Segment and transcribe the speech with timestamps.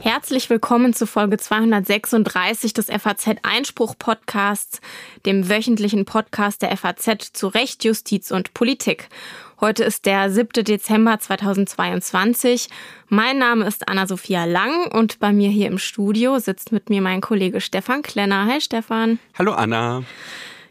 [0.00, 4.80] Herzlich willkommen zu Folge 236 des FAZ Einspruch Podcasts,
[5.26, 9.08] dem wöchentlichen Podcast der FAZ zu Recht, Justiz und Politik.
[9.60, 10.64] Heute ist der 7.
[10.64, 12.68] Dezember 2022.
[13.08, 17.20] Mein Name ist Anna-Sophia Lang und bei mir hier im Studio sitzt mit mir mein
[17.20, 18.46] Kollege Stefan Klenner.
[18.46, 19.18] Hi Stefan.
[19.38, 20.04] Hallo Anna.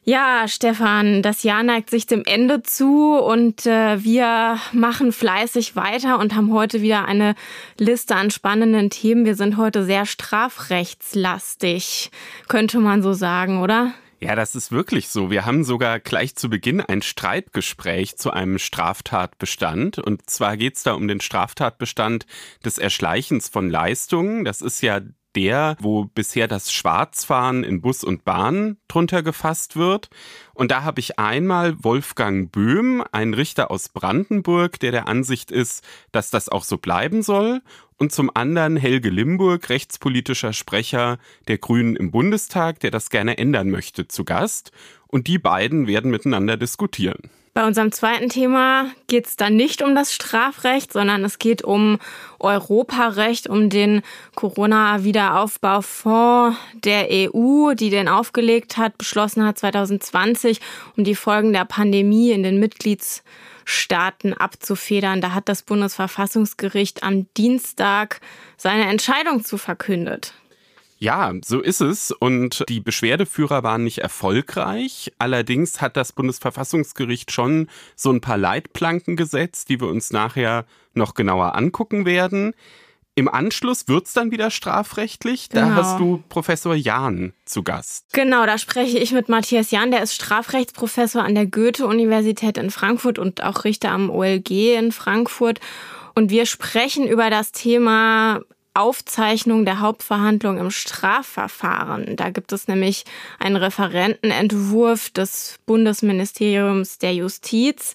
[0.09, 6.19] Ja, Stefan, das Jahr neigt sich dem Ende zu und äh, wir machen fleißig weiter
[6.19, 7.35] und haben heute wieder eine
[7.77, 9.25] Liste an spannenden Themen.
[9.25, 12.09] Wir sind heute sehr strafrechtslastig,
[12.47, 13.91] könnte man so sagen, oder?
[14.21, 15.29] Ja, das ist wirklich so.
[15.29, 19.99] Wir haben sogar gleich zu Beginn ein Streitgespräch zu einem Straftatbestand.
[19.99, 22.25] Und zwar geht es da um den Straftatbestand
[22.63, 24.45] des Erschleichens von Leistungen.
[24.45, 25.01] Das ist ja
[25.37, 30.09] der, wo bisher das Schwarzfahren in Bus und Bahn drunter gefasst wird.
[30.55, 35.83] Und da habe ich einmal Wolfgang Böhm, einen Richter aus Brandenburg, der der Ansicht ist,
[36.11, 37.61] dass das auch so bleiben soll.
[37.99, 43.69] Und zum anderen Helge Limburg, rechtspolitischer Sprecher der Grünen im Bundestag, der das gerne ändern
[43.69, 44.71] möchte, zu Gast.
[45.05, 47.29] Und die beiden werden miteinander diskutieren.
[47.57, 51.97] Bei unserem zweiten Thema geht es dann nicht um das Strafrecht, sondern es geht um
[52.37, 54.03] Europarecht, um den
[54.35, 60.61] Corona-Wiederaufbaufonds der EU, die den aufgelegt hat, beschlossen hat 2020,
[60.97, 65.19] um die Folgen der Pandemie in den Mitgliedsstaaten abzufedern.
[65.19, 68.21] Da hat das Bundesverfassungsgericht am Dienstag
[68.55, 70.35] seine Entscheidung zu verkündet.
[70.99, 72.11] Ja, so ist es.
[72.11, 75.11] Und die Beschwerdeführer waren nicht erfolgreich.
[75.19, 81.13] Allerdings hat das Bundesverfassungsgericht schon so ein paar Leitplanken gesetzt, die wir uns nachher noch
[81.13, 82.53] genauer angucken werden.
[83.17, 85.49] Im Anschluss wird's dann wieder strafrechtlich.
[85.49, 85.75] Da genau.
[85.75, 88.05] hast du Professor Jahn zu Gast.
[88.13, 89.89] Genau, da spreche ich mit Matthias Jahn.
[89.89, 95.59] Der ist Strafrechtsprofessor an der Goethe-Universität in Frankfurt und auch Richter am OLG in Frankfurt.
[96.13, 98.41] Und wir sprechen über das Thema
[98.77, 102.15] Aufzeichnung der Hauptverhandlung im Strafverfahren.
[102.15, 103.05] Da gibt es nämlich
[103.39, 107.93] einen Referentenentwurf des Bundesministeriums der Justiz.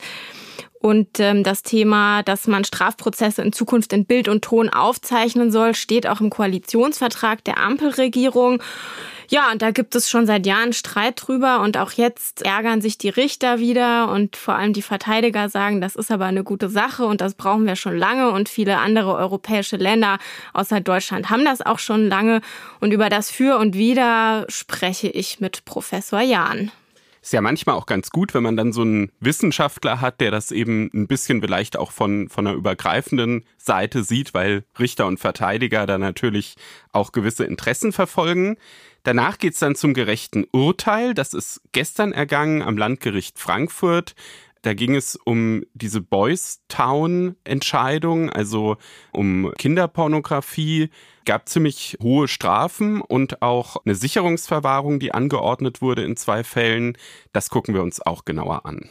[0.82, 5.76] Und ähm, das Thema, dass man Strafprozesse in Zukunft in Bild und Ton aufzeichnen soll,
[5.76, 8.60] steht auch im Koalitionsvertrag der Ampelregierung.
[9.32, 12.98] Ja, und da gibt es schon seit Jahren Streit drüber und auch jetzt ärgern sich
[12.98, 17.06] die Richter wieder und vor allem die Verteidiger sagen, das ist aber eine gute Sache
[17.06, 20.18] und das brauchen wir schon lange und viele andere europäische Länder
[20.52, 22.42] außer Deutschland haben das auch schon lange
[22.80, 26.70] und über das Für und Wider spreche ich mit Professor Jahn.
[27.22, 30.50] Ist ja manchmal auch ganz gut, wenn man dann so einen Wissenschaftler hat, der das
[30.50, 35.86] eben ein bisschen vielleicht auch von, von einer übergreifenden Seite sieht, weil Richter und Verteidiger
[35.86, 36.56] da natürlich
[36.90, 38.56] auch gewisse Interessen verfolgen.
[39.02, 41.14] Danach geht's dann zum gerechten Urteil.
[41.14, 44.14] Das ist gestern ergangen am Landgericht Frankfurt.
[44.62, 48.76] Da ging es um diese Boys Town Entscheidung, also
[49.12, 50.90] um Kinderpornografie.
[51.24, 56.96] Gab ziemlich hohe Strafen und auch eine Sicherungsverwahrung, die angeordnet wurde in zwei Fällen.
[57.32, 58.88] Das gucken wir uns auch genauer an.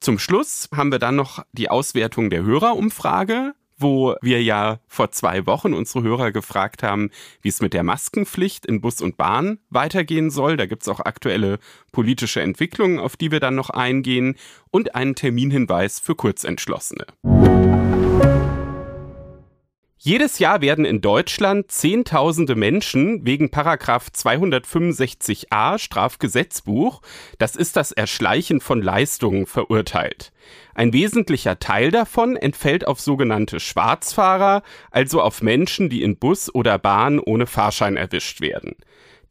[0.00, 5.46] Zum Schluss haben wir dann noch die Auswertung der Hörerumfrage wo wir ja vor zwei
[5.46, 7.10] Wochen unsere Hörer gefragt haben,
[7.42, 10.56] wie es mit der Maskenpflicht in Bus und Bahn weitergehen soll.
[10.56, 11.58] Da gibt's auch aktuelle
[11.92, 14.36] politische Entwicklungen, auf die wir dann noch eingehen
[14.70, 17.06] und einen Terminhinweis für Kurzentschlossene.
[20.02, 27.02] Jedes Jahr werden in Deutschland Zehntausende Menschen wegen Paragraph 265a Strafgesetzbuch,
[27.36, 30.32] das ist das Erschleichen von Leistungen, verurteilt.
[30.74, 36.78] Ein wesentlicher Teil davon entfällt auf sogenannte Schwarzfahrer, also auf Menschen, die in Bus oder
[36.78, 38.76] Bahn ohne Fahrschein erwischt werden.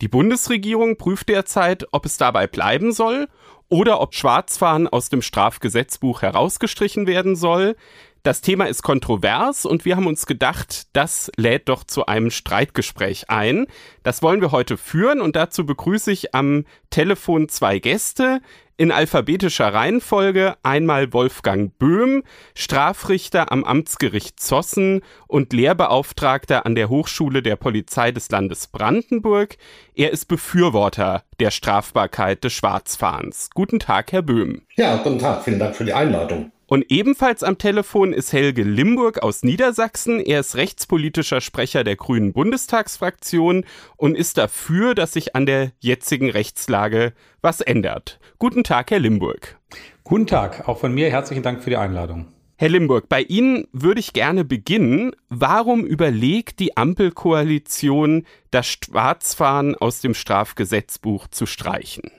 [0.01, 3.27] Die Bundesregierung prüft derzeit, ob es dabei bleiben soll
[3.69, 7.75] oder ob Schwarzfahren aus dem Strafgesetzbuch herausgestrichen werden soll.
[8.23, 13.29] Das Thema ist kontrovers und wir haben uns gedacht, das lädt doch zu einem Streitgespräch
[13.29, 13.67] ein.
[14.03, 18.41] Das wollen wir heute führen und dazu begrüße ich am Telefon zwei Gäste
[18.75, 22.23] in alphabetischer Reihenfolge einmal Wolfgang Böhm,
[22.55, 29.57] Strafrichter am Amtsgericht Zossen und Lehrbeauftragter an der Hochschule der Polizei des Landes Brandenburg.
[29.95, 33.49] Er ist Befürworter der Strafbarkeit des Schwarzfahrens.
[33.53, 34.61] Guten Tag, Herr Böhm.
[34.77, 35.43] Ja, guten Tag.
[35.43, 36.51] Vielen Dank für die Einladung.
[36.69, 40.19] Und ebenfalls am Telefon ist Helge Limburg aus Niedersachsen.
[40.19, 43.65] Er ist rechtspolitischer Sprecher der Grünen Bundestagsfraktion
[43.97, 48.19] und ist dafür, dass sich an der jetzigen Rechtslage was ändert.
[48.37, 49.57] Guten Tag, Herr Limburg.
[50.03, 52.27] Guten Tag, auch von mir herzlichen Dank für die Einladung.
[52.55, 55.15] Herr Limburg, bei Ihnen würde ich gerne beginnen.
[55.27, 62.11] Warum überlegt die Ampelkoalition, das Schwarzfahren aus dem Strafgesetzbuch zu streichen?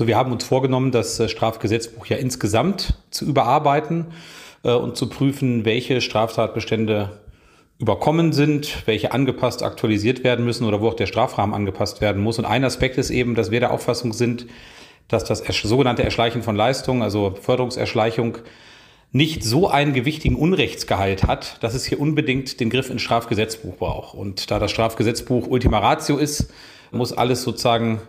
[0.00, 4.06] Also wir haben uns vorgenommen, das äh, Strafgesetzbuch ja insgesamt zu überarbeiten.
[4.64, 7.20] äh, und zu prüfen, welche Straftatbestände
[7.78, 12.38] überkommen sind, welche angepasst, aktualisiert werden müssen oder wo auch der Strafrahmen angepasst werden muss.
[12.38, 14.46] Und ein Aspekt ist eben, dass wir der Auffassung sind,
[15.08, 18.38] dass das sogenannte Erschleichen von Leistungen, also Förderungserschleichung,
[19.12, 24.14] nicht so einen gewichtigen Unrechtsgehalt hat, dass es hier unbedingt den Griff ins Strafgesetzbuch braucht.
[24.14, 26.50] Und da das Strafgesetzbuch Ultima Ratio ist,
[26.90, 28.00] muss alles sozusagen,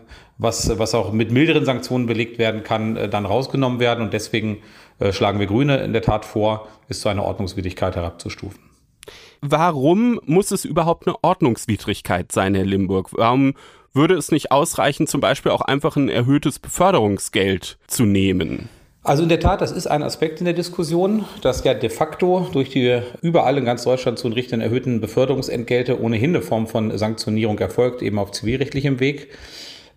[0.41, 4.03] was, was auch mit milderen Sanktionen belegt werden kann, äh, dann rausgenommen werden.
[4.03, 4.57] Und deswegen
[4.99, 8.59] äh, schlagen wir Grüne in der Tat vor, es zu einer Ordnungswidrigkeit herabzustufen.
[9.41, 13.09] Warum muss es überhaupt eine Ordnungswidrigkeit sein, Herr Limburg?
[13.11, 13.53] Warum
[13.93, 18.69] würde es nicht ausreichen, zum Beispiel auch einfach ein erhöhtes Beförderungsgeld zu nehmen?
[19.03, 22.47] Also in der Tat, das ist ein Aspekt in der Diskussion, dass ja de facto
[22.51, 27.57] durch die überall in ganz Deutschland zu entrichtenden erhöhten Beförderungsentgelte ohnehin eine Form von Sanktionierung
[27.59, 29.29] erfolgt, eben auf zivilrechtlichem Weg.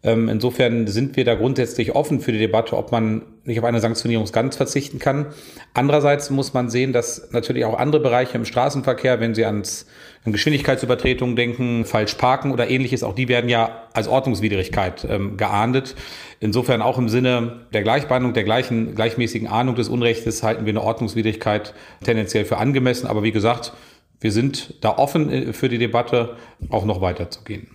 [0.04, 3.80] Ähm, insofern sind wir da grundsätzlich offen für die Debatte, ob man nicht auf eine
[3.80, 5.26] Sanktionierung ganz verzichten kann.
[5.72, 9.86] Andererseits muss man sehen, dass natürlich auch andere Bereiche im Straßenverkehr, wenn Sie ans,
[10.24, 15.94] an Geschwindigkeitsübertretungen denken, falsch parken oder ähnliches, auch die werden ja als Ordnungswidrigkeit ähm, geahndet.
[16.38, 20.82] Insofern auch im Sinne der Gleichbehandlung, der gleichen, gleichmäßigen Ahnung des Unrechtes halten wir eine
[20.82, 21.72] Ordnungswidrigkeit
[22.04, 23.06] tendenziell für angemessen.
[23.06, 23.72] Aber wie gesagt,
[24.20, 26.36] wir sind da offen äh, für die Debatte,
[26.68, 27.73] auch noch weiterzugehen.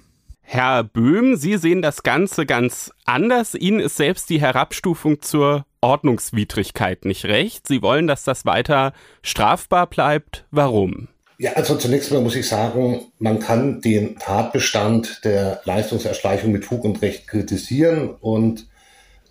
[0.51, 3.53] Herr Böhm, Sie sehen das Ganze ganz anders.
[3.53, 7.67] Ihnen ist selbst die Herabstufung zur Ordnungswidrigkeit nicht recht.
[7.67, 10.47] Sie wollen, dass das weiter strafbar bleibt.
[10.49, 11.07] Warum?
[11.37, 16.83] Ja, also zunächst mal muss ich sagen, man kann den Tatbestand der Leistungserschleichung mit Fug
[16.83, 18.65] und Recht kritisieren und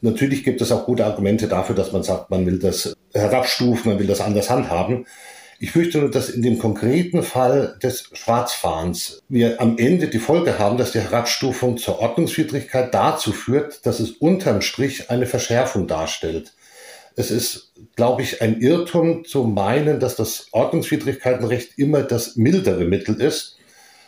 [0.00, 3.98] natürlich gibt es auch gute Argumente dafür, dass man sagt, man will das herabstufen, man
[3.98, 5.04] will das anders handhaben.
[5.60, 10.58] Ich fürchte nur, dass in dem konkreten Fall des Schwarzfahrens wir am Ende die Folge
[10.60, 16.52] haben, dass die Herabstufung zur Ordnungswidrigkeit dazu führt, dass es unterm Strich eine Verschärfung darstellt.
[17.16, 23.20] Es ist, glaube ich, ein Irrtum zu meinen, dass das Ordnungswidrigkeitenrecht immer das mildere Mittel
[23.20, 23.56] ist,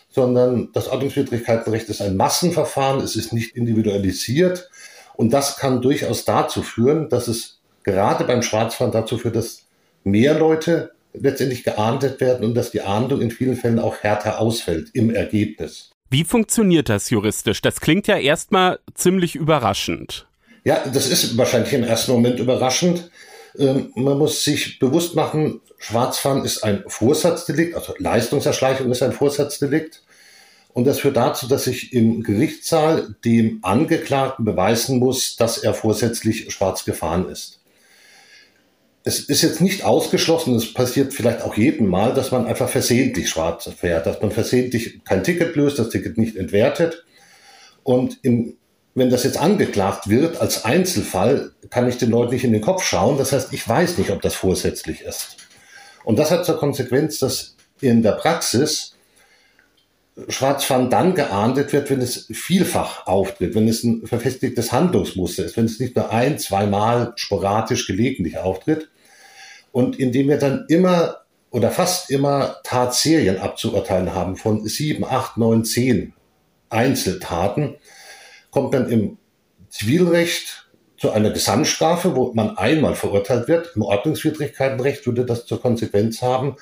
[0.08, 4.70] sondern das Ordnungswidrigkeitenrecht ist ein Massenverfahren, es ist nicht individualisiert
[5.14, 9.64] und das kann durchaus dazu führen, dass es gerade beim Schwarzfahren dazu führt, dass
[10.05, 14.90] mehr Leute letztendlich geahndet werden und dass die Ahndung in vielen Fällen auch härter ausfällt
[14.92, 15.90] im Ergebnis.
[16.08, 17.62] Wie funktioniert das juristisch?
[17.62, 20.26] Das klingt ja erstmal ziemlich überraschend.
[20.64, 23.10] Ja, das ist wahrscheinlich im ersten Moment überraschend.
[23.58, 30.02] Ähm, man muss sich bewusst machen, Schwarzfahren ist ein Vorsatzdelikt, also Leistungserschleichung ist ein Vorsatzdelikt.
[30.72, 36.52] Und das führt dazu, dass ich im Gerichtssaal dem Angeklagten beweisen muss, dass er vorsätzlich
[36.52, 37.59] schwarz gefahren ist
[39.05, 43.31] es ist jetzt nicht ausgeschlossen, es passiert vielleicht auch jedem Mal, dass man einfach versehentlich
[43.31, 47.05] schwarz fährt, dass man versehentlich kein Ticket löst, das Ticket nicht entwertet.
[47.82, 48.56] Und im,
[48.94, 52.82] wenn das jetzt angeklagt wird als Einzelfall, kann ich den Leuten nicht in den Kopf
[52.82, 53.17] schauen.
[53.17, 55.37] Das heißt, ich weiß nicht, ob das vorsätzlich ist.
[56.05, 58.97] Und das hat zur Konsequenz, dass in der Praxis
[60.28, 65.67] Schwarzfahren dann geahndet wird, wenn es vielfach auftritt, wenn es ein verfestigtes Handlungsmuster ist, wenn
[65.67, 68.88] es nicht nur ein, zweimal sporadisch gelegentlich auftritt
[69.72, 71.19] und indem wir dann immer
[71.50, 76.12] oder fast immer Tatserien abzuurteilen haben von sieben, acht, neun, zehn
[76.69, 77.76] Einzeltaten,
[78.50, 79.19] kommt dann im
[79.69, 83.73] Zivilrecht zu einer Gesamtstrafe, wo man einmal verurteilt wird.
[83.75, 86.56] Im Ordnungswidrigkeitenrecht würde das zur Konsequenz haben,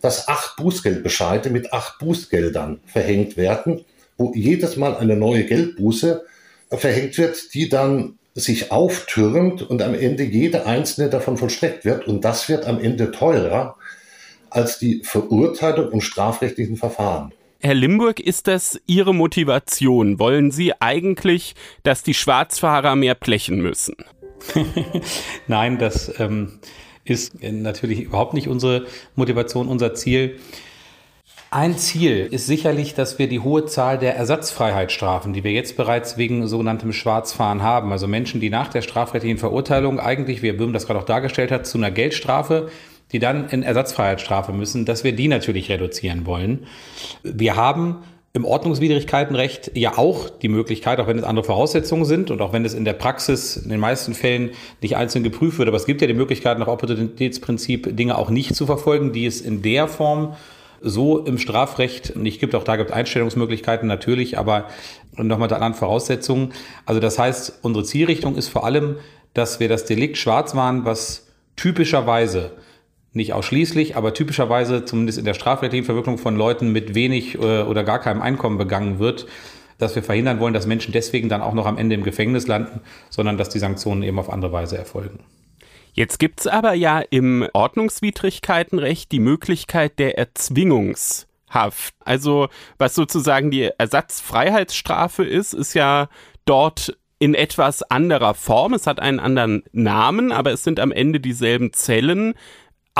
[0.00, 3.84] dass acht Bußgeldbescheide mit acht Bußgeldern verhängt werden,
[4.16, 6.24] wo jedes Mal eine neue Geldbuße
[6.70, 12.06] verhängt wird, die dann sich auftürmt und am Ende jede einzelne davon vollstreckt wird.
[12.06, 13.76] Und das wird am Ende teurer
[14.50, 17.32] als die Verurteilung im strafrechtlichen Verfahren.
[17.60, 20.18] Herr Limburg, ist das Ihre Motivation?
[20.18, 23.96] Wollen Sie eigentlich, dass die Schwarzfahrer mehr blechen müssen?
[25.46, 26.60] Nein, das ähm,
[27.04, 30.38] ist natürlich überhaupt nicht unsere Motivation, unser Ziel.
[31.52, 36.16] Ein Ziel ist sicherlich, dass wir die hohe Zahl der Ersatzfreiheitsstrafen, die wir jetzt bereits
[36.16, 40.72] wegen sogenanntem Schwarzfahren haben, also Menschen, die nach der strafrechtlichen Verurteilung eigentlich, wie Herr Böhm
[40.72, 42.70] das gerade auch dargestellt hat, zu einer Geldstrafe,
[43.10, 46.66] die dann in Ersatzfreiheitsstrafe müssen, dass wir die natürlich reduzieren wollen.
[47.24, 47.96] Wir haben
[48.32, 52.64] im Ordnungswidrigkeitenrecht ja auch die Möglichkeit, auch wenn es andere Voraussetzungen sind und auch wenn
[52.64, 56.00] es in der Praxis in den meisten Fällen nicht einzeln geprüft wird, aber es gibt
[56.00, 60.36] ja die Möglichkeit, nach Opportunitätsprinzip Dinge auch nicht zu verfolgen, die es in der Form
[60.80, 62.54] so im Strafrecht nicht gibt.
[62.54, 64.68] Auch da gibt es Einstellungsmöglichkeiten natürlich, aber
[65.16, 66.52] nochmal mit anderen Voraussetzungen.
[66.86, 68.96] Also das heißt, unsere Zielrichtung ist vor allem,
[69.34, 72.52] dass wir das Delikt schwarz waren, was typischerweise
[73.12, 77.82] nicht ausschließlich, aber typischerweise zumindest in der strafrechtlichen Verwirkung von Leuten mit wenig äh, oder
[77.84, 79.26] gar keinem Einkommen begangen wird,
[79.78, 82.80] dass wir verhindern wollen, dass Menschen deswegen dann auch noch am Ende im Gefängnis landen,
[83.08, 85.20] sondern dass die Sanktionen eben auf andere Weise erfolgen.
[85.92, 91.94] Jetzt gibt's aber ja im Ordnungswidrigkeitenrecht die Möglichkeit der Erzwingungshaft.
[92.04, 92.48] Also
[92.78, 96.08] was sozusagen die Ersatzfreiheitsstrafe ist, ist ja
[96.44, 98.72] dort in etwas anderer Form.
[98.72, 102.34] Es hat einen anderen Namen, aber es sind am Ende dieselben Zellen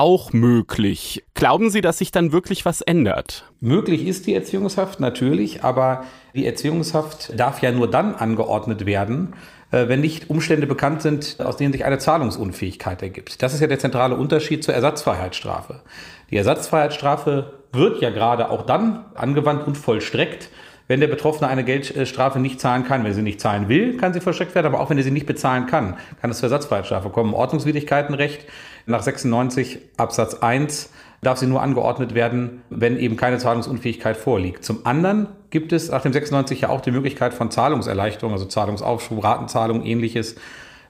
[0.01, 1.23] auch möglich.
[1.35, 3.45] Glauben Sie, dass sich dann wirklich was ändert?
[3.61, 6.05] Möglich ist die Erziehungshaft natürlich, aber
[6.35, 9.35] die Erziehungshaft darf ja nur dann angeordnet werden,
[9.73, 13.43] äh, wenn nicht Umstände bekannt sind, aus denen sich eine Zahlungsunfähigkeit ergibt.
[13.43, 15.83] Das ist ja der zentrale Unterschied zur Ersatzfreiheitsstrafe.
[16.31, 20.49] Die Ersatzfreiheitsstrafe wird ja gerade auch dann angewandt und vollstreckt,
[20.91, 23.05] wenn der Betroffene eine Geldstrafe nicht zahlen kann.
[23.05, 25.27] Wenn sie nicht zahlen will, kann sie vollstreckt werden, aber auch wenn er sie nicht
[25.27, 27.33] bezahlen kann, kann es zur Ersatzfreiheitsstrafe kommen.
[27.33, 28.47] Ordnungswidrigkeitenrecht
[28.87, 30.91] nach 96 Absatz 1
[31.23, 34.65] darf sie nur angeordnet werden, wenn eben keine Zahlungsunfähigkeit vorliegt.
[34.65, 39.23] Zum anderen gibt es nach dem 96 ja auch die Möglichkeit von Zahlungserleichterung, also Zahlungsaufschub,
[39.23, 40.37] Ratenzahlung, ähnliches,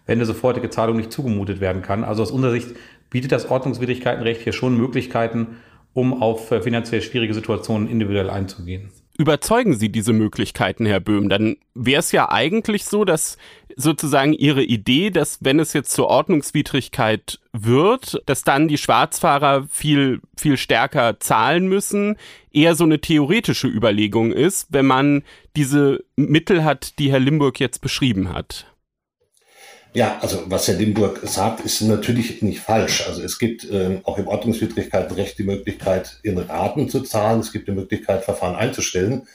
[0.06, 2.04] wenn eine sofortige Zahlung nicht zugemutet werden kann.
[2.04, 2.70] Also aus unserer Sicht
[3.10, 5.58] bietet das Ordnungswidrigkeitenrecht hier schon Möglichkeiten,
[5.94, 11.28] um auf äh, finanziell schwierige Situationen individuell einzugehen überzeugen Sie diese Möglichkeiten, Herr Böhm?
[11.28, 13.36] Dann wäre es ja eigentlich so, dass
[13.76, 20.22] sozusagen Ihre Idee, dass wenn es jetzt zur Ordnungswidrigkeit wird, dass dann die Schwarzfahrer viel,
[20.38, 22.16] viel stärker zahlen müssen,
[22.50, 25.22] eher so eine theoretische Überlegung ist, wenn man
[25.54, 28.69] diese Mittel hat, die Herr Limburg jetzt beschrieben hat.
[29.92, 33.08] Ja, also was Herr Limburg sagt, ist natürlich nicht falsch.
[33.08, 37.40] Also es gibt äh, auch im Ordnungswidrigkeitenrecht die Möglichkeit, in Raten zu zahlen.
[37.40, 39.26] Es gibt die Möglichkeit, Verfahren einzustellen.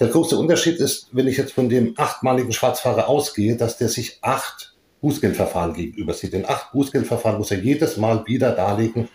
[0.00, 4.18] Der große Unterschied ist, wenn ich jetzt von dem achtmaligen Schwarzfahrer ausgehe, dass der sich
[4.22, 6.32] acht Bußgeldverfahren gegenüber sieht.
[6.32, 9.08] In acht Bußgeldverfahren muss er jedes Mal wieder darlegen,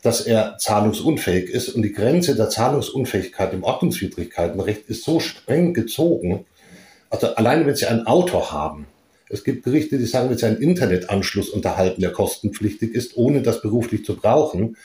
[0.00, 1.68] dass er zahlungsunfähig ist.
[1.68, 6.46] Und die Grenze der Zahlungsunfähigkeit im Ordnungswidrigkeitenrecht ist so streng gezogen.
[7.10, 8.86] Also alleine wenn Sie ein Auto haben,
[9.32, 13.62] es gibt Gerichte, die sagen, wenn Sie einen Internetanschluss unterhalten, der kostenpflichtig ist, ohne das
[13.62, 14.76] beruflich zu brauchen,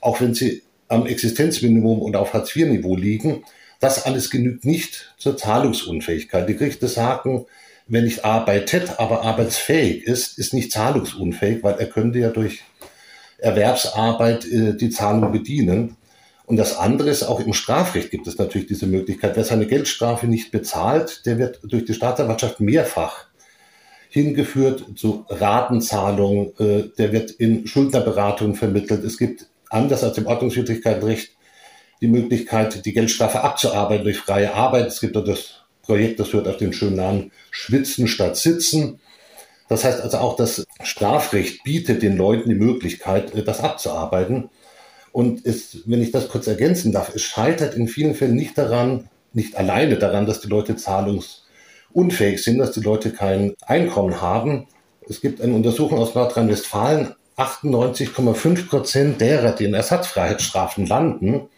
[0.00, 3.44] auch wenn Sie am Existenzminimum und auf Hartz-IV-Niveau liegen,
[3.78, 6.48] das alles genügt nicht zur Zahlungsunfähigkeit.
[6.48, 7.44] Die Gerichte sagen,
[7.88, 12.62] wer nicht arbeitet, aber arbeitsfähig ist, ist nicht zahlungsunfähig, weil er könnte ja durch
[13.38, 15.96] Erwerbsarbeit äh, die Zahlung bedienen.
[16.46, 19.36] Und das andere ist, auch im Strafrecht gibt es natürlich diese Möglichkeit.
[19.36, 23.29] Wer seine Geldstrafe nicht bezahlt, der wird durch die Staatsanwaltschaft mehrfach
[24.10, 29.04] hingeführt zu Ratenzahlungen, äh, der wird in Schuldnerberatung vermittelt.
[29.04, 31.30] Es gibt anders als im Ordnungswidrigkeitenrecht
[32.00, 34.88] die Möglichkeit, die Geldstrafe abzuarbeiten durch freie Arbeit.
[34.88, 39.00] Es gibt das Projekt, das hört auf den schönen Namen Schwitzen statt Sitzen.
[39.68, 44.50] Das heißt also auch, das Strafrecht bietet den Leuten die Möglichkeit, äh, das abzuarbeiten.
[45.12, 49.08] Und es, wenn ich das kurz ergänzen darf, es scheitert in vielen Fällen nicht daran,
[49.32, 51.39] nicht alleine daran, dass die Leute zahlungs
[51.92, 54.66] unfähig sind, dass die Leute kein Einkommen haben.
[55.08, 61.48] Es gibt eine Untersuchung aus Nordrhein-Westfalen, 98,5 Prozent derer, die in Ersatzfreiheitsstrafen landen,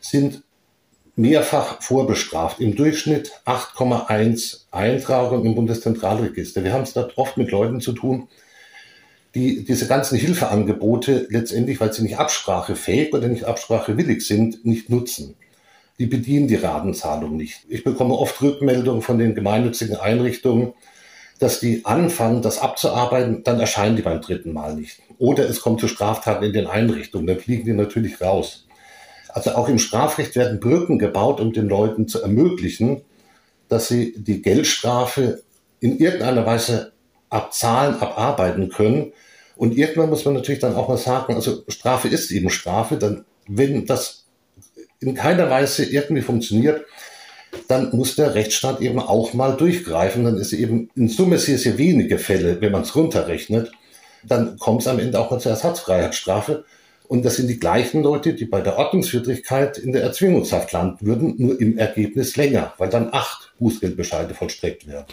[0.00, 0.42] sind
[1.14, 2.60] mehrfach vorbestraft.
[2.60, 6.64] Im Durchschnitt 8,1 Eintragungen im Bundeszentralregister.
[6.64, 8.28] Wir haben es dort oft mit Leuten zu tun,
[9.34, 15.36] die diese ganzen Hilfeangebote letztendlich, weil sie nicht absprachefähig oder nicht absprachewillig sind, nicht nutzen
[16.00, 17.66] die bedienen die Ratenzahlung nicht.
[17.68, 20.72] Ich bekomme oft Rückmeldungen von den gemeinnützigen Einrichtungen,
[21.38, 25.00] dass die anfangen, das abzuarbeiten, dann erscheinen die beim dritten Mal nicht.
[25.18, 28.66] Oder es kommt zu Straftaten in den Einrichtungen, dann fliegen die natürlich raus.
[29.28, 33.02] Also auch im Strafrecht werden Brücken gebaut, um den Leuten zu ermöglichen,
[33.68, 35.42] dass sie die Geldstrafe
[35.80, 36.92] in irgendeiner Weise
[37.28, 39.12] abzahlen, abarbeiten können.
[39.54, 43.26] Und irgendwann muss man natürlich dann auch mal sagen, also Strafe ist eben Strafe, dann
[43.46, 44.19] wenn das
[45.00, 46.84] in keiner Weise irgendwie funktioniert,
[47.68, 50.24] dann muss der Rechtsstaat eben auch mal durchgreifen.
[50.24, 53.70] Dann ist eben in Summe sehr, sehr wenige Fälle, wenn man es runterrechnet.
[54.22, 56.64] Dann kommt es am Ende auch mal zur Ersatzfreiheitsstrafe.
[57.08, 61.34] Und das sind die gleichen Leute, die bei der Ordnungswidrigkeit in der Erzwingungshaft landen würden,
[61.38, 65.06] nur im Ergebnis länger, weil dann acht Bußgeldbescheide vollstreckt werden.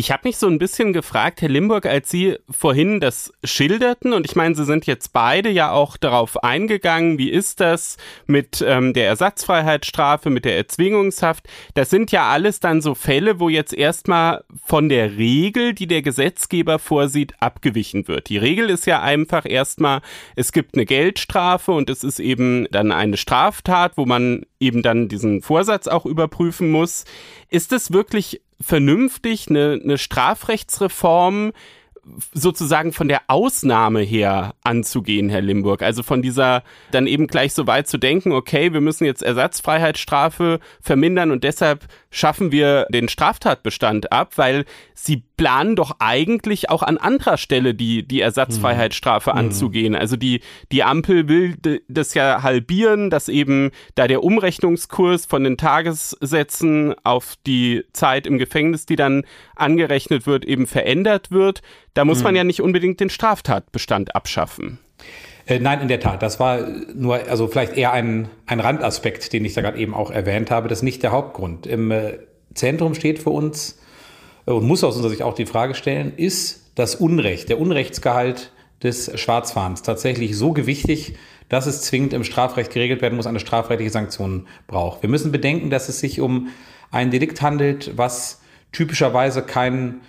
[0.00, 4.26] Ich habe mich so ein bisschen gefragt, Herr Limburg, als Sie vorhin das schilderten, und
[4.26, 7.96] ich meine, Sie sind jetzt beide ja auch darauf eingegangen, wie ist das
[8.28, 11.48] mit ähm, der Ersatzfreiheitsstrafe, mit der Erzwingungshaft.
[11.74, 16.02] Das sind ja alles dann so Fälle, wo jetzt erstmal von der Regel, die der
[16.02, 18.28] Gesetzgeber vorsieht, abgewichen wird.
[18.28, 20.00] Die Regel ist ja einfach erstmal,
[20.36, 25.08] es gibt eine Geldstrafe und es ist eben dann eine Straftat, wo man eben dann
[25.08, 27.04] diesen Vorsatz auch überprüfen muss.
[27.48, 31.52] Ist es wirklich vernünftig, eine, eine Strafrechtsreform
[32.32, 35.82] sozusagen von der Ausnahme her anzugehen, Herr Limburg.
[35.82, 40.60] Also von dieser dann eben gleich so weit zu denken, okay, wir müssen jetzt Ersatzfreiheitsstrafe
[40.80, 46.98] vermindern und deshalb schaffen wir den Straftatbestand ab, weil sie planen doch eigentlich auch an
[46.98, 49.38] anderer Stelle die, die Ersatzfreiheitsstrafe mhm.
[49.38, 49.94] anzugehen.
[49.94, 50.40] Also die,
[50.72, 51.56] die Ampel will
[51.88, 58.38] das ja halbieren, dass eben da der Umrechnungskurs von den Tagessätzen auf die Zeit im
[58.38, 59.24] Gefängnis, die dann
[59.54, 61.62] angerechnet wird, eben verändert wird.
[61.98, 62.24] Da muss mhm.
[62.24, 64.78] man ja nicht unbedingt den Straftatbestand abschaffen.
[65.46, 66.22] Äh, nein, in der Tat.
[66.22, 66.64] Das war
[66.94, 70.68] nur, also vielleicht eher ein, ein Randaspekt, den ich da gerade eben auch erwähnt habe.
[70.68, 71.66] Das ist nicht der Hauptgrund.
[71.66, 72.18] Im äh,
[72.54, 73.80] Zentrum steht für uns
[74.46, 78.52] äh, und muss aus unserer Sicht auch die Frage stellen, ist das Unrecht, der Unrechtsgehalt
[78.80, 81.16] des Schwarzfahrens tatsächlich so gewichtig,
[81.48, 85.02] dass es zwingend im Strafrecht geregelt werden muss, eine strafrechtliche Sanktion braucht.
[85.02, 86.50] Wir müssen bedenken, dass es sich um
[86.92, 88.40] ein Delikt handelt, was
[88.70, 90.02] typischerweise keinen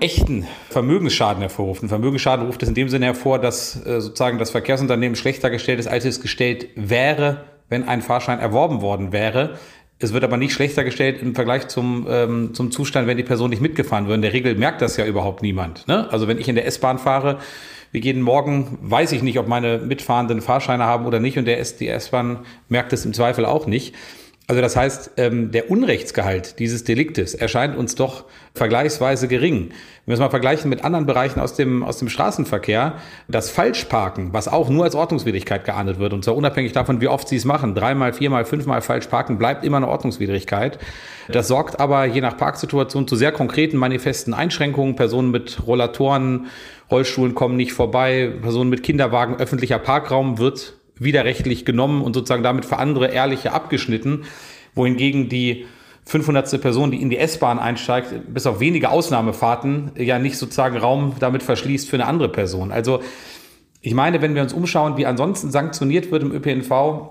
[0.00, 1.82] echten Vermögensschaden hervorruft.
[1.82, 5.78] Ein Vermögensschaden ruft es in dem Sinne hervor, dass äh, sozusagen das Verkehrsunternehmen schlechter gestellt
[5.78, 9.58] ist, als es gestellt wäre, wenn ein Fahrschein erworben worden wäre.
[9.98, 13.50] Es wird aber nicht schlechter gestellt im Vergleich zum, ähm, zum Zustand, wenn die Person
[13.50, 14.16] nicht mitgefahren würde.
[14.16, 15.86] In der Regel merkt das ja überhaupt niemand.
[15.86, 16.10] Ne?
[16.10, 17.38] Also wenn ich in der S-Bahn fahre,
[17.92, 21.60] wir gehen morgen, weiß ich nicht, ob meine Mitfahrenden Fahrscheine haben oder nicht und der
[21.60, 23.94] S die S-Bahn merkt es im Zweifel auch nicht.
[24.48, 29.68] Also das heißt, ähm, der Unrechtsgehalt dieses Deliktes erscheint uns doch vergleichsweise gering.
[30.04, 32.96] Wenn wir es mal vergleichen mit anderen Bereichen aus dem, aus dem Straßenverkehr,
[33.28, 37.28] das Falschparken, was auch nur als Ordnungswidrigkeit geahndet wird, und zwar unabhängig davon, wie oft
[37.28, 40.78] Sie es machen, dreimal, viermal, fünfmal falsch parken, bleibt immer eine Ordnungswidrigkeit.
[41.28, 44.96] Das sorgt aber je nach Parksituation zu sehr konkreten manifesten Einschränkungen.
[44.96, 46.46] Personen mit Rollatoren,
[46.90, 52.64] Rollstuhlen kommen nicht vorbei, Personen mit Kinderwagen, öffentlicher Parkraum wird widerrechtlich genommen und sozusagen damit
[52.64, 54.24] für andere Ehrliche abgeschnitten,
[54.74, 55.66] wohingegen die
[56.04, 56.60] 500.
[56.60, 61.42] Person, die in die S-Bahn einsteigt, bis auf wenige Ausnahmefahrten ja nicht sozusagen Raum damit
[61.42, 62.72] verschließt für eine andere Person.
[62.72, 63.02] Also
[63.80, 67.10] ich meine, wenn wir uns umschauen, wie ansonsten sanktioniert wird im ÖPNV,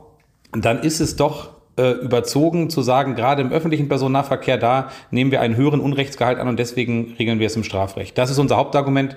[0.53, 5.41] dann ist es doch äh, überzogen zu sagen, gerade im öffentlichen Personennahverkehr, da nehmen wir
[5.41, 8.17] einen höheren Unrechtsgehalt an und deswegen regeln wir es im Strafrecht.
[8.17, 9.15] Das ist unser Hauptargument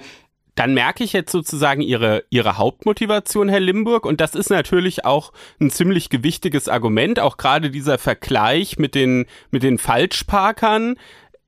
[0.55, 4.07] dann merke ich jetzt sozusagen ihre, ihre Hauptmotivation, Herr Limburg.
[4.07, 9.27] Und das ist natürlich auch ein ziemlich gewichtiges Argument, auch gerade dieser Vergleich mit den,
[9.51, 10.97] mit den Falschparkern.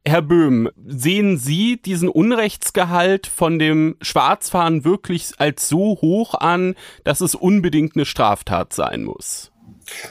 [0.05, 7.21] Herr Böhm, sehen Sie diesen Unrechtsgehalt von dem Schwarzfahren wirklich als so hoch an, dass
[7.21, 9.51] es unbedingt eine Straftat sein muss?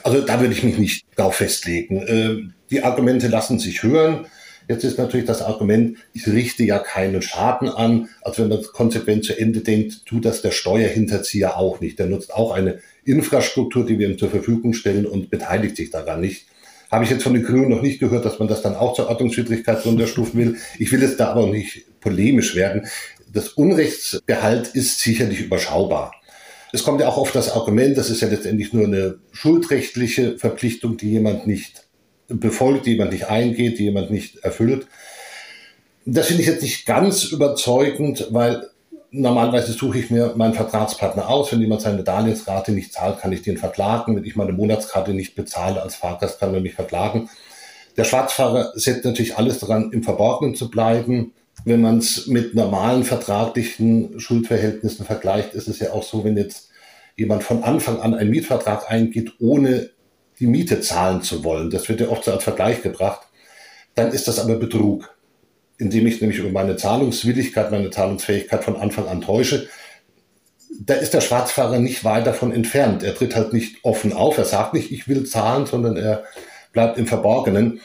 [0.02, 2.02] Also da würde ich mich nicht darauf festlegen.
[2.02, 4.26] Äh, die Argumente lassen sich hören.
[4.68, 8.08] Jetzt ist natürlich das Argument, ich richte ja keinen Schaden an.
[8.22, 11.98] Also wenn man konsequent zu Ende denkt, tut das der Steuerhinterzieher auch nicht.
[11.98, 16.20] Der nutzt auch eine Infrastruktur, die wir ihm zur Verfügung stellen und beteiligt sich daran
[16.20, 16.46] nicht.
[16.90, 19.08] Habe ich jetzt von den Grünen noch nicht gehört, dass man das dann auch zur
[19.08, 20.56] Ordnungswidrigkeit runterstufen will.
[20.78, 22.86] Ich will jetzt da aber nicht polemisch werden.
[23.32, 26.12] Das Unrechtsgehalt ist sicherlich überschaubar.
[26.72, 30.96] Es kommt ja auch oft das Argument, das ist ja letztendlich nur eine schuldrechtliche Verpflichtung,
[30.96, 31.85] die jemand nicht
[32.28, 34.86] befolgt, die jemand nicht eingeht, die jemand nicht erfüllt.
[36.04, 38.68] Das finde ich jetzt nicht ganz überzeugend, weil
[39.10, 41.52] normalerweise suche ich mir meinen Vertragspartner aus.
[41.52, 44.16] Wenn jemand seine Darlehensrate nicht zahlt, kann ich den verklagen.
[44.16, 47.28] Wenn ich meine Monatskarte nicht bezahle als Fahrgast, kann er mich verklagen.
[47.96, 51.32] Der Schwarzfahrer setzt natürlich alles daran, im Verborgenen zu bleiben.
[51.64, 56.68] Wenn man es mit normalen vertraglichen Schuldverhältnissen vergleicht, ist es ja auch so, wenn jetzt
[57.16, 59.90] jemand von Anfang an einen Mietvertrag eingeht, ohne
[60.38, 63.26] die Miete zahlen zu wollen, das wird ja oft so als Vergleich gebracht,
[63.94, 65.16] dann ist das aber Betrug,
[65.78, 69.68] indem ich nämlich über meine Zahlungswilligkeit, meine Zahlungsfähigkeit von Anfang an täusche.
[70.78, 73.02] Da ist der Schwarzfahrer nicht weit davon entfernt.
[73.02, 76.24] Er tritt halt nicht offen auf, er sagt nicht, ich will zahlen, sondern er
[76.72, 77.80] bleibt im Verborgenen.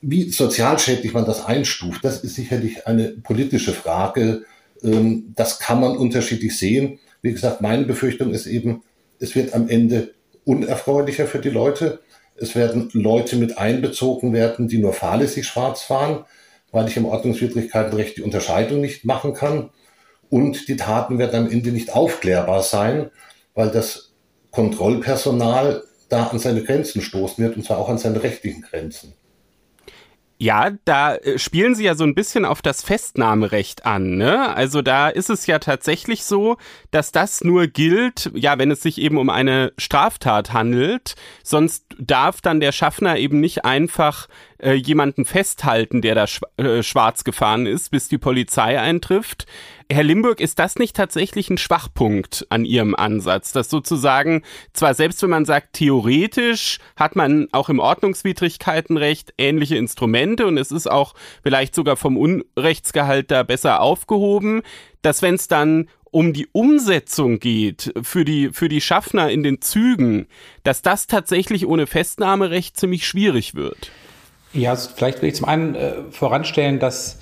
[0.00, 4.44] Wie sozialschädlich man das einstuft, das ist sicherlich eine politische Frage.
[4.82, 6.98] Ähm, das kann man unterschiedlich sehen.
[7.20, 8.82] Wie gesagt, meine Befürchtung ist eben,
[9.18, 10.14] es wird am Ende
[10.50, 12.00] unerfreulicher für die Leute.
[12.36, 16.24] Es werden Leute mit einbezogen werden, die nur fahrlässig schwarz fahren,
[16.72, 19.70] weil ich im Ordnungswidrigkeitenrecht die Unterscheidung nicht machen kann.
[20.28, 23.10] Und die Taten werden am Ende nicht aufklärbar sein,
[23.54, 24.12] weil das
[24.50, 29.14] Kontrollpersonal da an seine Grenzen stoßen wird, und zwar auch an seine rechtlichen Grenzen.
[30.42, 34.16] Ja, da äh, spielen sie ja so ein bisschen auf das Festnahmerecht an.
[34.16, 34.48] Ne?
[34.56, 36.56] Also da ist es ja tatsächlich so,
[36.90, 41.14] dass das nur gilt, ja, wenn es sich eben um eine Straftat handelt.
[41.42, 46.82] Sonst darf dann der Schaffner eben nicht einfach äh, jemanden festhalten, der da sch äh,
[46.82, 49.46] schwarz gefahren ist, bis die Polizei eintrifft.
[49.92, 55.20] Herr Limburg, ist das nicht tatsächlich ein Schwachpunkt an Ihrem Ansatz, dass sozusagen zwar selbst
[55.22, 61.14] wenn man sagt, theoretisch hat man auch im Ordnungswidrigkeitenrecht ähnliche Instrumente und es ist auch
[61.42, 64.62] vielleicht sogar vom Unrechtsgehalt da besser aufgehoben,
[65.02, 69.60] dass wenn es dann um die Umsetzung geht für die, für die Schaffner in den
[69.60, 70.28] Zügen,
[70.62, 73.90] dass das tatsächlich ohne Festnahmerecht ziemlich schwierig wird.
[74.52, 77.18] Ja, vielleicht will ich zum einen äh, voranstellen, dass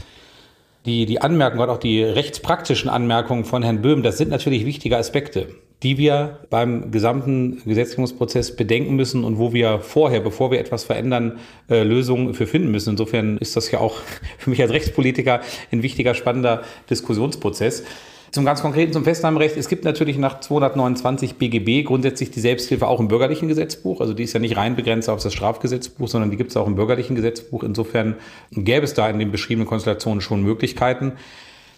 [0.86, 4.96] die, die Anmerkungen, gerade auch die rechtspraktischen Anmerkungen von Herrn Böhm, das sind natürlich wichtige
[4.96, 5.48] Aspekte,
[5.82, 11.38] die wir beim gesamten Gesetzgebungsprozess bedenken müssen und wo wir vorher, bevor wir etwas verändern,
[11.68, 12.90] äh, Lösungen für finden müssen.
[12.90, 13.96] Insofern ist das ja auch
[14.38, 17.84] für mich als Rechtspolitiker ein wichtiger, spannender Diskussionsprozess.
[18.30, 19.56] Zum ganz konkreten, zum Festnahmerecht.
[19.56, 24.00] Es gibt natürlich nach 229 BGB grundsätzlich die Selbsthilfe auch im bürgerlichen Gesetzbuch.
[24.00, 26.66] Also die ist ja nicht rein begrenzt auf das Strafgesetzbuch, sondern die gibt es auch
[26.66, 27.62] im bürgerlichen Gesetzbuch.
[27.62, 28.16] Insofern
[28.50, 31.12] gäbe es da in den beschriebenen Konstellationen schon Möglichkeiten.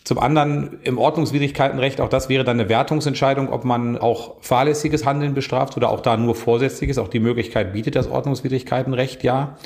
[0.03, 5.35] Zum anderen im Ordnungswidrigkeitenrecht, auch das wäre dann eine Wertungsentscheidung, ob man auch fahrlässiges Handeln
[5.35, 6.99] bestraft oder auch da nur vorsätzliches.
[6.99, 9.57] Auch die Möglichkeit bietet das Ordnungswidrigkeitenrecht ja.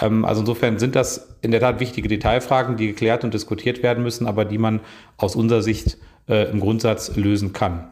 [0.00, 4.04] Ähm, also insofern sind das in der Tat wichtige Detailfragen, die geklärt und diskutiert werden
[4.04, 4.80] müssen, aber die man
[5.16, 5.98] aus unserer Sicht
[6.28, 7.90] äh, im Grundsatz lösen kann.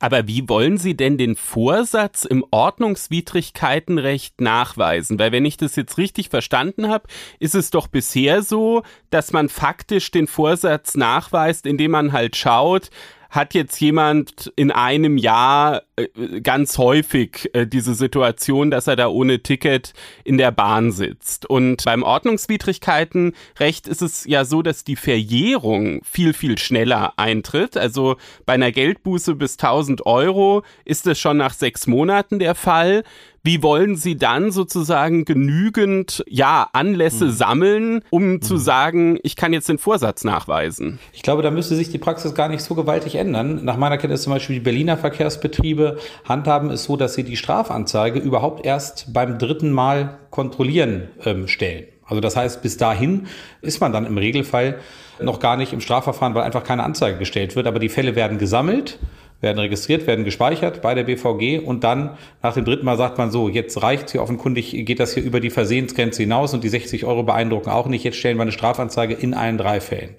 [0.00, 5.18] Aber wie wollen Sie denn den Vorsatz im Ordnungswidrigkeitenrecht nachweisen?
[5.18, 7.08] Weil wenn ich das jetzt richtig verstanden habe,
[7.38, 12.90] ist es doch bisher so, dass man faktisch den Vorsatz nachweist, indem man halt schaut,
[13.34, 16.06] hat jetzt jemand in einem Jahr äh,
[16.40, 19.92] ganz häufig äh, diese Situation, dass er da ohne Ticket
[20.22, 21.44] in der Bahn sitzt.
[21.44, 27.76] Und beim Ordnungswidrigkeitenrecht ist es ja so, dass die Verjährung viel, viel schneller eintritt.
[27.76, 28.16] Also
[28.46, 33.02] bei einer Geldbuße bis 1000 Euro ist es schon nach sechs Monaten der Fall.
[33.46, 37.30] Wie wollen Sie dann sozusagen genügend, ja, Anlässe mhm.
[37.30, 38.42] sammeln, um mhm.
[38.42, 40.98] zu sagen, ich kann jetzt den Vorsatz nachweisen?
[41.12, 43.62] Ich glaube, da müsste sich die Praxis gar nicht so gewaltig ändern.
[43.62, 48.18] Nach meiner Kenntnis zum Beispiel die Berliner Verkehrsbetriebe handhaben es so, dass sie die Strafanzeige
[48.18, 51.84] überhaupt erst beim dritten Mal kontrollieren ähm, stellen.
[52.06, 53.26] Also das heißt, bis dahin
[53.60, 54.78] ist man dann im Regelfall
[55.20, 57.66] noch gar nicht im Strafverfahren, weil einfach keine Anzeige gestellt wird.
[57.66, 58.98] Aber die Fälle werden gesammelt
[59.44, 63.30] werden registriert, werden gespeichert bei der BVG und dann nach dem dritten Mal sagt man
[63.30, 67.04] so, jetzt reicht hier offenkundig, geht das hier über die Versehensgrenze hinaus und die 60
[67.04, 70.16] Euro beeindrucken auch nicht, jetzt stellen wir eine Strafanzeige in allen drei Fällen.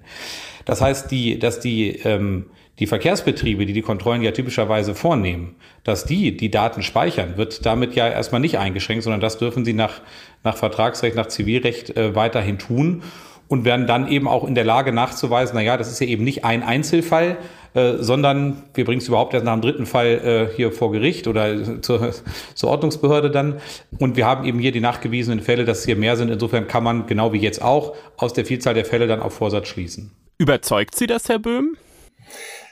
[0.64, 2.46] Das heißt, die, dass die, ähm,
[2.78, 7.94] die Verkehrsbetriebe, die die Kontrollen ja typischerweise vornehmen, dass die die Daten speichern, wird damit
[7.94, 10.00] ja erstmal nicht eingeschränkt, sondern das dürfen sie nach,
[10.44, 13.02] nach Vertragsrecht, nach Zivilrecht äh, weiterhin tun
[13.48, 16.24] und werden dann eben auch in der Lage nachzuweisen, na ja, das ist ja eben
[16.24, 17.36] nicht ein Einzelfall,
[17.74, 21.28] äh, sondern wir bringen es überhaupt erst nach dem dritten Fall äh, hier vor Gericht
[21.28, 22.12] oder zur,
[22.54, 23.60] zur Ordnungsbehörde dann.
[23.98, 26.30] Und wir haben eben hier die nachgewiesenen Fälle, dass es hier mehr sind.
[26.30, 29.68] Insofern kann man, genau wie jetzt auch, aus der Vielzahl der Fälle dann auf Vorsatz
[29.68, 30.10] schließen.
[30.38, 31.76] Überzeugt Sie das, Herr Böhm?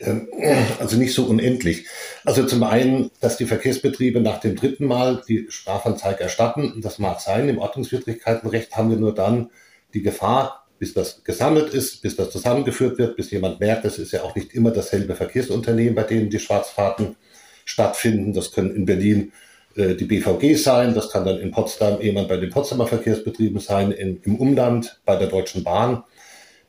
[0.00, 0.28] Ähm,
[0.80, 1.86] also nicht so unendlich.
[2.24, 7.20] Also zum einen, dass die Verkehrsbetriebe nach dem dritten Mal die Strafanzeige erstatten, das mag
[7.20, 7.48] sein.
[7.48, 9.50] Im Ordnungswidrigkeitenrecht haben wir nur dann
[9.92, 14.12] die Gefahr, bis das gesammelt ist, bis das zusammengeführt wird, bis jemand merkt, das ist
[14.12, 17.16] ja auch nicht immer dasselbe Verkehrsunternehmen, bei denen die Schwarzfahrten
[17.64, 18.32] stattfinden.
[18.32, 19.32] Das können in Berlin
[19.76, 23.92] äh, die BVG sein, das kann dann in Potsdam jemand bei den Potsdamer Verkehrsbetrieben sein,
[23.92, 26.04] in, im Umland bei der Deutschen Bahn.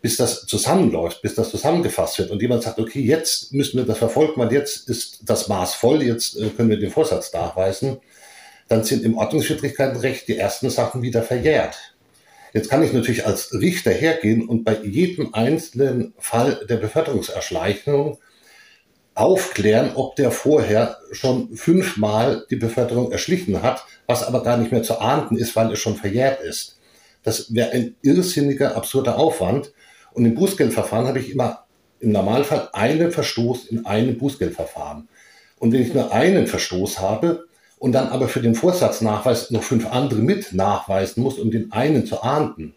[0.02, 3.98] Bis das zusammenläuft, bis das zusammengefasst wird und jemand sagt, okay, jetzt müssen wir das
[3.98, 7.98] verfolgen, weil jetzt ist das Maß voll, jetzt äh, können wir den Vorsatz nachweisen,
[8.68, 11.95] dann sind im Ordnungswidrigkeitenrecht die ersten Sachen wieder verjährt.
[12.56, 18.18] Jetzt kann ich natürlich als Richter hergehen und bei jedem einzelnen Fall der Beförderungserschleichung
[19.14, 24.84] aufklären, ob der vorher schon fünfmal die Beförderung erschlichen hat, was aber gar nicht mehr
[24.84, 26.80] zu ahnden ist, weil es schon verjährt ist.
[27.24, 29.74] Das wäre ein irrsinniger, absurder Aufwand.
[30.14, 31.66] Und im Bußgeldverfahren habe ich immer
[32.00, 35.10] im Normalfall einen Verstoß in einem Bußgeldverfahren.
[35.60, 39.88] Und wenn ich nur einen Verstoß habe, und dann aber für den Vorsatznachweis noch fünf
[39.88, 42.74] andere mit nachweisen muss, um den einen zu ahnden,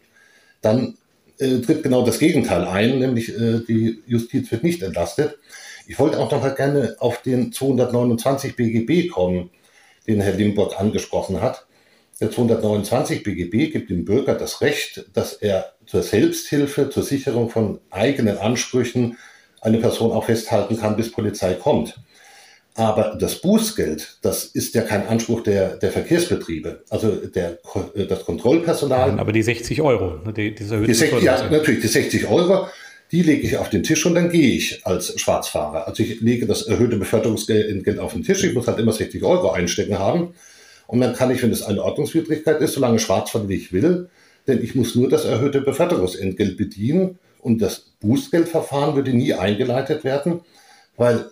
[0.60, 0.96] dann
[1.38, 5.38] äh, tritt genau das Gegenteil ein, nämlich äh, die Justiz wird nicht entlastet.
[5.86, 9.50] Ich wollte auch noch mal gerne auf den 229 BGB kommen,
[10.06, 11.66] den Herr Limburg angesprochen hat.
[12.20, 17.80] Der 229 BGB gibt dem Bürger das Recht, dass er zur Selbsthilfe, zur Sicherung von
[17.90, 19.16] eigenen Ansprüchen
[19.60, 22.00] eine Person auch festhalten kann, bis Polizei kommt.
[22.78, 26.84] Aber das Bußgeld, das ist ja kein Anspruch der, der Verkehrsbetriebe.
[26.90, 27.58] Also der,
[27.94, 29.08] äh, das Kontrollpersonal.
[29.08, 32.68] Nein, aber die 60 Euro, ne, die, die, die 60, ja, natürlich, die 60 Euro,
[33.10, 35.88] die lege ich auf den Tisch und dann gehe ich als Schwarzfahrer.
[35.88, 38.44] Also ich lege das erhöhte Beförderungsgeld auf den Tisch.
[38.44, 40.34] Ich muss halt immer 60 Euro einstecken haben.
[40.86, 44.08] Und dann kann ich, wenn es eine Ordnungswidrigkeit ist, solange schwarz fahren, wie ich will,
[44.46, 50.42] denn ich muss nur das erhöhte Beförderungsentgelt bedienen und das Bußgeldverfahren würde nie eingeleitet werden,
[50.96, 51.26] weil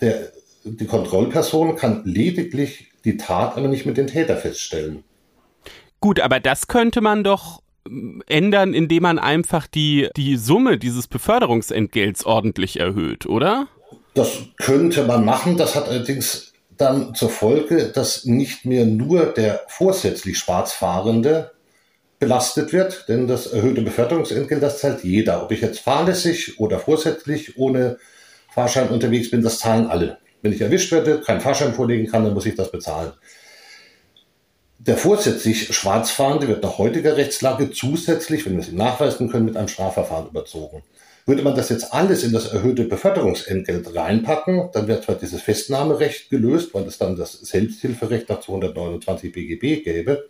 [0.00, 0.32] der,
[0.64, 5.04] die Kontrollperson kann lediglich die Tat, aber nicht mit den Täter feststellen.
[6.00, 11.06] Gut, aber das könnte man doch ähm, ändern, indem man einfach die, die Summe dieses
[11.08, 13.68] Beförderungsentgelts ordentlich erhöht, oder?
[14.14, 15.56] Das könnte man machen.
[15.56, 21.52] Das hat allerdings dann zur Folge, dass nicht mehr nur der vorsätzlich Schwarzfahrende
[22.18, 25.42] belastet wird, denn das erhöhte Beförderungsentgelt, das zahlt jeder.
[25.42, 27.98] Ob ich jetzt fahrlässig oder vorsätzlich ohne
[28.52, 30.18] Fahrschein unterwegs bin, das zahlen alle.
[30.42, 33.12] Wenn ich erwischt werde, keinen Fahrschein vorlegen kann, dann muss ich das bezahlen.
[34.78, 39.56] Der vorsätzlich Schwarzfahrende wird nach heutiger Rechtslage zusätzlich, wenn wir es ihm nachweisen können, mit
[39.56, 40.82] einem Strafverfahren überzogen.
[41.26, 46.30] Würde man das jetzt alles in das erhöhte Beförderungsentgelt reinpacken, dann wäre zwar dieses Festnahmerecht
[46.30, 50.28] gelöst, weil es dann das Selbsthilferecht nach 229 BGB gäbe,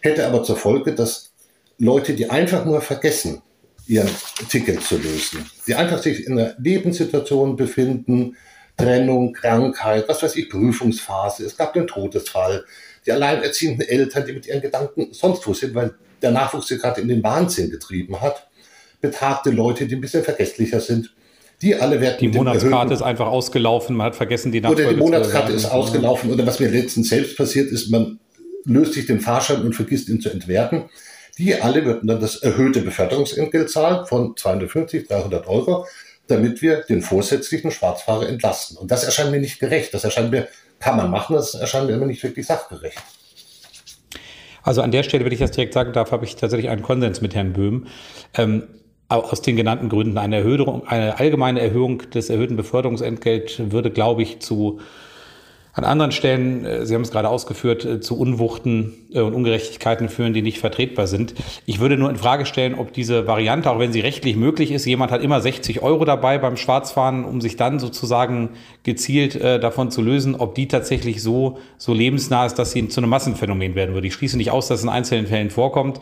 [0.00, 1.32] hätte aber zur Folge, dass
[1.78, 3.42] Leute, die einfach nur vergessen,
[3.86, 4.08] ihren
[4.48, 8.36] Ticket zu lösen, die einfach sich in einer Lebenssituation befinden,
[8.76, 12.64] Trennung, Krankheit, was weiß ich, Prüfungsphase, es gab den Todesfall,
[13.06, 17.00] die alleinerziehenden Eltern, die mit ihren Gedanken sonst wo sind, weil der Nachwuchs sie gerade
[17.00, 18.48] in den Wahnsinn getrieben hat,
[19.00, 21.14] betagte Leute, die ein bisschen vergesslicher sind,
[21.62, 22.18] die alle werden.
[22.20, 26.30] Die Monatskarte ist einfach ausgelaufen, man hat vergessen, die Nachfolge Oder die Monatskarte ist ausgelaufen.
[26.32, 28.18] Oder was mir letztens selbst passiert ist, man
[28.64, 30.84] löst sich den Fahrschein und vergisst ihn zu entwerten.
[31.38, 35.86] Die alle würden dann das erhöhte Beförderungsentgelt zahlen von 250, 300 Euro,
[36.28, 38.76] damit wir den vorsätzlichen Schwarzfahrer entlasten.
[38.76, 39.94] Und das erscheint mir nicht gerecht.
[39.94, 42.98] Das erscheint mir, kann man machen, das erscheint mir immer nicht wirklich sachgerecht.
[44.62, 47.20] Also an der Stelle, wenn ich das direkt sagen darf, habe ich tatsächlich einen Konsens
[47.20, 47.86] mit Herrn Böhm.
[48.34, 48.64] Ähm,
[49.08, 54.40] aus den genannten Gründen eine Erhöhung, eine allgemeine Erhöhung des erhöhten Beförderungsentgelts würde, glaube ich,
[54.40, 54.80] zu
[55.76, 60.08] an anderen Stellen, äh, Sie haben es gerade ausgeführt, äh, zu Unwuchten äh, und Ungerechtigkeiten
[60.08, 61.34] führen, die nicht vertretbar sind.
[61.66, 64.86] Ich würde nur in Frage stellen, ob diese Variante, auch wenn sie rechtlich möglich ist,
[64.86, 68.50] jemand hat immer 60 Euro dabei beim Schwarzfahren, um sich dann sozusagen
[68.84, 73.10] gezielt davon zu lösen, ob die tatsächlich so, so lebensnah ist, dass sie zu einem
[73.10, 74.06] Massenphänomen werden würde.
[74.06, 76.00] Ich schließe nicht aus, dass es in einzelnen Fällen vorkommt,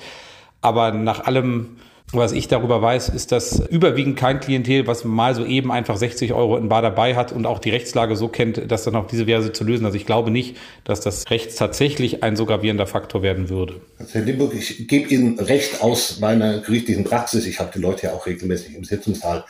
[0.60, 1.76] aber nach allem,
[2.12, 6.32] was ich darüber weiß, ist das überwiegend kein Klientel, was mal so eben einfach 60
[6.32, 9.24] Euro in Bar dabei hat und auch die Rechtslage so kennt, dass dann auch diese
[9.26, 9.84] Verse zu lösen.
[9.84, 13.80] Also ich glaube nicht, dass das Recht tatsächlich ein so gravierender Faktor werden würde.
[14.12, 17.46] Herr Limburg, ich gebe Ihnen Recht aus meiner gerichtlichen Praxis.
[17.46, 19.44] Ich habe die Leute ja auch regelmäßig im Sitzungssaal.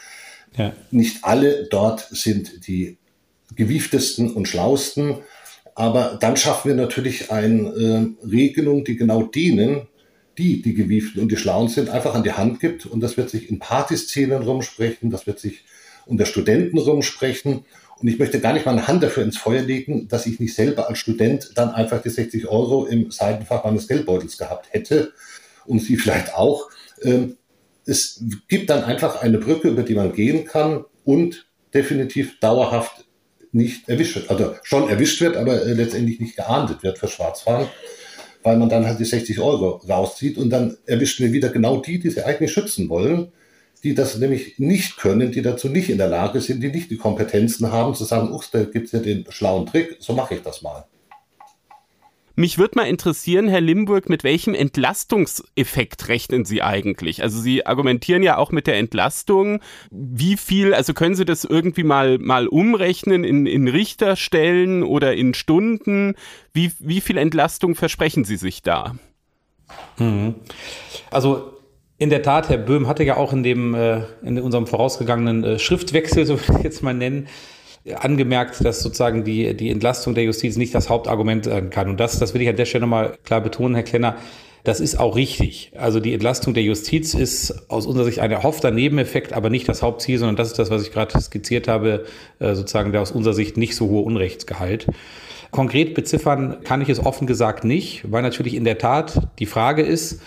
[0.56, 0.72] Ja.
[0.90, 2.96] Nicht alle dort sind die
[3.56, 5.18] gewieftesten und schlausten.
[5.74, 9.88] Aber dann schaffen wir natürlich eine äh, Regelung, die genau denen,
[10.38, 12.86] die, die Gewieften und die Schlauen sind, einfach an die Hand gibt.
[12.86, 15.64] Und das wird sich in Partyszenen rumsprechen, das wird sich
[16.06, 17.64] unter Studenten rumsprechen.
[18.00, 20.54] Und ich möchte gar nicht mal eine Hand dafür ins Feuer legen, dass ich nicht
[20.54, 25.12] selber als Student dann einfach die 60 Euro im Seitenfach meines Geldbeutels gehabt hätte
[25.64, 26.68] und Sie vielleicht auch.
[27.02, 27.36] Ähm,
[27.86, 33.04] es gibt dann einfach eine Brücke, über die man gehen kann und definitiv dauerhaft
[33.52, 34.30] nicht erwischt wird.
[34.30, 37.68] Also schon erwischt wird, aber äh, letztendlich nicht geahndet wird für Schwarzfahren
[38.44, 41.98] weil man dann halt die 60 Euro rauszieht und dann erwischen wir wieder genau die,
[41.98, 43.32] die sie eigentlich schützen wollen,
[43.82, 46.96] die das nämlich nicht können, die dazu nicht in der Lage sind, die nicht die
[46.96, 50.62] Kompetenzen haben, zu sagen, uch, da gibt's ja den schlauen Trick, so mache ich das
[50.62, 50.86] mal.
[52.36, 57.22] Mich würde mal interessieren, Herr Limburg, mit welchem Entlastungseffekt rechnen Sie eigentlich?
[57.22, 59.60] Also Sie argumentieren ja auch mit der Entlastung.
[59.90, 65.34] Wie viel, also können Sie das irgendwie mal, mal umrechnen in, in Richterstellen oder in
[65.34, 66.14] Stunden?
[66.52, 68.96] Wie, wie viel Entlastung versprechen Sie sich da?
[69.98, 70.34] Mhm.
[71.10, 71.52] Also
[71.98, 75.58] in der Tat, Herr Böhm hatte ja auch in dem äh, in unserem vorausgegangenen äh,
[75.60, 77.28] Schriftwechsel, so will ich jetzt mal nennen,
[77.92, 81.88] angemerkt, dass sozusagen die, die Entlastung der Justiz nicht das Hauptargument sein kann.
[81.88, 84.16] Und das, das will ich an der Stelle nochmal klar betonen, Herr Klenner.
[84.62, 85.72] Das ist auch richtig.
[85.76, 89.82] Also die Entlastung der Justiz ist aus unserer Sicht ein erhoffter Nebeneffekt, aber nicht das
[89.82, 92.06] Hauptziel, sondern das ist das, was ich gerade skizziert habe,
[92.38, 94.86] äh, sozusagen der aus unserer Sicht nicht so hohe Unrechtsgehalt.
[95.50, 99.82] Konkret beziffern kann ich es offen gesagt nicht, weil natürlich in der Tat die Frage
[99.82, 100.22] ist,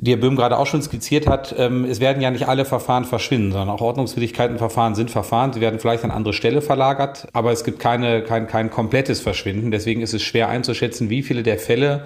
[0.00, 3.04] die Herr Böhm gerade auch schon skizziert hat, ähm, es werden ja nicht alle Verfahren
[3.04, 5.52] verschwinden, sondern auch Ordnungswidrigkeitenverfahren sind Verfahren.
[5.52, 9.72] Sie werden vielleicht an andere Stelle verlagert, aber es gibt keine, kein, kein komplettes Verschwinden.
[9.72, 12.04] Deswegen ist es schwer einzuschätzen, wie viele der Fälle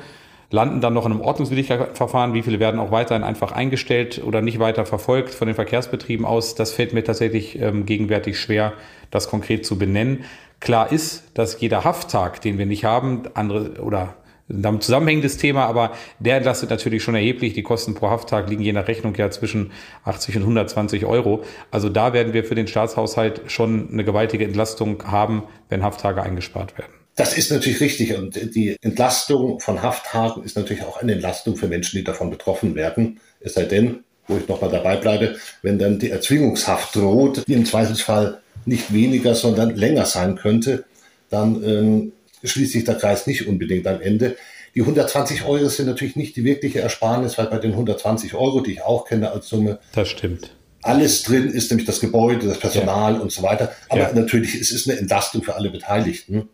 [0.49, 4.59] landen dann noch in einem Ordnungswidrigkeitenverfahren, wie viele werden auch weiterhin einfach eingestellt oder nicht
[4.59, 6.55] weiter verfolgt von den Verkehrsbetrieben aus.
[6.55, 8.73] Das fällt mir tatsächlich ähm, gegenwärtig schwer,
[9.11, 10.25] das konkret zu benennen.
[10.61, 14.15] Klar ist, dass jeder Hafttag, den wir nicht haben, andere oder
[14.53, 17.55] damit zusammenhängendes Thema, aber der entlastet natürlich schon erheblich.
[17.55, 19.73] Die Kosten pro Hafttag liegen je nach Rechnung ja zwischen
[20.05, 21.43] 80 und 120 Euro.
[21.71, 26.77] Also da werden wir für den Staatshaushalt schon eine gewaltige Entlastung haben, wenn Hafttage eingespart
[26.79, 26.93] werden.
[27.17, 28.15] Das ist natürlich richtig.
[28.17, 32.75] Und die Entlastung von Hafttagen ist natürlich auch eine Entlastung für Menschen, die davon betroffen
[32.75, 33.21] werden.
[33.41, 37.67] Es sei denn, wo ich nochmal dabei bleibe, wenn dann die Erzwingungshaft droht, die im
[37.67, 40.85] Zweifelsfall nicht weniger, sondern länger sein könnte,
[41.29, 42.13] dann ähm,
[42.45, 44.37] schließt sich der Kreis nicht unbedingt am Ende.
[44.75, 48.73] Die 120 Euro sind natürlich nicht die wirkliche Ersparnis, weil bei den 120 Euro, die
[48.73, 50.51] ich auch kenne als Summe, das stimmt.
[50.83, 53.21] Alles drin ist nämlich das Gebäude, das Personal ja.
[53.21, 53.73] und so weiter.
[53.89, 54.13] Aber ja.
[54.13, 56.49] natürlich, es ist eine Entlastung für alle Beteiligten.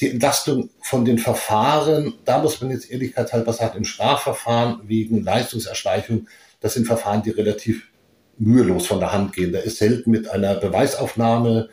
[0.00, 5.22] Die Entlastung von den Verfahren, da muss man jetzt Ehrlichkeit halber sagen, im Strafverfahren wegen
[5.22, 6.28] Leistungserschleichung,
[6.60, 7.88] das sind Verfahren, die relativ
[8.36, 9.52] mühelos von der Hand gehen.
[9.52, 11.70] Da ist selten mit einer Beweisaufnahme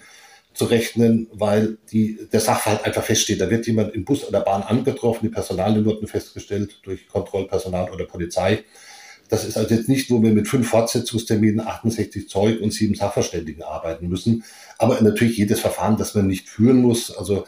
[0.53, 3.41] zu rechnen, weil die, der Sachverhalt einfach feststeht.
[3.41, 8.05] Da wird jemand im Bus oder Bahn angetroffen, die Personalien wurden festgestellt durch Kontrollpersonal oder
[8.05, 8.63] Polizei.
[9.29, 13.63] Das ist also jetzt nicht, wo wir mit fünf Fortsetzungsterminen, 68 Zeug und sieben Sachverständigen
[13.63, 14.43] arbeiten müssen.
[14.77, 17.15] Aber natürlich jedes Verfahren, das man nicht führen muss.
[17.15, 17.45] Also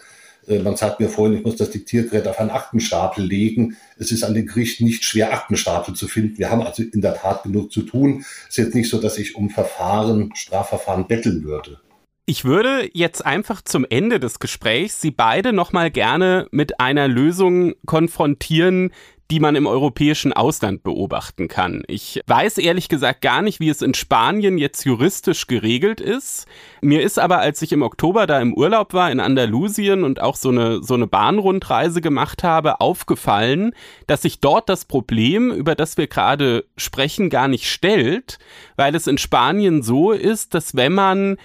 [0.47, 3.77] äh, man sagt mir vorhin, ich muss das Diktiergerät auf einen Aktenstapel legen.
[3.97, 6.37] Es ist an den Gerichten nicht schwer, Aktenstapel zu finden.
[6.37, 8.25] Wir haben also in der Tat genug zu tun.
[8.49, 11.79] Es ist jetzt nicht so, dass ich um Verfahren, Strafverfahren betteln würde.
[12.27, 17.75] Ich würde jetzt einfach zum Ende des Gesprächs Sie beide nochmal gerne mit einer Lösung
[17.85, 18.91] konfrontieren,
[19.31, 21.83] die man im europäischen Ausland beobachten kann.
[21.87, 26.45] Ich weiß ehrlich gesagt gar nicht, wie es in Spanien jetzt juristisch geregelt ist.
[26.81, 30.35] Mir ist aber, als ich im Oktober da im Urlaub war in Andalusien und auch
[30.35, 33.73] so eine, so eine Bahnrundreise gemacht habe, aufgefallen,
[34.05, 38.37] dass sich dort das Problem, über das wir gerade sprechen, gar nicht stellt,
[38.75, 41.37] weil es in Spanien so ist, dass wenn man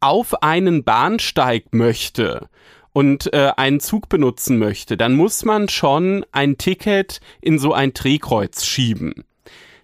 [0.00, 2.48] auf einen Bahnsteig möchte,
[2.98, 7.92] und äh, einen Zug benutzen möchte, dann muss man schon ein Ticket in so ein
[7.92, 9.24] Drehkreuz schieben.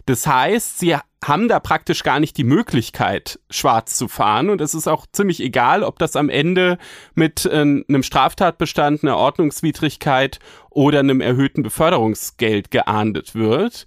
[0.06, 4.50] Das heißt, sie haben da praktisch gar nicht die Möglichkeit, schwarz zu fahren.
[4.50, 6.76] Und es ist auch ziemlich egal, ob das am Ende
[7.14, 13.86] mit äh, einem Straftatbestand, einer Ordnungswidrigkeit oder einem erhöhten Beförderungsgeld geahndet wird.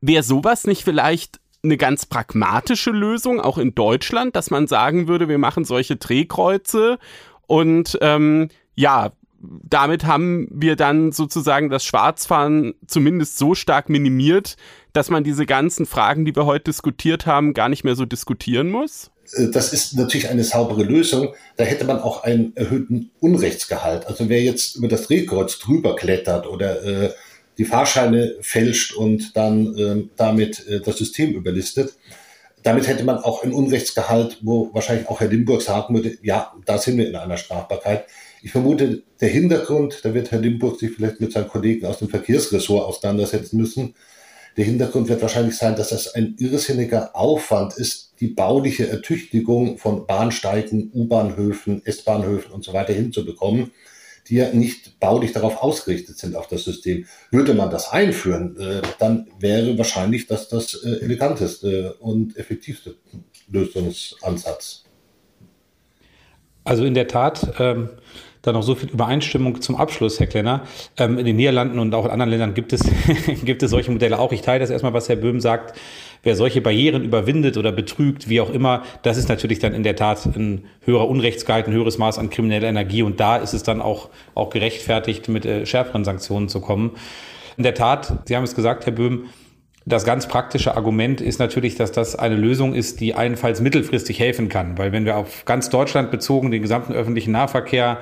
[0.00, 5.28] Wäre sowas nicht vielleicht eine ganz pragmatische Lösung, auch in Deutschland, dass man sagen würde,
[5.28, 6.98] wir machen solche Drehkreuze
[7.46, 14.56] und ähm, ja, damit haben wir dann sozusagen das Schwarzfahren zumindest so stark minimiert,
[14.92, 18.70] dass man diese ganzen Fragen, die wir heute diskutiert haben, gar nicht mehr so diskutieren
[18.70, 19.10] muss?
[19.32, 21.34] Äh, das ist natürlich eine saubere Lösung.
[21.56, 24.06] Da hätte man auch einen erhöhten Unrechtsgehalt.
[24.06, 27.10] Also wer jetzt über das Drehkreuz drüber klettert oder äh,
[27.58, 31.94] die Fahrscheine fälscht und dann äh, damit äh, das System überlistet,
[32.62, 36.78] damit hätte man auch ein Unrechtsgehalt, wo wahrscheinlich auch Herr Limburg sagen würde, ja, da
[36.78, 38.06] sind wir in einer Strafbarkeit.
[38.42, 42.08] Ich vermute, der Hintergrund, da wird Herr Limburg sich vielleicht mit seinen Kollegen aus dem
[42.08, 43.94] Verkehrsressort auseinandersetzen müssen.
[44.56, 50.06] Der Hintergrund wird wahrscheinlich sein, dass das ein irrsinniger Aufwand ist, die bauliche Ertüchtigung von
[50.06, 53.72] Bahnsteigen, U-Bahnhöfen, S-Bahnhöfen und so weiter hinzubekommen
[54.28, 57.06] die ja nicht baulich darauf ausgerichtet sind, auf das System.
[57.30, 62.96] Würde man das einführen, äh, dann wäre wahrscheinlich das das äh, eleganteste und effektivste
[63.50, 64.84] Lösungsansatz.
[66.64, 67.90] Also in der Tat, ähm,
[68.40, 70.64] da noch so viel Übereinstimmung zum Abschluss, Herr Klenner.
[70.98, 72.82] Ähm, in den Niederlanden und auch in anderen Ländern gibt es,
[73.44, 74.32] gibt es solche Modelle auch.
[74.32, 75.78] Ich teile das erstmal, was Herr Böhm sagt.
[76.24, 79.94] Wer solche Barrieren überwindet oder betrügt, wie auch immer, das ist natürlich dann in der
[79.94, 83.02] Tat ein höherer Unrechtsgehalt, ein höheres Maß an krimineller Energie.
[83.02, 86.92] Und da ist es dann auch, auch gerechtfertigt, mit äh, schärferen Sanktionen zu kommen.
[87.56, 89.26] In der Tat, Sie haben es gesagt, Herr Böhm,
[89.86, 94.48] das ganz praktische Argument ist natürlich, dass das eine Lösung ist, die allenfalls mittelfristig helfen
[94.48, 94.78] kann.
[94.78, 97.98] Weil wenn wir auf ganz Deutschland bezogen den gesamten öffentlichen Nahverkehr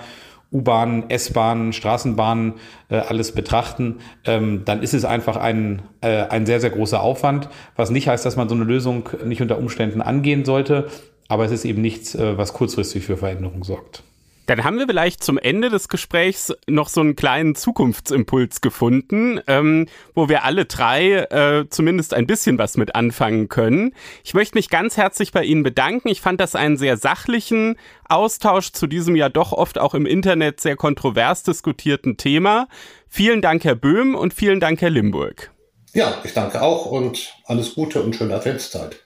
[0.53, 2.55] U-Bahnen, S-Bahnen, Straßenbahnen
[2.89, 7.49] äh, alles betrachten, ähm, dann ist es einfach ein, äh, ein sehr, sehr großer Aufwand,
[7.77, 10.89] was nicht heißt, dass man so eine Lösung nicht unter Umständen angehen sollte,
[11.29, 14.03] aber es ist eben nichts, äh, was kurzfristig für Veränderungen sorgt.
[14.47, 19.87] Dann haben wir vielleicht zum Ende des Gesprächs noch so einen kleinen Zukunftsimpuls gefunden, ähm,
[20.15, 23.95] wo wir alle drei äh, zumindest ein bisschen was mit anfangen können.
[24.25, 26.09] Ich möchte mich ganz herzlich bei Ihnen bedanken.
[26.09, 27.77] Ich fand das einen sehr sachlichen
[28.09, 32.67] Austausch zu diesem ja doch oft auch im Internet sehr kontrovers diskutierten Thema.
[33.09, 35.53] Vielen Dank, Herr Böhm, und vielen Dank, Herr Limburg.
[35.95, 38.97] Ja, ich danke auch und alles Gute und schöne Adventszeit.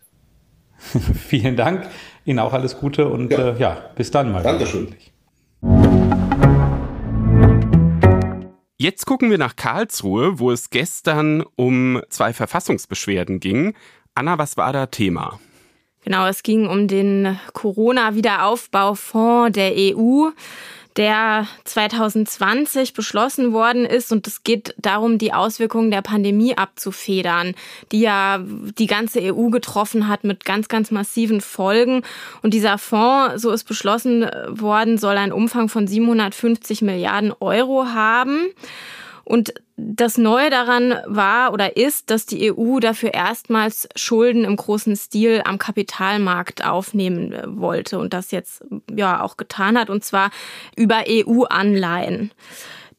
[1.29, 1.89] vielen Dank.
[2.25, 4.43] Ihnen auch alles Gute und ja, äh, ja bis dann mal.
[4.43, 4.89] Dankeschön.
[4.89, 5.16] Wieder.
[8.79, 13.73] Jetzt gucken wir nach Karlsruhe, wo es gestern um zwei Verfassungsbeschwerden ging.
[14.15, 15.41] Anna, was war da Thema?
[16.05, 20.29] Genau, es ging um den Corona-Wiederaufbaufonds der EU.
[20.97, 24.13] Der 2020 beschlossen worden ist.
[24.13, 27.55] Und es geht darum, die Auswirkungen der Pandemie abzufedern,
[27.93, 28.41] die ja
[28.79, 32.03] die ganze EU getroffen hat mit ganz, ganz massiven Folgen.
[32.43, 38.49] Und dieser Fonds, so ist beschlossen worden, soll einen Umfang von 750 Milliarden Euro haben.
[39.27, 44.95] Und das Neue daran war oder ist, dass die EU dafür erstmals Schulden im großen
[44.95, 50.31] Stil am Kapitalmarkt aufnehmen wollte und das jetzt ja auch getan hat und zwar
[50.77, 52.31] über EU-Anleihen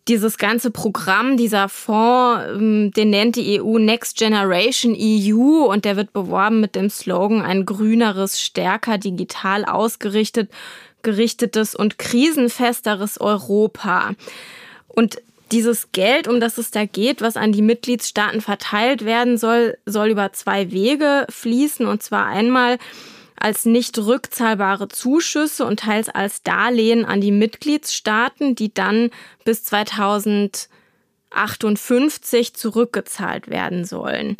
[0.10, 5.96] dieses ganze Programm, dieser Fonds, ähm, den nennt die EU Next Generation EU und der
[5.96, 10.50] wird beworben mit dem Slogan ein grüneres, stärker digital ausgerichtet,
[11.04, 14.12] gerichtetes und krisenfesteres Europa.
[14.88, 15.22] Und
[15.52, 20.10] dieses Geld, um das es da geht, was an die Mitgliedstaaten verteilt werden soll, soll
[20.10, 21.86] über zwei Wege fließen.
[21.86, 22.80] Und zwar einmal
[23.40, 29.12] als nicht rückzahlbare Zuschüsse und teils als Darlehen an die Mitgliedstaaten, die dann
[29.46, 34.38] bis 2058 zurückgezahlt werden sollen.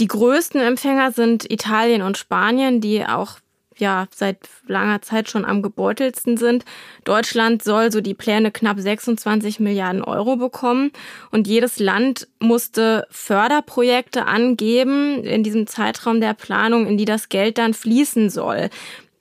[0.00, 3.38] Die größten Empfänger sind Italien und Spanien, die auch
[3.78, 6.64] ja seit langer Zeit schon am gebeutelsten sind.
[7.04, 10.90] Deutschland soll so die Pläne knapp 26 Milliarden Euro bekommen
[11.30, 17.58] und jedes Land musste Förderprojekte angeben in diesem Zeitraum der Planung, in die das Geld
[17.58, 18.70] dann fließen soll.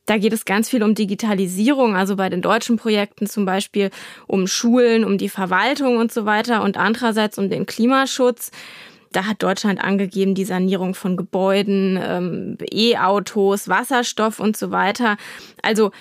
[0.06, 3.89] Da geht es ganz viel um Digitalisierung, also bei den deutschen Projekten zum Beispiel
[4.28, 8.51] um Schulen, um die Verwaltung und so weiter und andererseits um den Klimaschutz.
[9.14, 15.18] Da hat Deutschland angegeben, die Sanierung von Gebäuden, ähm, E-Autos, Wasserstoff und so weiter.
[15.61, 15.91] Also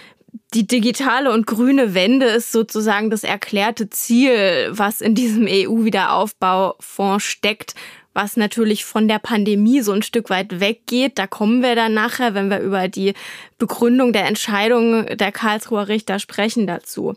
[0.54, 7.74] die digitale und grüne Wende ist sozusagen das erklärte Ziel, was in diesem EU-Wiederaufbaufonds steckt,
[8.14, 11.18] was natürlich von der Pandemie so ein Stück weit weggeht.
[11.18, 13.14] Da kommen wir dann nachher, wenn wir über die
[13.58, 17.14] Begründung der Entscheidung der Karlsruher Richter sprechen dazu.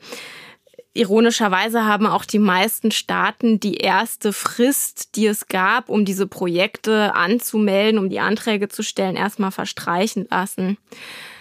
[0.95, 7.13] Ironischerweise haben auch die meisten Staaten die erste Frist, die es gab, um diese Projekte
[7.13, 10.77] anzumelden, um die Anträge zu stellen, erstmal verstreichen lassen.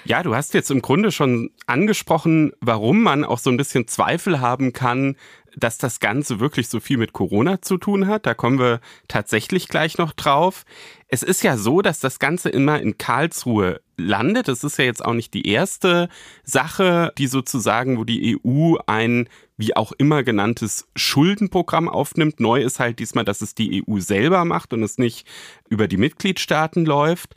[0.05, 4.41] Ja, du hast jetzt im Grunde schon angesprochen, warum man auch so ein bisschen Zweifel
[4.41, 5.15] haben kann,
[5.57, 8.27] dass das Ganze wirklich so viel mit Corona zu tun hat.
[8.27, 10.65] Da kommen wir tatsächlich gleich noch drauf.
[11.07, 14.49] Es ist ja so, dass das Ganze immer in Karlsruhe landet.
[14.49, 16.09] Es ist ja jetzt auch nicht die erste
[16.43, 22.41] Sache, die sozusagen, wo die EU ein wie auch immer genanntes Schuldenprogramm aufnimmt.
[22.41, 25.27] Neu ist halt diesmal, dass es die EU selber macht und es nicht
[25.69, 27.35] über die Mitgliedstaaten läuft.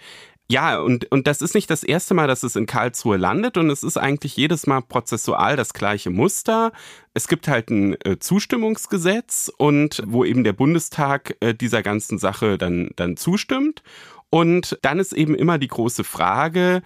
[0.50, 3.70] Ja, und, und das ist nicht das erste Mal, dass es in Karlsruhe landet und
[3.70, 6.72] es ist eigentlich jedes Mal prozessual das gleiche Muster.
[7.14, 12.58] Es gibt halt ein äh, Zustimmungsgesetz und wo eben der Bundestag äh, dieser ganzen Sache
[12.58, 13.84] dann, dann zustimmt.
[14.30, 16.82] Und dann ist eben immer die große Frage,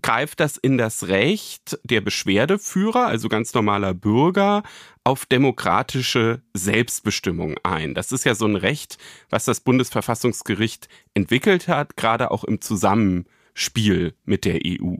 [0.00, 4.62] greift das in das Recht der Beschwerdeführer, also ganz normaler Bürger,
[5.04, 7.94] auf demokratische Selbstbestimmung ein.
[7.94, 8.98] Das ist ja so ein Recht,
[9.30, 14.96] was das Bundesverfassungsgericht entwickelt hat, gerade auch im Zusammenspiel mit der EU.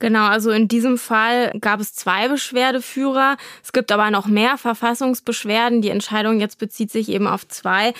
[0.00, 3.36] Genau, also in diesem Fall gab es zwei Beschwerdeführer.
[3.62, 5.82] Es gibt aber noch mehr Verfassungsbeschwerden.
[5.82, 7.92] Die Entscheidung jetzt bezieht sich eben auf zwei.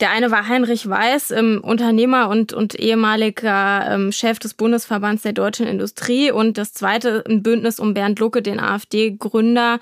[0.00, 5.34] Der eine war Heinrich Weiß, ähm, Unternehmer und, und ehemaliger ähm, Chef des Bundesverbands der
[5.34, 6.32] deutschen Industrie.
[6.32, 9.78] Und das zweite ein Bündnis um Bernd Lucke, den AfD-Gründer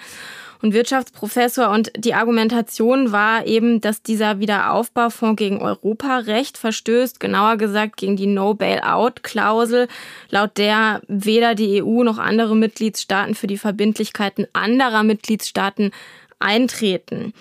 [0.65, 1.69] und Wirtschaftsprofessor.
[1.69, 8.27] Und die Argumentation war eben, dass dieser Wiederaufbaufonds gegen Europarecht verstößt, genauer gesagt gegen die
[8.27, 9.89] No-Bail-Out-Klausel,
[10.31, 15.91] laut der weder die EU noch andere Mitgliedstaaten für die Verbindlichkeiten anderer Mitgliedstaaten
[16.39, 17.35] eintreten.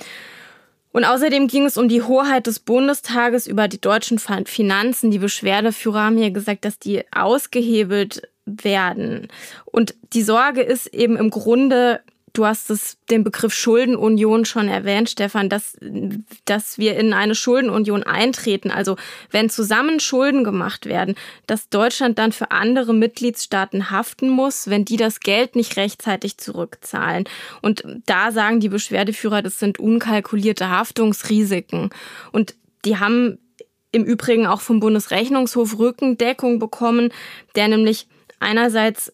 [0.91, 5.11] Und außerdem ging es um die Hoheit des Bundestages über die deutschen Finanzen.
[5.11, 9.29] Die Beschwerdeführer haben hier gesagt, dass die ausgehebelt werden.
[9.63, 12.01] Und die Sorge ist eben im Grunde,
[12.33, 15.77] Du hast es, den Begriff Schuldenunion schon erwähnt, Stefan, dass,
[16.45, 18.71] dass wir in eine Schuldenunion eintreten.
[18.71, 18.95] Also
[19.29, 21.13] wenn zusammen Schulden gemacht werden,
[21.45, 27.25] dass Deutschland dann für andere Mitgliedstaaten haften muss, wenn die das Geld nicht rechtzeitig zurückzahlen.
[27.61, 31.91] Und da sagen die Beschwerdeführer, das sind unkalkulierte Haftungsrisiken.
[32.31, 33.37] Und die haben
[33.91, 37.13] im Übrigen auch vom Bundesrechnungshof Rückendeckung bekommen,
[37.55, 38.07] der nämlich
[38.39, 39.13] einerseits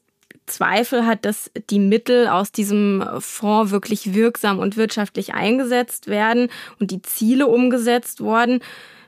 [0.50, 6.92] Zweifel hat, dass die Mittel aus diesem Fonds wirklich wirksam und wirtschaftlich eingesetzt werden und
[6.92, 8.60] die Ziele umgesetzt worden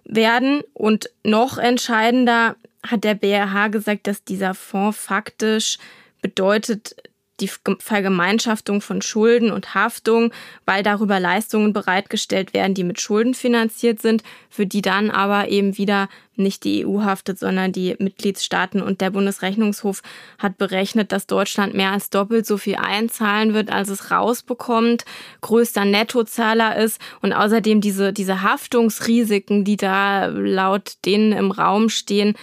[0.05, 0.61] werden.
[0.73, 5.77] Und noch entscheidender hat der BRH gesagt, dass dieser Fonds faktisch
[6.21, 6.95] bedeutet,
[7.41, 10.31] die Vergemeinschaftung von Schulden und Haftung,
[10.65, 15.77] weil darüber Leistungen bereitgestellt werden, die mit Schulden finanziert sind, für die dann aber eben
[15.77, 18.81] wieder nicht die EU haftet, sondern die Mitgliedstaaten.
[18.81, 20.01] Und der Bundesrechnungshof
[20.37, 25.05] hat berechnet, dass Deutschland mehr als doppelt so viel einzahlen wird, als es rausbekommt,
[25.41, 32.35] größter Nettozahler ist und außerdem diese, diese Haftungsrisiken, die da laut denen im Raum stehen,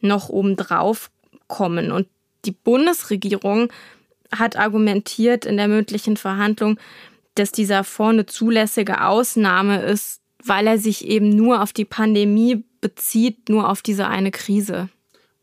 [0.00, 1.10] noch obendrauf
[1.46, 1.92] kommen.
[1.92, 2.08] Und
[2.44, 3.70] die Bundesregierung
[4.38, 6.78] hat argumentiert in der mündlichen Verhandlung,
[7.34, 12.64] dass dieser Fonds eine zulässige Ausnahme ist, weil er sich eben nur auf die Pandemie
[12.80, 14.88] bezieht, nur auf diese eine Krise.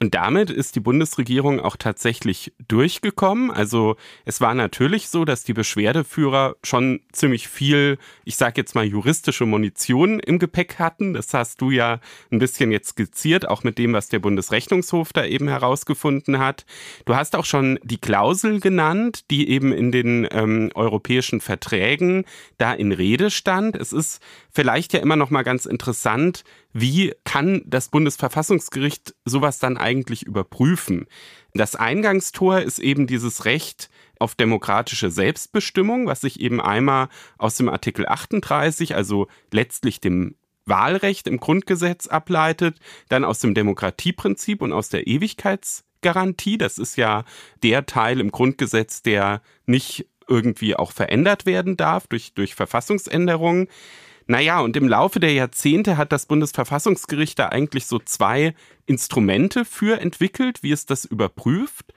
[0.01, 3.51] Und damit ist die Bundesregierung auch tatsächlich durchgekommen.
[3.51, 8.83] Also es war natürlich so, dass die Beschwerdeführer schon ziemlich viel, ich sage jetzt mal
[8.83, 11.13] juristische Munition im Gepäck hatten.
[11.13, 11.99] Das hast du ja
[12.31, 16.65] ein bisschen jetzt skizziert, auch mit dem, was der Bundesrechnungshof da eben herausgefunden hat.
[17.05, 22.25] Du hast auch schon die Klausel genannt, die eben in den ähm, europäischen Verträgen
[22.57, 23.75] da in Rede stand.
[23.75, 26.43] Es ist vielleicht ja immer noch mal ganz interessant,
[26.73, 31.07] wie kann das Bundesverfassungsgericht sowas dann eigentlich überprüfen?
[31.53, 37.69] Das Eingangstor ist eben dieses Recht auf demokratische Selbstbestimmung, was sich eben einmal aus dem
[37.69, 42.77] Artikel 38, also letztlich dem Wahlrecht im Grundgesetz ableitet,
[43.09, 46.57] dann aus dem Demokratieprinzip und aus der Ewigkeitsgarantie.
[46.57, 47.25] Das ist ja
[47.63, 53.67] der Teil im Grundgesetz, der nicht irgendwie auch verändert werden darf durch, durch Verfassungsänderungen.
[54.31, 58.53] Naja, und im Laufe der Jahrzehnte hat das Bundesverfassungsgericht da eigentlich so zwei
[58.85, 61.93] Instrumente für entwickelt, wie es das überprüft.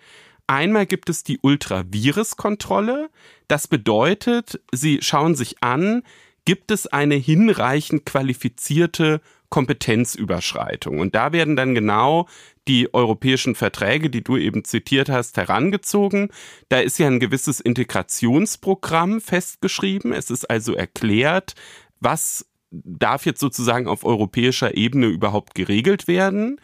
[0.49, 3.09] Einmal gibt es die Ultravirus-Kontrolle.
[3.47, 6.03] Das bedeutet, sie schauen sich an,
[6.45, 10.99] gibt es eine hinreichend qualifizierte Kompetenzüberschreitung.
[10.99, 12.27] Und da werden dann genau
[12.67, 16.31] die europäischen Verträge, die du eben zitiert hast, herangezogen.
[16.69, 20.13] Da ist ja ein gewisses Integrationsprogramm festgeschrieben.
[20.13, 21.55] Es ist also erklärt,
[22.01, 26.61] was darf jetzt sozusagen auf europäischer Ebene überhaupt geregelt werden.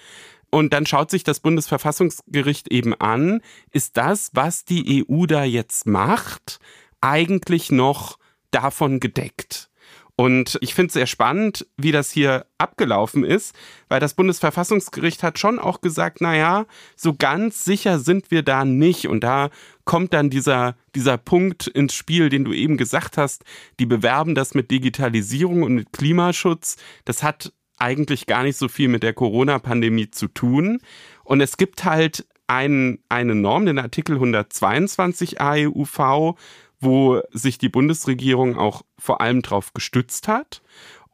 [0.50, 5.86] Und dann schaut sich das Bundesverfassungsgericht eben an, ist das, was die EU da jetzt
[5.86, 6.58] macht,
[7.00, 8.18] eigentlich noch
[8.50, 9.69] davon gedeckt?
[10.20, 13.54] Und ich finde es sehr spannend, wie das hier abgelaufen ist,
[13.88, 19.08] weil das Bundesverfassungsgericht hat schon auch gesagt, naja, so ganz sicher sind wir da nicht.
[19.08, 19.48] Und da
[19.86, 23.44] kommt dann dieser, dieser Punkt ins Spiel, den du eben gesagt hast.
[23.78, 26.76] Die bewerben das mit Digitalisierung und mit Klimaschutz.
[27.06, 30.82] Das hat eigentlich gar nicht so viel mit der Corona-Pandemie zu tun.
[31.24, 36.36] Und es gibt halt ein, eine Norm, den Artikel 122 AEUV,
[36.80, 40.62] wo sich die Bundesregierung auch vor allem drauf gestützt hat.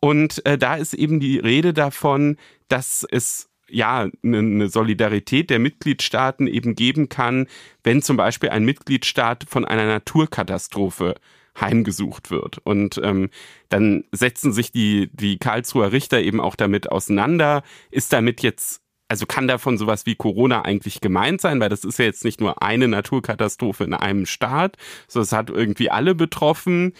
[0.00, 2.36] Und äh, da ist eben die Rede davon,
[2.68, 7.48] dass es ja eine Solidarität der Mitgliedstaaten eben geben kann,
[7.82, 11.16] wenn zum Beispiel ein Mitgliedstaat von einer Naturkatastrophe
[11.60, 12.58] heimgesucht wird.
[12.58, 13.30] Und ähm,
[13.68, 17.62] dann setzen sich die, die Karlsruher Richter eben auch damit auseinander.
[17.90, 21.98] Ist damit jetzt also kann davon sowas wie Corona eigentlich gemeint sein, weil das ist
[21.98, 24.76] ja jetzt nicht nur eine Naturkatastrophe in einem Staat,
[25.06, 26.92] sondern es hat irgendwie alle betroffen.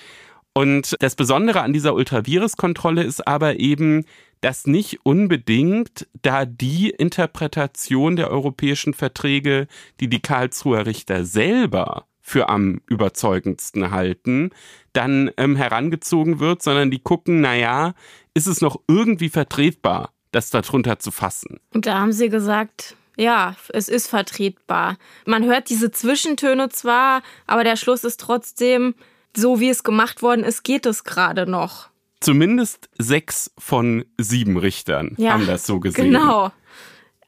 [0.55, 4.05] Und das Besondere an dieser Ultravirus-Kontrolle ist aber eben,
[4.41, 9.67] dass nicht unbedingt da die Interpretation der europäischen Verträge,
[10.01, 14.51] die die Karlsruher Richter selber für am überzeugendsten halten,
[14.93, 17.95] dann ähm, herangezogen wird, sondern die gucken, naja,
[18.35, 21.59] ist es noch irgendwie vertretbar, das darunter zu fassen.
[21.73, 24.99] Und da haben sie gesagt, ja, es ist vertretbar.
[25.25, 28.95] Man hört diese Zwischentöne zwar, aber der Schluss ist trotzdem,
[29.35, 31.89] so wie es gemacht worden ist, geht es gerade noch.
[32.21, 36.13] Zumindest sechs von sieben Richtern ja, haben das so gesehen.
[36.13, 36.53] Genau.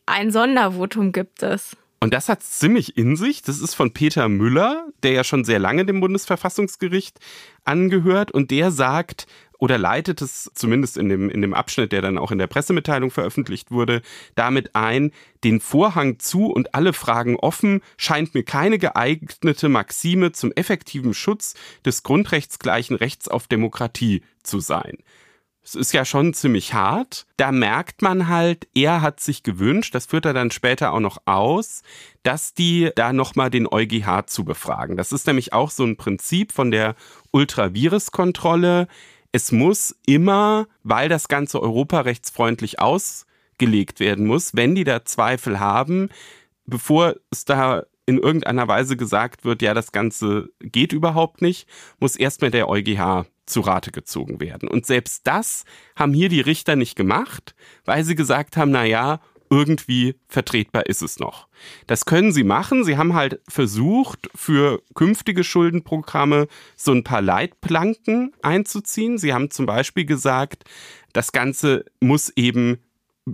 [0.07, 1.77] Ein Sondervotum gibt es.
[2.01, 3.43] Und das hat ziemlich in sich.
[3.43, 7.19] Das ist von Peter Müller, der ja schon sehr lange dem Bundesverfassungsgericht
[7.65, 8.31] angehört.
[8.31, 9.27] Und der sagt,
[9.59, 13.11] oder leitet es zumindest in dem, in dem Abschnitt, der dann auch in der Pressemitteilung
[13.11, 14.03] veröffentlicht wurde,
[14.35, 15.13] damit ein,
[15.45, 21.55] den Vorhang zu und alle Fragen offen scheint mir keine geeignete Maxime zum effektiven Schutz
[21.85, 24.99] des grundrechtsgleichen Rechts auf Demokratie zu sein.
[25.69, 27.27] Es ist ja schon ziemlich hart.
[27.37, 31.19] Da merkt man halt, er hat sich gewünscht, das führt er dann später auch noch
[31.27, 31.83] aus,
[32.23, 34.97] dass die da nochmal den EuGH zu befragen.
[34.97, 36.95] Das ist nämlich auch so ein Prinzip von der
[37.33, 38.89] Ultravirus-Kontrolle
[39.39, 46.09] es muss immer, weil das Ganze europarechtsfreundlich ausgelegt werden muss, wenn die da Zweifel haben,
[46.67, 51.69] bevor es da in irgendeiner Weise gesagt wird, ja, das Ganze geht überhaupt nicht,
[52.01, 54.69] muss erstmal der EuGH zu Rate gezogen werden.
[54.69, 55.65] Und selbst das
[55.95, 59.21] haben hier die Richter nicht gemacht, weil sie gesagt haben, na ja,
[59.51, 61.49] irgendwie vertretbar ist es noch.
[61.87, 62.85] Das können sie machen.
[62.85, 69.19] Sie haben halt versucht, für künftige Schuldenprogramme so ein paar Leitplanken einzuziehen.
[69.19, 70.65] Sie haben zum Beispiel gesagt,
[71.13, 72.79] das Ganze muss eben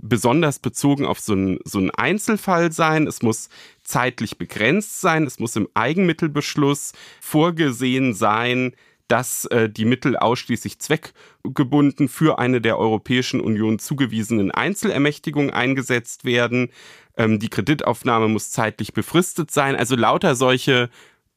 [0.01, 3.07] besonders bezogen auf so einen, so einen Einzelfall sein.
[3.07, 3.49] Es muss
[3.83, 5.23] zeitlich begrenzt sein.
[5.23, 8.75] Es muss im Eigenmittelbeschluss vorgesehen sein,
[9.07, 16.71] dass äh, die Mittel ausschließlich zweckgebunden für eine der Europäischen Union zugewiesenen Einzelermächtigungen eingesetzt werden.
[17.17, 19.75] Ähm, die Kreditaufnahme muss zeitlich befristet sein.
[19.75, 20.89] Also lauter solche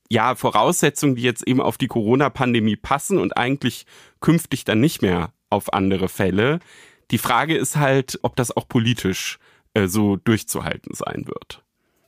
[0.08, 3.84] ja, Voraussetzungen, die jetzt eben auf die Corona-Pandemie passen und eigentlich
[4.20, 6.60] künftig dann nicht mehr auf andere Fälle.
[7.10, 9.38] Die Frage ist halt, ob das auch politisch
[9.74, 11.62] äh, so durchzuhalten sein wird.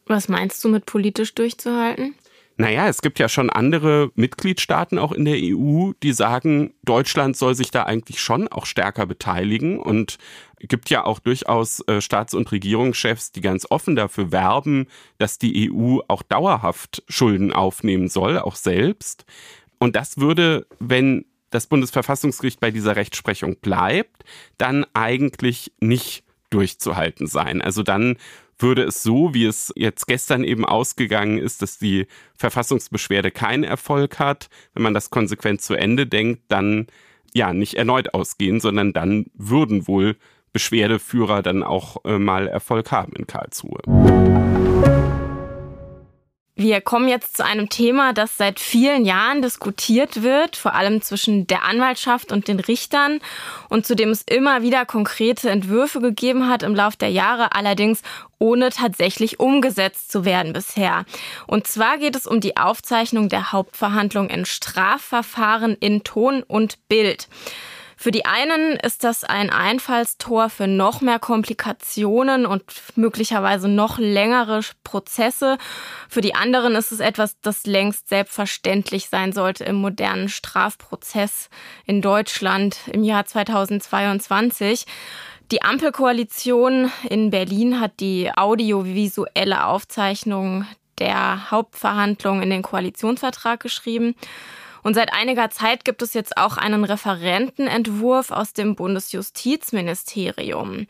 [0.07, 2.15] Was meinst du mit politisch durchzuhalten?
[2.61, 7.55] Naja, es gibt ja schon andere Mitgliedstaaten auch in der EU, die sagen, Deutschland soll
[7.55, 10.19] sich da eigentlich schon auch stärker beteiligen und
[10.59, 15.73] gibt ja auch durchaus äh, Staats- und Regierungschefs, die ganz offen dafür werben, dass die
[15.73, 19.25] EU auch dauerhaft Schulden aufnehmen soll, auch selbst.
[19.79, 24.25] Und das würde, wenn das Bundesverfassungsgericht bei dieser Rechtsprechung bleibt,
[24.59, 27.63] dann eigentlich nicht durchzuhalten sein.
[27.63, 28.19] Also dann
[28.63, 32.07] würde es so, wie es jetzt gestern eben ausgegangen ist, dass die
[32.37, 36.87] Verfassungsbeschwerde keinen Erfolg hat, wenn man das konsequent zu Ende denkt, dann
[37.33, 40.17] ja nicht erneut ausgehen, sondern dann würden wohl
[40.53, 43.81] Beschwerdeführer dann auch äh, mal Erfolg haben in Karlsruhe.
[46.63, 51.47] Wir kommen jetzt zu einem Thema, das seit vielen Jahren diskutiert wird, vor allem zwischen
[51.47, 53.21] der Anwaltschaft und den Richtern
[53.71, 58.03] und zu dem es immer wieder konkrete Entwürfe gegeben hat im Laufe der Jahre, allerdings
[58.39, 61.07] ohne tatsächlich umgesetzt zu werden bisher.
[61.47, 67.27] Und zwar geht es um die Aufzeichnung der Hauptverhandlung in Strafverfahren in Ton und Bild.
[68.03, 72.65] Für die einen ist das ein Einfallstor für noch mehr Komplikationen und
[72.97, 75.59] möglicherweise noch längere Prozesse.
[76.09, 81.51] Für die anderen ist es etwas, das längst selbstverständlich sein sollte im modernen Strafprozess
[81.85, 84.87] in Deutschland im Jahr 2022.
[85.51, 90.65] Die Ampelkoalition in Berlin hat die audiovisuelle Aufzeichnung
[91.01, 94.15] der Hauptverhandlung in den Koalitionsvertrag geschrieben.
[94.83, 100.87] Und seit einiger Zeit gibt es jetzt auch einen Referentenentwurf aus dem Bundesjustizministerium.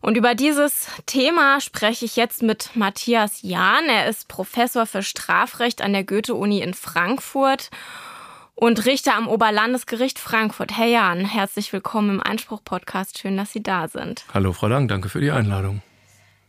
[0.00, 3.84] Und über dieses Thema spreche ich jetzt mit Matthias Jahn.
[3.88, 7.70] Er ist Professor für Strafrecht an der Goethe-Uni in Frankfurt
[8.54, 10.76] und Richter am Oberlandesgericht Frankfurt.
[10.76, 13.18] Herr Jahn, herzlich willkommen im Einspruch-Podcast.
[13.18, 14.24] Schön, dass Sie da sind.
[14.32, 15.82] Hallo, Frau Lang, danke für die Einladung.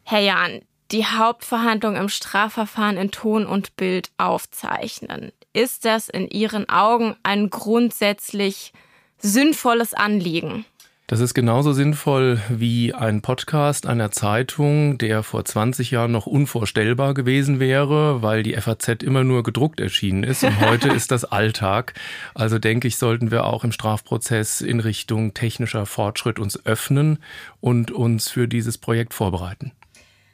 [0.03, 0.61] Herr Jahn,
[0.91, 5.31] die Hauptverhandlung im Strafverfahren in Ton und Bild aufzeichnen.
[5.55, 8.73] Ist das in Ihren Augen ein grundsätzlich
[9.19, 10.65] sinnvolles Anliegen?
[11.07, 17.13] Das ist genauso sinnvoll wie ein Podcast einer Zeitung, der vor 20 Jahren noch unvorstellbar
[17.13, 20.43] gewesen wäre, weil die FAZ immer nur gedruckt erschienen ist.
[20.43, 21.93] Und heute ist das Alltag.
[22.33, 27.19] Also denke ich, sollten wir auch im Strafprozess in Richtung technischer Fortschritt uns öffnen
[27.61, 29.71] und uns für dieses Projekt vorbereiten.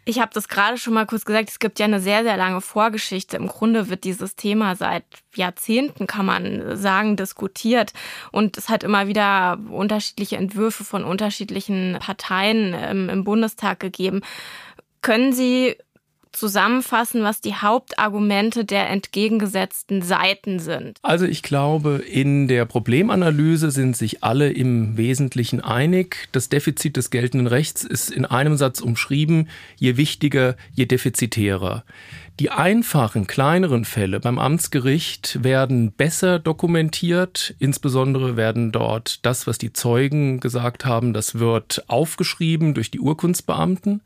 [0.04, 2.62] Ich habe das gerade schon mal kurz gesagt, es gibt ja eine sehr, sehr lange
[2.62, 3.38] Vorgeschichte.
[3.38, 5.04] Im Grunde wird dieses Thema seit
[5.36, 7.94] Jahrzehnten, kann man sagen, diskutiert.
[8.32, 14.22] Und es hat immer wieder unterschiedliche Entwürfe von unterschiedlichen Parteien im, im Bundestag gegeben.
[15.02, 15.76] Können Sie
[16.32, 20.98] zusammenfassen, was die Hauptargumente der entgegengesetzten Seiten sind?
[21.02, 26.30] Also ich glaube, in der Problemanalyse sind sich alle im Wesentlichen einig.
[26.32, 31.84] Das Defizit des geltenden Rechts ist in einem Satz umschrieben, je wichtiger, je defizitärer.
[32.40, 37.54] Die einfachen, kleineren Fälle beim Amtsgericht werden besser dokumentiert.
[37.60, 44.02] Insbesondere werden dort das, was die Zeugen gesagt haben, das wird aufgeschrieben durch die Urkundsbeamten.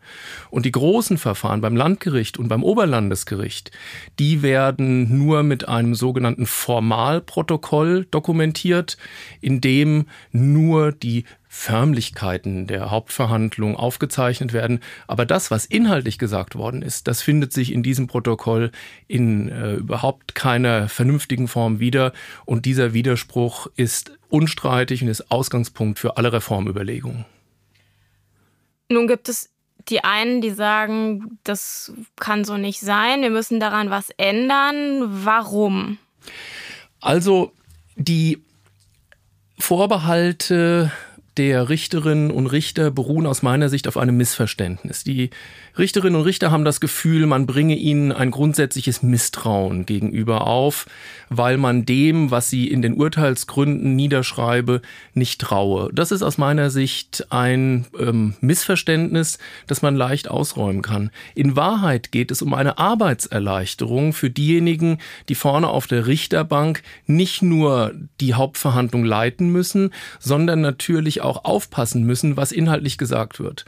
[0.49, 3.71] Und die großen Verfahren beim Landgericht und beim Oberlandesgericht,
[4.19, 8.97] die werden nur mit einem sogenannten Formalprotokoll dokumentiert,
[9.39, 11.25] in dem nur die
[11.57, 14.81] Förmlichkeiten der Hauptverhandlung aufgezeichnet werden.
[15.07, 18.71] Aber das, was inhaltlich gesagt worden ist, das findet sich in diesem Protokoll
[19.07, 22.11] in äh, überhaupt keiner vernünftigen Form wieder.
[22.43, 27.25] Und dieser Widerspruch ist unstreitig und ist Ausgangspunkt für alle Reformüberlegungen.
[28.89, 29.49] Nun gibt es
[29.87, 35.25] die einen, die sagen, das kann so nicht sein, wir müssen daran was ändern.
[35.25, 35.99] Warum?
[36.99, 37.53] Also
[37.95, 38.43] die
[39.57, 40.91] Vorbehalte
[41.37, 45.03] der Richterinnen und Richter beruhen aus meiner Sicht auf einem Missverständnis.
[45.03, 45.29] Die
[45.77, 50.85] Richterinnen und Richter haben das Gefühl, man bringe ihnen ein grundsätzliches Misstrauen gegenüber auf,
[51.29, 54.81] weil man dem, was sie in den Urteilsgründen niederschreibe,
[55.13, 55.89] nicht traue.
[55.93, 61.11] Das ist aus meiner Sicht ein ähm, Missverständnis, das man leicht ausräumen kann.
[61.33, 67.41] In Wahrheit geht es um eine Arbeitserleichterung für diejenigen, die vorne auf der Richterbank nicht
[67.41, 73.65] nur die Hauptverhandlung leiten müssen, sondern natürlich auch aufpassen müssen, was inhaltlich gesagt wird.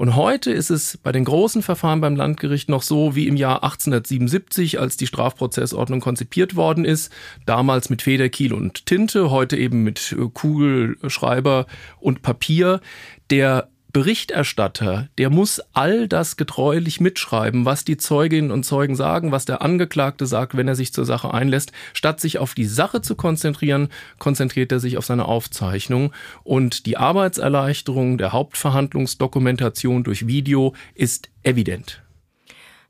[0.00, 3.62] Und heute ist es bei den großen Verfahren beim Landgericht noch so wie im Jahr
[3.62, 7.12] 1877, als die Strafprozessordnung konzipiert worden ist.
[7.44, 11.66] Damals mit Federkiel und Tinte, heute eben mit Kugelschreiber
[11.98, 12.80] und Papier.
[13.28, 19.44] Der Berichterstatter, der muss all das getreulich mitschreiben, was die Zeuginnen und Zeugen sagen, was
[19.44, 21.72] der Angeklagte sagt, wenn er sich zur Sache einlässt.
[21.92, 23.88] Statt sich auf die Sache zu konzentrieren,
[24.18, 26.12] konzentriert er sich auf seine Aufzeichnung.
[26.44, 32.02] Und die Arbeitserleichterung der Hauptverhandlungsdokumentation durch Video ist evident.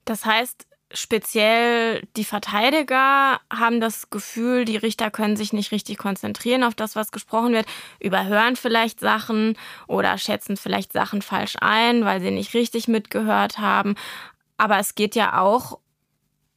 [0.04, 6.64] Das heißt, speziell die Verteidiger haben das Gefühl, die Richter können sich nicht richtig konzentrieren
[6.64, 7.66] auf das, was gesprochen wird,
[8.00, 13.94] überhören vielleicht Sachen oder schätzen vielleicht Sachen falsch ein, weil sie nicht richtig mitgehört haben.
[14.56, 15.78] Aber es geht ja auch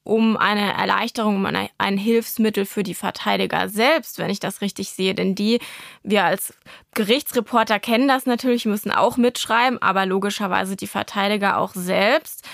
[0.04, 4.90] um eine Erleichterung, um eine, ein Hilfsmittel für die Verteidiger selbst, wenn ich das richtig
[4.90, 5.16] sehe.
[5.16, 5.60] Denn die,
[6.04, 6.54] wir als
[6.94, 12.46] Gerichtsreporter kennen das natürlich, müssen auch mitschreiben, aber logischerweise die Verteidiger auch selbst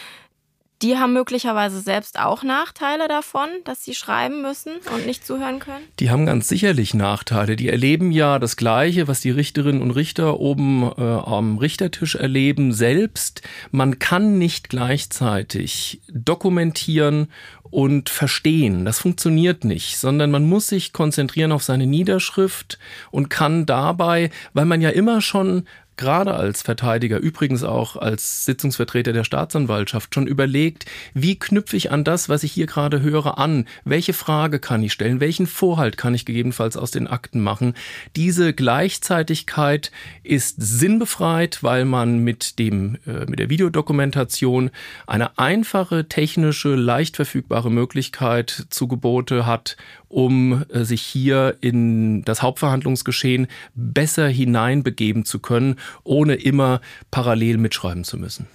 [0.82, 5.84] die haben möglicherweise selbst auch Nachteile davon, dass sie schreiben müssen und nicht zuhören können?
[5.99, 7.55] Die haben ganz sicherlich Nachteile.
[7.55, 12.71] Die erleben ja das Gleiche, was die Richterinnen und Richter oben äh, am Richtertisch erleben,
[12.71, 13.41] selbst.
[13.71, 17.27] Man kann nicht gleichzeitig dokumentieren
[17.71, 18.86] und verstehen.
[18.86, 22.80] Das funktioniert nicht, sondern man muss sich konzentrieren auf seine Niederschrift
[23.11, 25.65] und kann dabei, weil man ja immer schon
[25.99, 32.03] gerade als Verteidiger, übrigens auch als Sitzungsvertreter der Staatsanwaltschaft schon überlegt, wie knüpfe ich an
[32.03, 33.67] das, was ich hier gerade höre, an?
[33.83, 35.19] Welche Frage kann ich stellen?
[35.19, 37.73] Welchen Vorhalt kann ich gegebenenfalls aus den Akten machen?
[38.15, 39.91] Diese Gleichzeitigkeit
[40.23, 44.71] ist sinnbefreit, weil man mit dem, äh, mit der Videodokumentation
[45.05, 49.75] eine einfache, technische, leicht verfügbare Möglichkeit zu Gebote hat,
[50.07, 56.81] um äh, sich hier in das Hauptverhandlungsgeschehen besser hineinbegeben zu können, ohne immer
[57.11, 58.47] parallel mitschreiben zu müssen.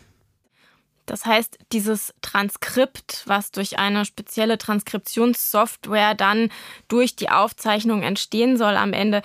[1.06, 6.50] Das heißt, dieses Transkript, was durch eine spezielle Transkriptionssoftware dann
[6.88, 9.22] durch die Aufzeichnung entstehen soll am Ende,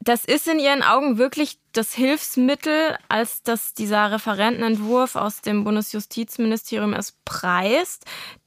[0.00, 6.94] das ist in Ihren Augen wirklich das Hilfsmittel, als dass dieser Referentenentwurf aus dem Bundesjustizministerium
[6.94, 8.06] es preist.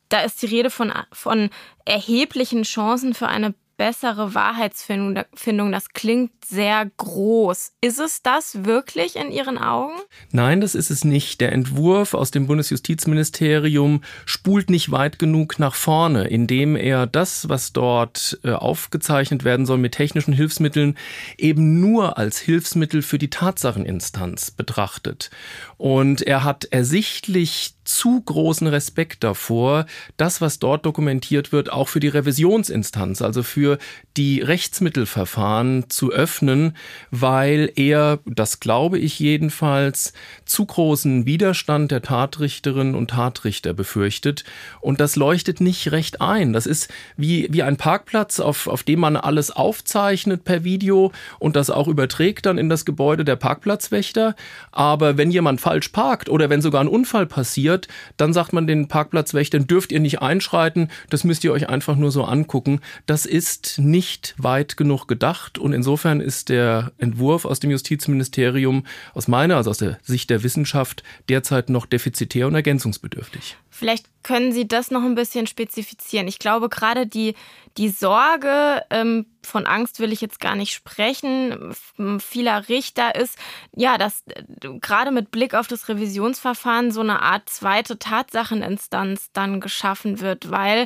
[0.09, 1.49] Da ist die Rede von, von
[1.85, 7.71] erheblichen Chancen für eine bessere Wahrheitsfindung, das klingt sehr groß.
[7.81, 9.95] Ist es das wirklich in Ihren Augen?
[10.31, 11.41] Nein, das ist es nicht.
[11.41, 17.73] Der Entwurf aus dem Bundesjustizministerium spult nicht weit genug nach vorne, indem er das, was
[17.73, 20.95] dort äh, aufgezeichnet werden soll mit technischen Hilfsmitteln,
[21.39, 25.31] eben nur als Hilfsmittel für die Tatsacheninstanz betrachtet.
[25.77, 29.85] Und er hat ersichtlich zu großen Respekt davor,
[30.17, 33.70] das, was dort dokumentiert wird, auch für die Revisionsinstanz, also für
[34.17, 36.75] die Rechtsmittelverfahren zu öffnen,
[37.11, 40.13] weil er, das glaube ich jedenfalls,
[40.45, 44.43] zu großen Widerstand der Tatrichterinnen und Tatrichter befürchtet.
[44.81, 46.53] Und das leuchtet nicht recht ein.
[46.53, 51.55] Das ist wie, wie ein Parkplatz, auf, auf dem man alles aufzeichnet per Video und
[51.55, 54.35] das auch überträgt dann in das Gebäude der Parkplatzwächter.
[54.71, 58.87] Aber wenn jemand falsch parkt oder wenn sogar ein Unfall passiert, dann sagt man den
[58.87, 62.81] Parkplatzwächtern, dürft ihr nicht einschreiten, das müsst ihr euch einfach nur so angucken.
[63.05, 69.27] Das ist nicht weit genug gedacht und insofern ist der Entwurf aus dem Justizministerium aus
[69.27, 73.57] meiner, also aus der Sicht der Wissenschaft, derzeit noch defizitär und ergänzungsbedürftig.
[73.81, 76.27] Vielleicht können Sie das noch ein bisschen spezifizieren.
[76.27, 77.33] Ich glaube, gerade die,
[77.77, 81.73] die Sorge, ähm, von Angst will ich jetzt gar nicht sprechen,
[82.19, 83.39] vieler Richter ist,
[83.75, 84.43] ja, dass äh,
[84.79, 90.85] gerade mit Blick auf das Revisionsverfahren so eine Art zweite Tatsacheninstanz dann geschaffen wird, weil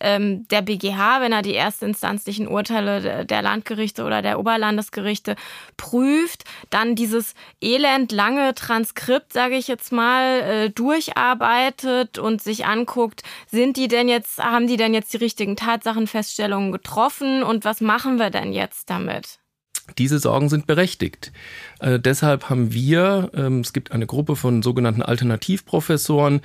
[0.00, 5.36] ähm, der BGH, wenn er die erstinstanzlichen Urteile der Landgerichte oder der Oberlandesgerichte
[5.76, 13.76] prüft, dann dieses elendlange Transkript, sage ich jetzt mal, äh, durcharbeitet und sich anguckt, sind
[13.76, 18.30] die denn jetzt, haben die denn jetzt die richtigen Tatsachenfeststellungen getroffen und was machen wir
[18.30, 19.38] denn jetzt damit?
[19.98, 21.32] Diese Sorgen sind berechtigt.
[21.80, 26.40] Äh, deshalb haben wir, ähm, es gibt eine Gruppe von sogenannten Alternativprofessoren,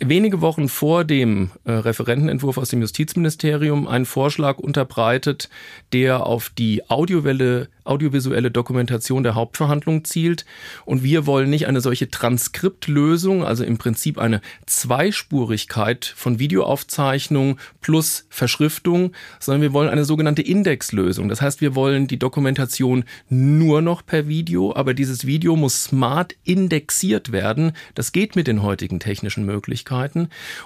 [0.00, 5.48] wenige Wochen vor dem äh, Referentenentwurf aus dem Justizministerium einen Vorschlag unterbreitet,
[5.94, 10.44] der auf die audiovisuelle Dokumentation der Hauptverhandlung zielt.
[10.84, 18.26] Und wir wollen nicht eine solche Transkriptlösung, also im Prinzip eine Zweispurigkeit von Videoaufzeichnung plus
[18.28, 21.28] Verschriftung, sondern wir wollen eine sogenannte Indexlösung.
[21.28, 26.36] Das heißt, wir wollen die Dokumentation nur noch per Video, aber dieses Video muss smart
[26.44, 27.72] indexiert werden.
[27.94, 29.69] Das geht mit den heutigen technischen Möglichkeiten.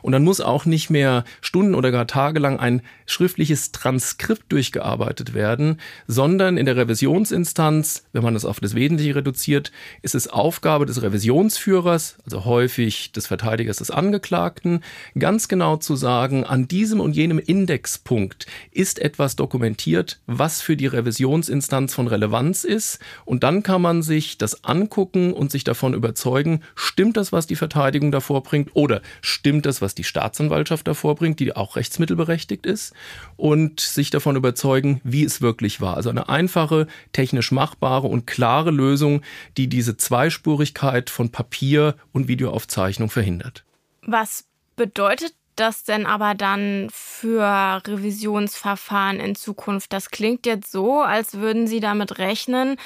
[0.03, 5.81] Und dann muss auch nicht mehr Stunden oder gar tagelang ein schriftliches Transkript durchgearbeitet werden,
[6.07, 11.03] sondern in der Revisionsinstanz, wenn man das auf das Wesentliche reduziert, ist es Aufgabe des
[11.03, 14.81] Revisionsführers, also häufig des Verteidigers des Angeklagten,
[15.19, 20.87] ganz genau zu sagen, an diesem und jenem Indexpunkt ist etwas dokumentiert, was für die
[20.87, 22.99] Revisionsinstanz von Relevanz ist.
[23.25, 27.57] Und dann kann man sich das angucken und sich davon überzeugen, stimmt das, was die
[27.57, 32.95] Verteidigung davor bringt, oder stimmt das, was die Staatsanwaltschaft davor bringt, die auch rechtsmittelberechtigt ist,
[33.37, 35.97] und sich davon überzeugen, wie es wirklich war.
[35.97, 39.23] Also eine einfache, technisch machbare und klare Lösung,
[39.57, 43.65] die diese Zweispurigkeit von Papier und Videoaufzeichnung verhindert.
[44.03, 44.45] Was
[44.77, 49.93] bedeutet das denn aber dann für Revisionsverfahren in Zukunft?
[49.93, 52.77] Das klingt jetzt so, als würden Sie damit rechnen,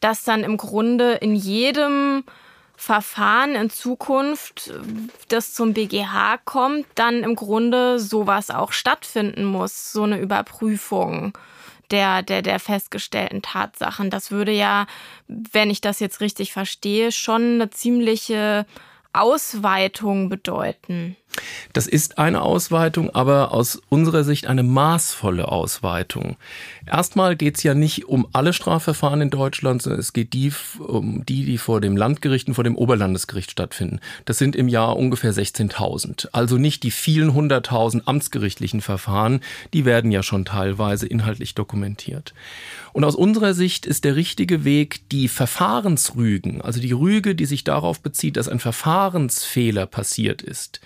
[0.00, 2.24] dass dann im Grunde in jedem
[2.76, 4.72] Verfahren in Zukunft,
[5.28, 11.36] das zum BGH kommt, dann im Grunde sowas auch stattfinden muss, so eine Überprüfung
[11.92, 14.10] der, der, der festgestellten Tatsachen.
[14.10, 14.86] Das würde ja,
[15.28, 18.66] wenn ich das jetzt richtig verstehe, schon eine ziemliche
[19.12, 21.16] Ausweitung bedeuten.
[21.72, 26.36] Das ist eine Ausweitung, aber aus unserer Sicht eine maßvolle Ausweitung.
[26.86, 31.24] Erstmal geht es ja nicht um alle Strafverfahren in Deutschland, sondern es geht die, um
[31.24, 34.00] die, die vor dem Landgericht und vor dem Oberlandesgericht stattfinden.
[34.26, 36.28] Das sind im Jahr ungefähr 16.000.
[36.32, 39.40] Also nicht die vielen hunderttausend amtsgerichtlichen Verfahren,
[39.72, 42.34] die werden ja schon teilweise inhaltlich dokumentiert.
[42.92, 47.64] Und aus unserer Sicht ist der richtige Weg, die Verfahrensrügen, also die Rüge, die sich
[47.64, 48.58] darauf bezieht, dass ein
[49.02, 50.80] Verfahrensfehler passiert ist,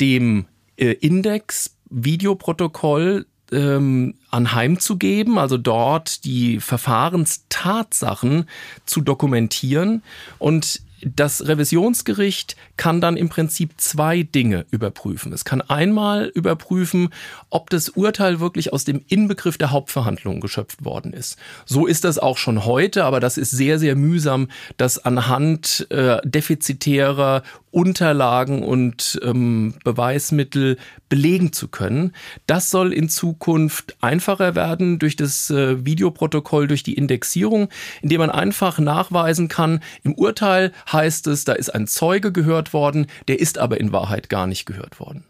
[0.00, 0.46] dem
[0.76, 8.48] äh, Index Videoprotokoll ähm, anheimzugeben, also dort die Verfahrenstatsachen
[8.86, 10.02] zu dokumentieren
[10.38, 15.32] und das Revisionsgericht kann dann im Prinzip zwei Dinge überprüfen.
[15.32, 17.10] Es kann einmal überprüfen,
[17.48, 21.38] ob das Urteil wirklich aus dem Inbegriff der Hauptverhandlung geschöpft worden ist.
[21.64, 26.18] So ist das auch schon heute, aber das ist sehr, sehr mühsam, das anhand äh,
[26.24, 30.76] defizitärer Unterlagen und ähm, Beweismittel
[31.08, 32.14] belegen zu können.
[32.46, 37.68] Das soll in Zukunft einfacher werden durch das äh, Videoprotokoll, durch die Indexierung,
[38.02, 43.06] indem man einfach nachweisen kann, im Urteil heißt es, da ist ein Zeuge gehört worden,
[43.28, 45.24] der ist aber in Wahrheit gar nicht gehört worden.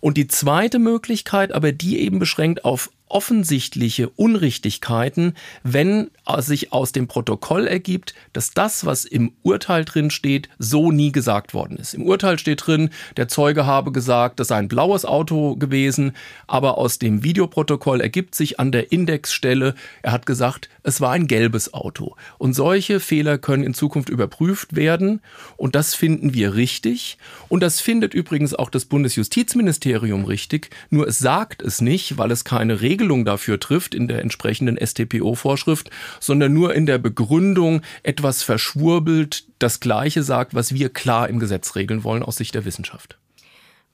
[0.00, 7.08] Und die zweite Möglichkeit, aber die eben beschränkt auf offensichtliche Unrichtigkeiten, wenn sich aus dem
[7.08, 11.94] Protokoll ergibt, dass das, was im Urteil drin steht, so nie gesagt worden ist.
[11.94, 16.12] Im Urteil steht drin, der Zeuge habe gesagt, das sei ein blaues Auto gewesen,
[16.46, 21.26] aber aus dem Videoprotokoll ergibt sich an der Indexstelle, er hat gesagt, es war ein
[21.26, 22.16] gelbes Auto.
[22.38, 25.20] Und solche Fehler können in Zukunft überprüft werden
[25.56, 31.18] und das finden wir richtig und das findet übrigens auch das Bundesjustizministerium richtig, nur es
[31.18, 35.90] sagt es nicht, weil es keine Regeln Regelung dafür trifft in der entsprechenden StPO-Vorschrift,
[36.20, 41.74] sondern nur in der Begründung etwas verschwurbelt das Gleiche sagt, was wir klar im Gesetz
[41.74, 43.18] regeln wollen aus Sicht der Wissenschaft.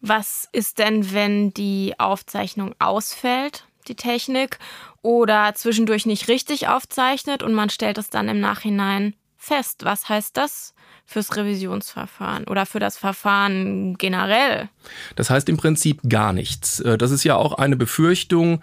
[0.02, 4.58] Was ist denn, wenn die Aufzeichnung ausfällt, die Technik,
[5.00, 9.86] oder zwischendurch nicht richtig aufzeichnet und man stellt es dann im Nachhinein fest?
[9.86, 10.74] Was heißt das
[11.06, 14.68] fürs Revisionsverfahren oder für das Verfahren generell?
[15.16, 16.80] Das heißt im Prinzip gar nichts.
[16.80, 18.60] Äh, das ist ja auch eine Befürchtung,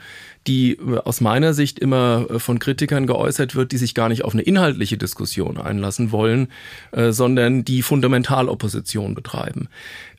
[0.47, 4.23] die äh, aus meiner Sicht immer äh, von Kritikern geäußert wird, die sich gar nicht
[4.23, 6.47] auf eine inhaltliche Diskussion einlassen wollen,
[7.09, 9.67] sondern die Fundamentalopposition betreiben.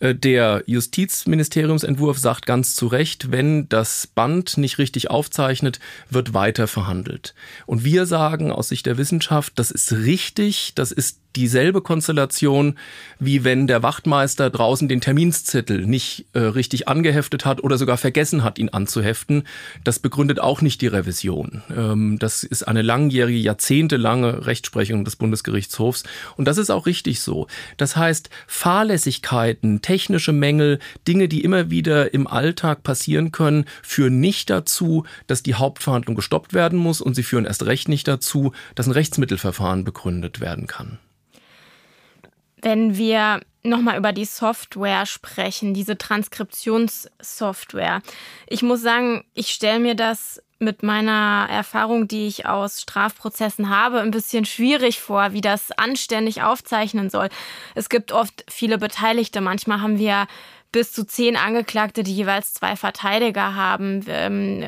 [0.01, 5.81] Der Justizministeriumsentwurf sagt ganz zu Recht, wenn das Band nicht richtig aufzeichnet,
[6.11, 7.35] wird weiter verhandelt.
[7.67, 12.77] Und wir sagen aus Sicht der Wissenschaft, das ist richtig, das ist dieselbe Konstellation,
[13.19, 15.96] wie wenn der Wachtmeister draußen den Terminszettel nicht
[16.33, 19.45] äh, richtig angeheftet hat oder sogar vergessen hat, ihn anzuheften.
[19.85, 21.63] Das begründet auch nicht die Revision.
[21.75, 26.05] Ähm, das ist eine langjährige, jahrzehntelange Rechtsprechung des Bundesgerichtshofs.
[26.37, 27.47] Und das ist auch richtig so.
[27.77, 30.79] Das heißt, Fahrlässigkeiten, technische Mängel,
[31.09, 36.55] Dinge, die immer wieder im Alltag passieren können, führen nicht dazu, dass die Hauptverhandlung gestoppt
[36.55, 40.99] werden muss und sie führen erst recht nicht dazu, dass ein Rechtsmittelverfahren begründet werden kann.
[42.67, 48.03] Wenn wir nochmal über die Software sprechen, diese Transkriptionssoftware.
[48.49, 54.01] Ich muss sagen, ich stelle mir das mit meiner Erfahrung, die ich aus Strafprozessen habe,
[54.01, 57.29] ein bisschen schwierig vor, wie das anständig aufzeichnen soll.
[57.77, 59.41] Es gibt oft viele Beteiligte.
[59.41, 60.27] Manchmal haben wir
[60.73, 64.65] bis zu zehn Angeklagte, die jeweils zwei Verteidiger haben, ähm,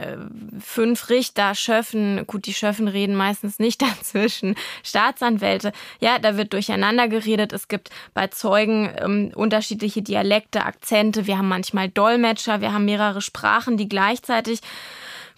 [0.60, 5.72] fünf Richter, Schöffen, gut, die Schöffen reden meistens nicht dazwischen, Staatsanwälte.
[6.00, 7.52] Ja, da wird durcheinander geredet.
[7.52, 11.26] Es gibt bei Zeugen ähm, unterschiedliche Dialekte, Akzente.
[11.26, 14.60] Wir haben manchmal Dolmetscher, wir haben mehrere Sprachen, die gleichzeitig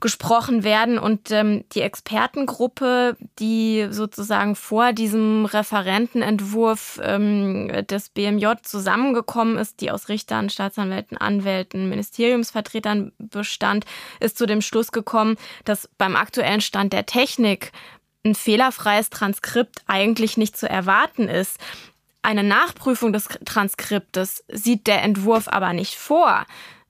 [0.00, 0.98] gesprochen werden.
[0.98, 9.90] Und ähm, die Expertengruppe, die sozusagen vor diesem Referentenentwurf ähm, des BMJ zusammengekommen ist, die
[9.90, 13.84] aus Richtern, Staatsanwälten, Anwälten, Ministeriumsvertretern bestand,
[14.20, 17.72] ist zu dem Schluss gekommen, dass beim aktuellen Stand der Technik
[18.24, 21.58] ein fehlerfreies Transkript eigentlich nicht zu erwarten ist.
[22.22, 26.44] Eine Nachprüfung des Transkriptes sieht der Entwurf aber nicht vor.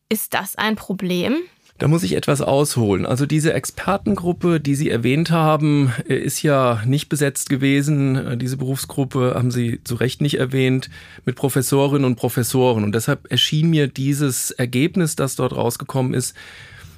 [0.08, 1.36] Ist das ein Problem?
[1.80, 3.06] Da muss ich etwas ausholen.
[3.06, 8.16] Also diese Expertengruppe, die Sie erwähnt haben, äh, ist ja nicht besetzt gewesen.
[8.16, 10.90] Äh, diese Berufsgruppe haben Sie zu Recht nicht erwähnt
[11.24, 12.84] mit Professorinnen und Professoren.
[12.84, 16.36] Und deshalb erschien mir dieses Ergebnis, das dort rausgekommen ist,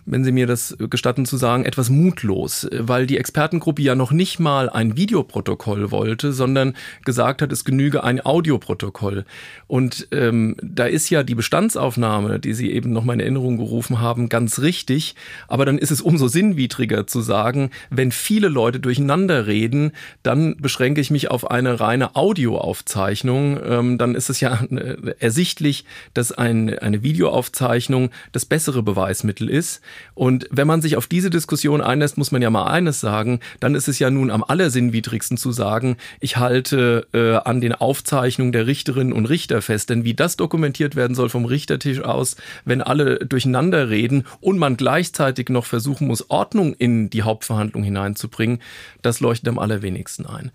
[0.04, 4.40] wenn Sie mir das gestatten zu sagen, etwas mutlos, weil die Expertengruppe ja noch nicht
[4.40, 6.74] mal ein Videoprotokoll wollte, sondern
[7.04, 9.24] gesagt hat, es genüge ein Audioprotokoll.
[9.68, 14.00] Und ähm, da ist ja die Bestandsaufnahme, die Sie eben noch mal in Erinnerung gerufen
[14.00, 15.14] haben, ganz richtig.
[15.46, 19.92] Aber dann ist es umso sinnwidriger zu sagen, wenn viele Leute durcheinander reden,
[20.22, 23.60] dann beschränke ich mich auf eine reine Audioaufzeichnung.
[23.64, 25.84] Ähm, dann ist es ja äh, ersichtlich,
[26.14, 29.80] dass ein, eine Videoaufzeichnung das bessere Beweismittel ist.
[30.14, 33.74] Und wenn man sich auf diese Diskussion einlässt, muss man ja mal eines sagen, dann
[33.74, 38.66] ist es ja nun am allersinnwidrigsten zu sagen, ich halte äh, an den Aufzeichnungen der
[38.66, 39.90] Richterinnen und Richter fest.
[39.90, 44.76] Denn wie das dokumentiert werden soll vom Richtertisch aus, wenn alle durcheinander reden und man
[44.76, 48.60] gleichzeitig noch versuchen muss, Ordnung in die Hauptverhandlung hineinzubringen,
[49.02, 50.50] das leuchtet am allerwenigsten ein.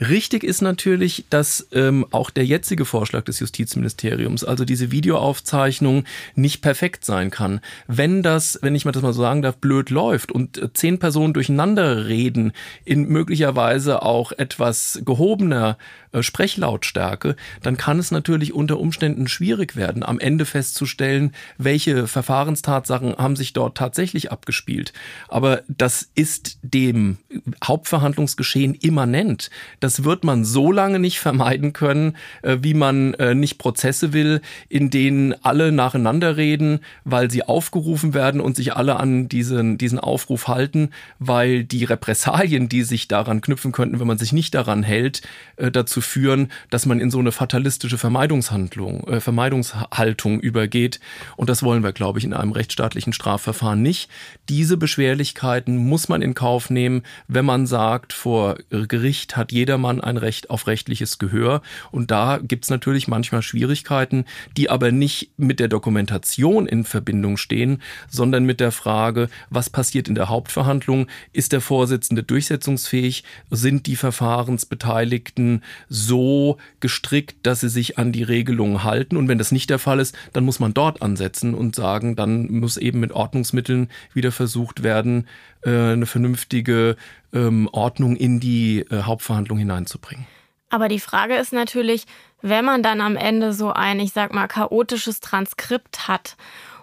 [0.00, 6.04] Richtig ist natürlich, dass ähm, auch der jetzige Vorschlag des Justizministeriums, also diese Videoaufzeichnung,
[6.36, 7.60] nicht perfekt sein kann.
[7.88, 10.98] Wenn das, wenn ich mal das mal so sagen darf, blöd läuft und äh, zehn
[10.98, 12.52] Personen durcheinander reden,
[12.84, 15.78] in möglicherweise auch etwas gehobener
[16.20, 23.36] Sprechlautstärke, dann kann es natürlich unter Umständen schwierig werden, am Ende festzustellen, welche Verfahrenstatsachen haben
[23.36, 24.92] sich dort tatsächlich abgespielt.
[25.28, 27.18] Aber das ist dem
[27.62, 29.50] Hauptverhandlungsgeschehen immanent.
[29.80, 34.40] Das wird man so lange nicht vermeiden können, äh, wie man äh, nicht Prozesse will,
[34.68, 39.98] in denen alle nacheinander reden, weil sie aufgerufen werden und sich alle an diesen, diesen
[39.98, 44.82] Aufruf halten, weil die Repressalien, die sich daran knüpfen könnten, wenn man sich nicht daran
[44.82, 45.22] hält,
[45.56, 51.00] dazu dazu führen, dass man in so eine fatalistische Vermeidungshandlung, äh, Vermeidungshaltung übergeht.
[51.36, 54.08] Und das wollen wir, glaube ich, in einem rechtsstaatlichen Strafverfahren nicht.
[54.48, 60.16] Diese Beschwerlichkeiten muss man in Kauf nehmen, wenn man sagt, vor Gericht hat jedermann ein
[60.16, 61.62] Recht auf rechtliches Gehör.
[61.90, 64.24] Und da gibt es natürlich manchmal Schwierigkeiten,
[64.56, 70.08] die aber nicht mit der Dokumentation in Verbindung stehen, sondern mit der Frage, was passiert
[70.08, 71.06] in der Hauptverhandlung?
[71.32, 73.24] Ist der Vorsitzende durchsetzungsfähig?
[73.50, 79.16] Sind die Verfahrensbeteiligten so gestrickt, dass sie sich an die Regelungen halten.
[79.16, 82.50] Und wenn das nicht der Fall ist, dann muss man dort ansetzen und sagen, dann
[82.50, 85.26] muss eben mit Ordnungsmitteln wieder versucht werden,
[85.62, 86.96] äh, eine vernünftige
[87.32, 90.26] ähm, Ordnung in die äh, Hauptverhandlung hineinzubringen.
[90.70, 92.04] Aber die Frage ist natürlich,
[92.42, 96.36] wenn man dann am Ende so ein, ich sag mal, chaotisches Transkript hat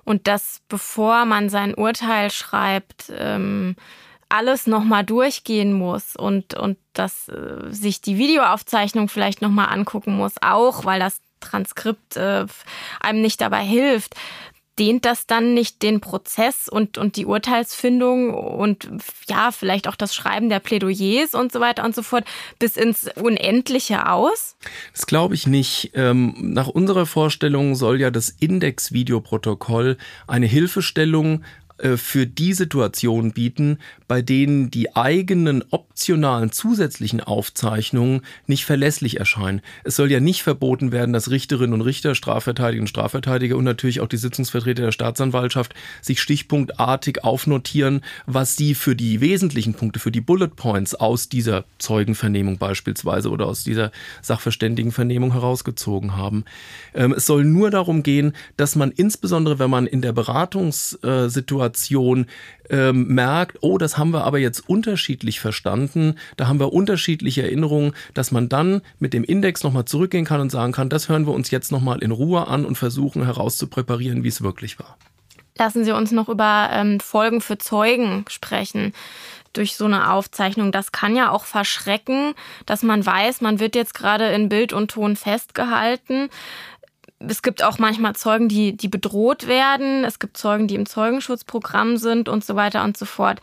[0.04, 3.76] und das, bevor man sein Urteil schreibt, ähm,
[4.30, 10.34] alles nochmal durchgehen muss und, und dass äh, sich die Videoaufzeichnung vielleicht nochmal angucken muss,
[10.42, 12.46] auch weil das Transkript äh,
[13.00, 14.16] einem nicht dabei hilft.
[14.78, 18.90] Dehnt das dann nicht den Prozess und, und die Urteilsfindung und
[19.30, 22.26] ja, vielleicht auch das Schreiben der Plädoyers und so weiter und so fort
[22.60, 24.58] bis ins Unendliche aus?
[24.92, 25.92] Das glaube ich nicht.
[25.94, 29.96] Ähm, nach unserer Vorstellung soll ja das Index-Videoprotokoll
[30.28, 31.46] eine Hilfestellung
[31.98, 39.62] für die Situation bieten, bei denen die eigenen optionalen zusätzlichen Aufzeichnungen nicht verlässlich erscheinen.
[39.84, 44.00] Es soll ja nicht verboten werden, dass Richterinnen und Richter, Strafverteidiger und Strafverteidiger und natürlich
[44.00, 50.12] auch die Sitzungsvertreter der Staatsanwaltschaft sich stichpunktartig aufnotieren, was sie für die wesentlichen Punkte, für
[50.12, 56.46] die Bullet Points aus dieser Zeugenvernehmung beispielsweise oder aus dieser Sachverständigenvernehmung herausgezogen haben.
[56.94, 62.28] Ähm, es soll nur darum gehen, dass man insbesondere, wenn man in der Beratungssituation Situation
[62.70, 67.94] ähm, merkt, oh, das haben wir aber jetzt unterschiedlich verstanden, da haben wir unterschiedliche Erinnerungen,
[68.14, 71.34] dass man dann mit dem Index nochmal zurückgehen kann und sagen kann, das hören wir
[71.34, 74.98] uns jetzt nochmal in Ruhe an und versuchen herauszupräparieren, wie es wirklich war.
[75.58, 78.94] Lassen Sie uns noch über ähm, Folgen für Zeugen sprechen
[79.54, 80.72] durch so eine Aufzeichnung.
[80.72, 82.34] Das kann ja auch verschrecken,
[82.66, 86.30] dass man weiß, man wird jetzt gerade in Bild und Ton festgehalten.
[87.20, 90.04] Es gibt auch manchmal Zeugen, die, die bedroht werden.
[90.04, 93.40] Es gibt Zeugen, die im Zeugenschutzprogramm sind und so weiter und so fort.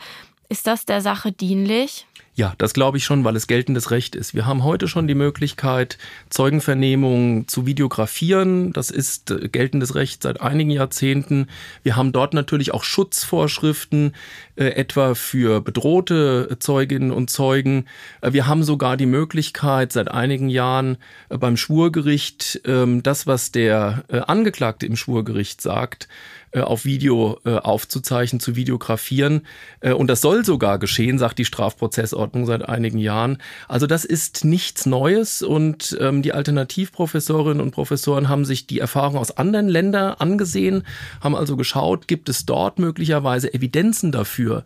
[0.49, 2.05] Ist das der Sache dienlich?
[2.35, 4.33] Ja, das glaube ich schon, weil es geltendes Recht ist.
[4.33, 5.99] Wir haben heute schon die Möglichkeit,
[6.31, 8.73] Zeugenvernehmungen zu videografieren.
[8.73, 11.45] Das ist äh, geltendes Recht seit einigen Jahrzehnten.
[11.83, 14.15] Wir haben dort natürlich auch Schutzvorschriften,
[14.55, 17.85] äh, etwa für bedrohte Zeuginnen und Zeugen.
[18.21, 20.97] Äh, wir haben sogar die Möglichkeit, seit einigen Jahren
[21.29, 26.07] äh, beim Schwurgericht ähm, das, was der äh, Angeklagte im Schwurgericht sagt,
[26.53, 29.41] äh, auf Video äh, aufzuzeichnen, zu videografieren.
[29.79, 33.39] Äh, und das soll sogar geschehen, sagt die Strafprozessordnung seit einigen Jahren.
[33.67, 39.17] Also das ist nichts Neues und ähm, die Alternativprofessorinnen und Professoren haben sich die Erfahrung
[39.17, 40.83] aus anderen Ländern angesehen,
[41.21, 44.63] haben also geschaut, gibt es dort möglicherweise Evidenzen dafür,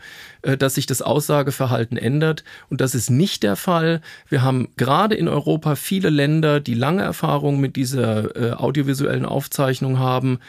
[0.60, 2.44] dass sich das Aussageverhalten ändert.
[2.70, 4.02] Und das ist nicht der Fall.
[4.28, 10.40] Wir haben gerade in Europa viele Länder, die lange Erfahrung mit dieser audiovisuellen Aufzeichnung haben,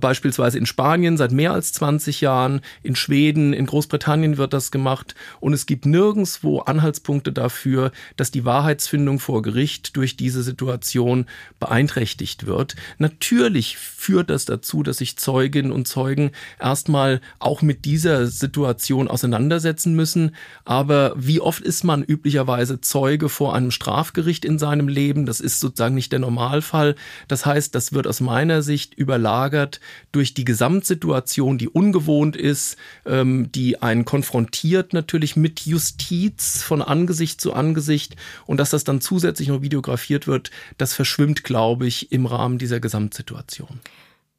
[0.00, 5.14] beispielsweise in Spanien seit mehr als 20 Jahren, in Schweden, in Großbritannien wird das gemacht
[5.40, 11.24] und es gibt nirgendswo Anhaltspunkte dafür, dass die Wahrheitsfindung vor Gericht durch diese Situation
[11.60, 12.76] beeinträchtigt wird.
[12.98, 19.94] Natürlich führt das dazu, dass sich Zeuginnen und Zeugen erstmal auch mit dieser Situation auseinandersetzen
[19.94, 20.36] müssen.
[20.66, 25.24] Aber wie oft ist man üblicherweise Zeuge vor einem Strafgericht in seinem Leben?
[25.24, 26.96] Das ist sozusagen nicht der Normalfall.
[27.28, 29.80] Das heißt, das wird aus meiner Sicht überlagert
[30.12, 36.82] durch die gesamte Gesamtsituation, die ungewohnt ist, ähm, die einen konfrontiert natürlich mit Justiz von
[36.82, 42.10] Angesicht zu Angesicht und dass das dann zusätzlich noch videografiert wird, das verschwimmt, glaube ich,
[42.10, 43.78] im Rahmen dieser Gesamtsituation.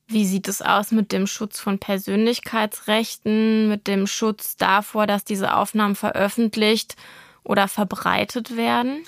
[0.09, 5.55] Wie sieht es aus mit dem Schutz von Persönlichkeitsrechten, mit dem Schutz davor, dass diese
[5.55, 6.97] Aufnahmen veröffentlicht
[7.43, 9.05] oder verbreitet werden?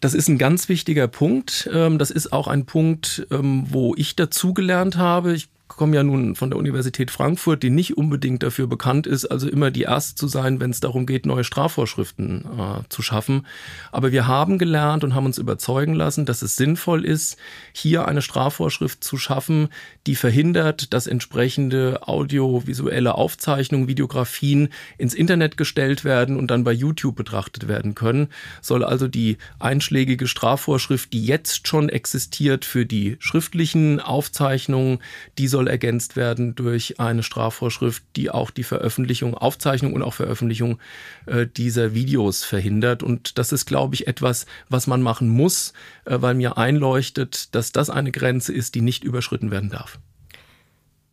[0.00, 1.70] Das ist ein ganz wichtiger Punkt.
[1.72, 5.32] Ähm, das ist auch ein Punkt, ähm, wo ich dazugelernt habe.
[5.34, 9.48] Ich komme ja nun von der Universität Frankfurt, die nicht unbedingt dafür bekannt ist, also
[9.48, 13.46] immer die Erste zu sein, wenn es darum geht, neue Strafvorschriften äh, zu schaffen.
[13.90, 17.36] Aber wir haben gelernt und haben uns überzeugen lassen, dass es sinnvoll ist,
[17.72, 19.68] hier eine Strafvorschrift zu schaffen,
[20.06, 24.68] die verhindert, dass entsprechende audiovisuelle Aufzeichnungen, Videografien
[24.98, 28.28] ins Internet gestellt werden und dann bei YouTube betrachtet werden können.
[28.60, 34.98] Soll also die einschlägige Strafvorschrift, die jetzt schon existiert für die schriftlichen Aufzeichnungen,
[35.38, 40.14] die soll soll ergänzt werden durch eine Strafvorschrift, die auch die Veröffentlichung, Aufzeichnung und auch
[40.14, 40.78] Veröffentlichung
[41.26, 43.02] äh, dieser Videos verhindert.
[43.04, 45.72] Und das ist, glaube ich, etwas, was man machen muss,
[46.04, 50.00] äh, weil mir einleuchtet, dass das eine Grenze ist, die nicht überschritten werden darf.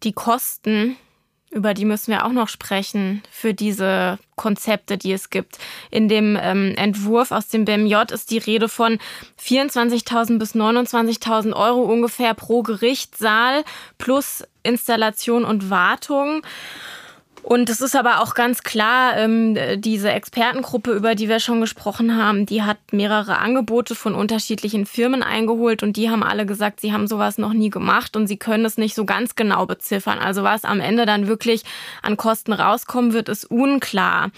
[0.04, 0.96] Die Kosten
[1.52, 5.58] über die müssen wir auch noch sprechen für diese Konzepte, die es gibt.
[5.90, 9.00] In dem ähm, Entwurf aus dem BMJ ist die Rede von
[9.42, 13.64] 24.000 bis 29.000 Euro ungefähr pro Gerichtssaal
[13.98, 16.44] plus Installation und Wartung.
[17.50, 22.16] Und es ist aber auch ganz klar, ähm, diese Expertengruppe, über die wir schon gesprochen
[22.16, 26.94] haben, die hat mehrere Angebote von unterschiedlichen Firmen eingeholt und die haben alle gesagt, sie
[26.94, 30.20] haben sowas noch nie gemacht und sie können es nicht so ganz genau beziffern.
[30.20, 31.64] Also was am Ende dann wirklich
[32.04, 34.30] an Kosten rauskommen wird, ist unklar.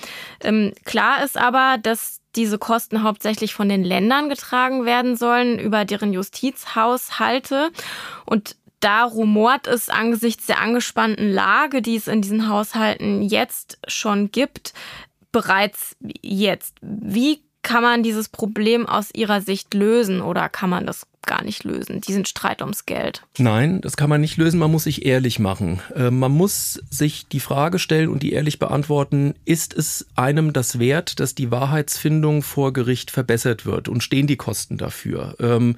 [0.42, 5.84] Ähm, klar ist aber, dass diese Kosten hauptsächlich von den Ländern getragen werden sollen über
[5.84, 7.72] deren Justizhaushalte.
[8.26, 14.32] Und da rumort es angesichts der angespannten Lage, die es in diesen Haushalten jetzt schon
[14.32, 14.74] gibt,
[15.32, 16.76] bereits jetzt.
[16.82, 21.64] Wie kann man dieses Problem aus Ihrer Sicht lösen oder kann man das gar nicht
[21.64, 23.22] lösen, diesen Streit ums Geld?
[23.38, 25.80] Nein, das kann man nicht lösen, man muss sich ehrlich machen.
[25.96, 30.80] Äh, man muss sich die Frage stellen und die ehrlich beantworten, ist es einem das
[30.80, 35.36] wert, dass die Wahrheitsfindung vor Gericht verbessert wird und stehen die Kosten dafür?
[35.40, 35.76] Ähm,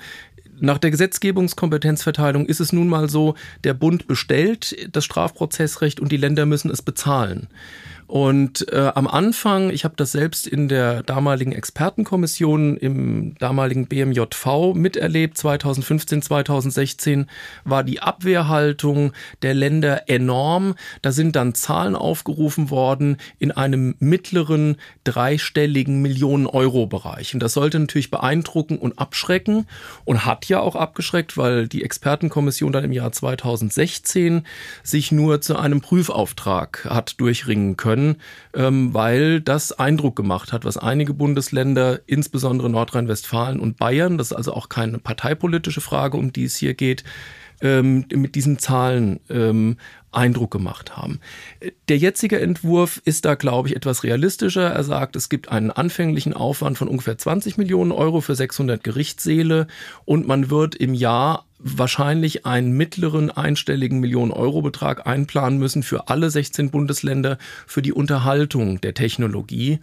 [0.60, 6.18] nach der Gesetzgebungskompetenzverteilung ist es nun mal so, der Bund bestellt das Strafprozessrecht und die
[6.18, 7.47] Länder müssen es bezahlen.
[8.14, 14.76] Und äh, am Anfang, ich habe das selbst in der damaligen Expertenkommission im damaligen BMJV
[14.76, 17.26] miterlebt, 2015, 2016
[17.64, 20.76] war die Abwehrhaltung der Länder enorm.
[21.01, 27.34] Da sind dann Zahlen aufgerufen worden in einem mittleren dreistelligen Millionen-Euro-Bereich.
[27.34, 29.66] Und das sollte natürlich beeindrucken und abschrecken
[30.05, 34.45] und hat ja auch abgeschreckt, weil die Expertenkommission dann im Jahr 2016
[34.84, 38.03] sich nur zu einem Prüfauftrag hat durchringen können,
[38.54, 44.38] ähm, weil das Eindruck gemacht hat, was einige Bundesländer, insbesondere Nordrhein-Westfalen und Bayern, das ist
[44.38, 47.04] also auch keine parteipolitische Frage, um die es hier geht,
[47.62, 49.78] ähm, mit diesen Zahlen ähm,
[50.12, 51.20] Eindruck gemacht haben.
[51.88, 54.70] Der jetzige Entwurf ist da, glaube ich, etwas realistischer.
[54.70, 59.68] Er sagt, es gibt einen anfänglichen Aufwand von ungefähr 20 Millionen Euro für 600 Gerichtssäle
[60.06, 66.69] und man wird im Jahr wahrscheinlich einen mittleren einstelligen Millionen-Euro-Betrag einplanen müssen für alle 16
[66.69, 69.80] Bundesländer für die Unterhaltung der Technologie.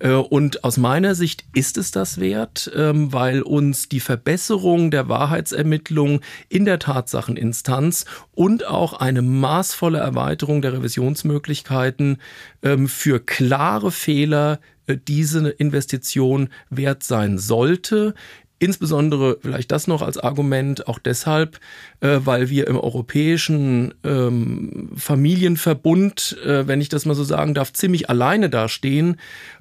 [0.00, 5.08] Äh, und aus meiner Sicht ist es das wert, ähm, weil uns die Verbesserung der
[5.08, 12.18] Wahrheitsermittlung in der Tatsacheninstanz und auch eine maßvolle Erweiterung der Revisionsmöglichkeiten
[12.62, 18.14] ähm, für klare Fehler äh, diese Investition wert sein sollte.
[18.62, 21.58] Insbesondere vielleicht das noch als Argument, auch deshalb,
[22.00, 27.72] äh, weil wir im europäischen ähm, Familienverbund, äh, wenn ich das mal so sagen darf,
[27.72, 29.16] ziemlich alleine dastehen.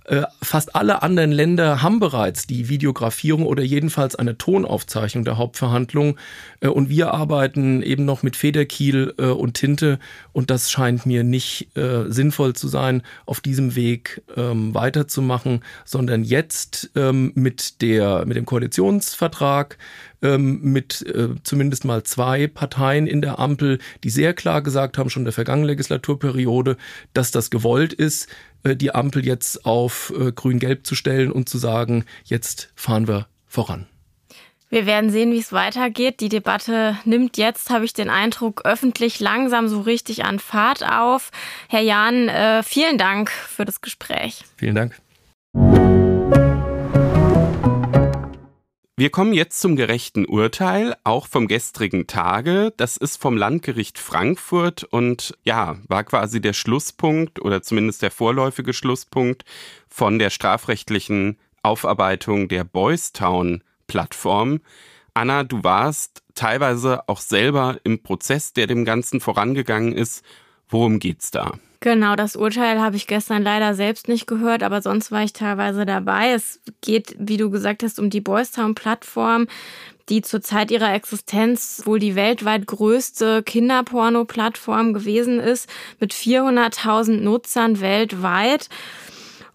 [0.09, 6.17] Äh, fast alle anderen Länder haben bereits die Videografierung oder jedenfalls eine Tonaufzeichnung der Hauptverhandlung.
[6.59, 9.99] Äh, und wir arbeiten eben noch mit Federkiel äh, und Tinte.
[10.33, 16.91] Und das scheint mir nicht sinnvoll zu sein, auf diesem Weg ähm, weiterzumachen, sondern jetzt
[16.95, 19.77] ähm, mit, der, mit dem Koalition Koalitionsvertrag
[20.21, 25.09] ähm, mit äh, zumindest mal zwei Parteien in der Ampel, die sehr klar gesagt haben,
[25.09, 26.77] schon in der vergangenen Legislaturperiode,
[27.13, 28.27] dass das gewollt ist,
[28.63, 33.27] äh, die Ampel jetzt auf äh, grün-gelb zu stellen und zu sagen, jetzt fahren wir
[33.47, 33.87] voran.
[34.69, 36.19] Wir werden sehen, wie es weitergeht.
[36.19, 41.31] Die Debatte nimmt jetzt, habe ich den Eindruck, öffentlich langsam so richtig an Fahrt auf.
[41.67, 44.43] Herr Jahn, äh, vielen Dank für das Gespräch.
[44.57, 44.95] Vielen Dank.
[48.99, 52.73] Wir kommen jetzt zum gerechten Urteil, auch vom gestrigen Tage.
[52.75, 58.73] Das ist vom Landgericht Frankfurt und ja, war quasi der Schlusspunkt oder zumindest der vorläufige
[58.73, 59.45] Schlusspunkt
[59.87, 64.59] von der strafrechtlichen Aufarbeitung der Boys Town Plattform.
[65.13, 70.25] Anna, du warst teilweise auch selber im Prozess, der dem Ganzen vorangegangen ist.
[70.67, 71.53] Worum geht's da?
[71.81, 75.85] Genau, das Urteil habe ich gestern leider selbst nicht gehört, aber sonst war ich teilweise
[75.85, 76.31] dabei.
[76.31, 79.47] Es geht, wie du gesagt hast, um die Boys Town Plattform,
[80.09, 85.69] die zur Zeit ihrer Existenz wohl die weltweit größte Kinderporno-Plattform gewesen ist,
[86.01, 88.67] mit 400.000 Nutzern weltweit.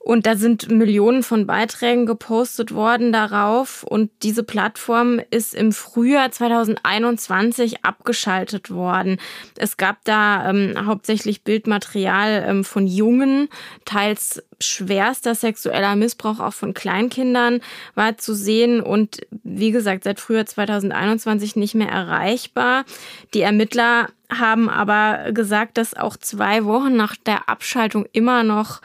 [0.05, 3.85] Und da sind Millionen von Beiträgen gepostet worden darauf.
[3.85, 9.17] Und diese Plattform ist im Frühjahr 2021 abgeschaltet worden.
[9.57, 13.49] Es gab da ähm, hauptsächlich Bildmaterial ähm, von Jungen,
[13.87, 17.61] teils schwerster sexueller Missbrauch auch von Kleinkindern
[17.95, 22.85] war zu sehen und wie gesagt seit Frühjahr 2021 nicht mehr erreichbar.
[23.33, 28.83] Die Ermittler haben aber gesagt, dass auch zwei Wochen nach der Abschaltung immer noch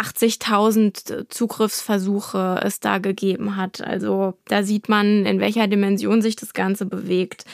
[0.00, 3.80] 80.000 Zugriffsversuche es da gegeben hat.
[3.80, 7.44] Also da sieht man, in welcher Dimension sich das Ganze bewegt.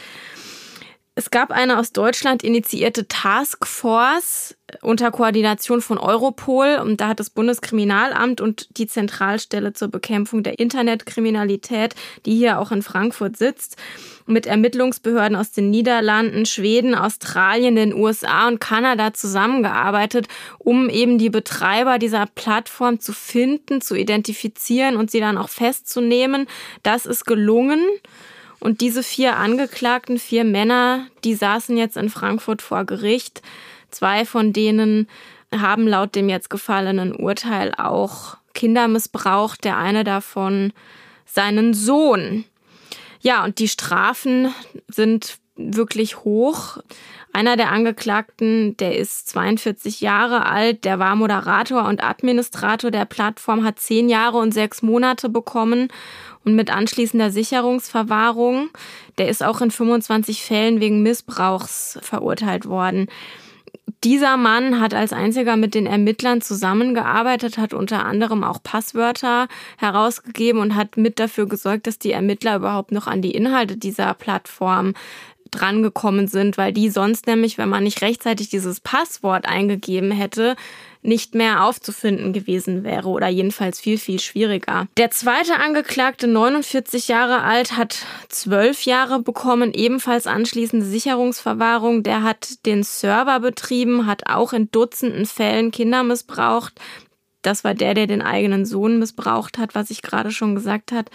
[1.19, 7.31] Es gab eine aus Deutschland initiierte Taskforce unter Koordination von Europol und da hat das
[7.31, 11.95] Bundeskriminalamt und die Zentralstelle zur Bekämpfung der Internetkriminalität,
[12.27, 13.77] die hier auch in Frankfurt sitzt,
[14.27, 20.27] mit Ermittlungsbehörden aus den Niederlanden, Schweden, Australien, den USA und Kanada zusammengearbeitet,
[20.59, 26.47] um eben die Betreiber dieser Plattform zu finden, zu identifizieren und sie dann auch festzunehmen.
[26.83, 27.81] Das ist gelungen.
[28.59, 33.43] Und diese vier Angeklagten, vier Männer, die saßen jetzt in Frankfurt vor Gericht.
[33.91, 35.09] Zwei von denen
[35.55, 39.65] haben laut dem jetzt gefallenen Urteil auch Kinder missbraucht.
[39.65, 40.73] Der eine davon
[41.27, 42.45] seinen Sohn.
[43.27, 44.55] Ja, und die Strafen
[44.87, 46.79] sind wirklich hoch.
[47.33, 53.65] Einer der Angeklagten, der ist 42 Jahre alt, der war Moderator und Administrator der Plattform,
[53.65, 55.89] hat zehn Jahre und sechs Monate bekommen
[56.45, 58.71] und mit anschließender Sicherungsverwahrung.
[59.19, 63.09] Der ist auch in 25 Fällen wegen Missbrauchs verurteilt worden.
[64.03, 69.49] Dieser Mann hat als einziger mit den Ermittlern zusammengearbeitet, hat unter anderem auch Passwörter
[69.79, 74.13] herausgegeben und hat mit dafür gesorgt, dass die Ermittler überhaupt noch an die Inhalte dieser
[74.15, 74.95] Plattform
[75.51, 80.57] drangekommen sind, weil die sonst nämlich, wenn man nicht rechtzeitig dieses Passwort eingegeben hätte,
[81.07, 84.89] nicht mehr aufzufinden gewesen wäre oder jedenfalls viel, viel schwieriger.
[84.97, 92.03] Der zweite Angeklagte, 49 Jahre alt, hat zwölf Jahre bekommen, ebenfalls anschließende Sicherungsverwahrung.
[92.03, 96.81] Der hat den Server betrieben, hat auch in Dutzenden Fällen Kinder missbraucht.
[97.43, 101.11] Das war der, der den eigenen Sohn missbraucht hat, was ich gerade schon gesagt hat.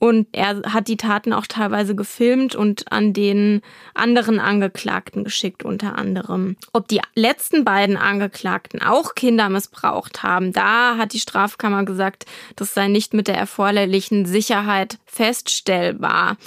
[0.00, 3.60] Und er hat die Taten auch teilweise gefilmt und an den
[3.92, 6.56] anderen Angeklagten geschickt, unter anderem.
[6.72, 12.24] Ob die letzten beiden Angeklagten auch Kinder missbraucht haben, da hat die Strafkammer gesagt,
[12.56, 16.38] das sei nicht mit der erforderlichen Sicherheit feststellbar.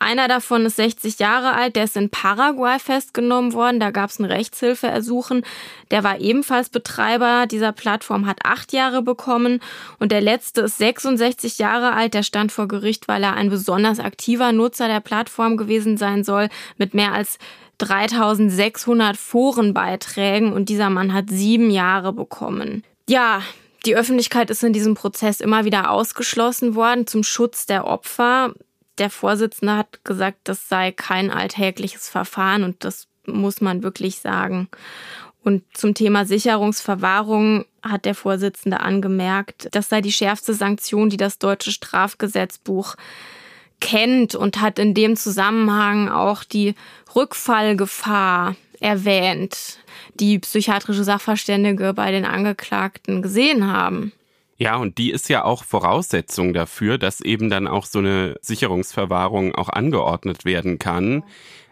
[0.00, 3.80] Einer davon ist 60 Jahre alt, der ist in Paraguay festgenommen worden.
[3.80, 5.44] Da gab es ein Rechtshilfeersuchen.
[5.90, 9.60] Der war ebenfalls Betreiber dieser Plattform, hat acht Jahre bekommen.
[9.98, 13.98] Und der letzte ist 66 Jahre alt, der stand vor Gericht, weil er ein besonders
[13.98, 17.38] aktiver Nutzer der Plattform gewesen sein soll, mit mehr als
[17.78, 20.52] 3600 Forenbeiträgen.
[20.52, 22.84] Und dieser Mann hat sieben Jahre bekommen.
[23.08, 23.42] Ja,
[23.84, 28.52] die Öffentlichkeit ist in diesem Prozess immer wieder ausgeschlossen worden zum Schutz der Opfer
[28.98, 34.68] der Vorsitzende hat gesagt, das sei kein alltägliches Verfahren und das muss man wirklich sagen.
[35.42, 41.38] Und zum Thema Sicherungsverwahrung hat der Vorsitzende angemerkt, das sei die schärfste Sanktion, die das
[41.38, 42.96] deutsche Strafgesetzbuch
[43.80, 46.74] kennt und hat in dem Zusammenhang auch die
[47.14, 49.78] Rückfallgefahr erwähnt,
[50.14, 54.12] die psychiatrische Sachverständige bei den Angeklagten gesehen haben.
[54.60, 59.54] Ja, und die ist ja auch Voraussetzung dafür, dass eben dann auch so eine Sicherungsverwahrung
[59.54, 61.22] auch angeordnet werden kann.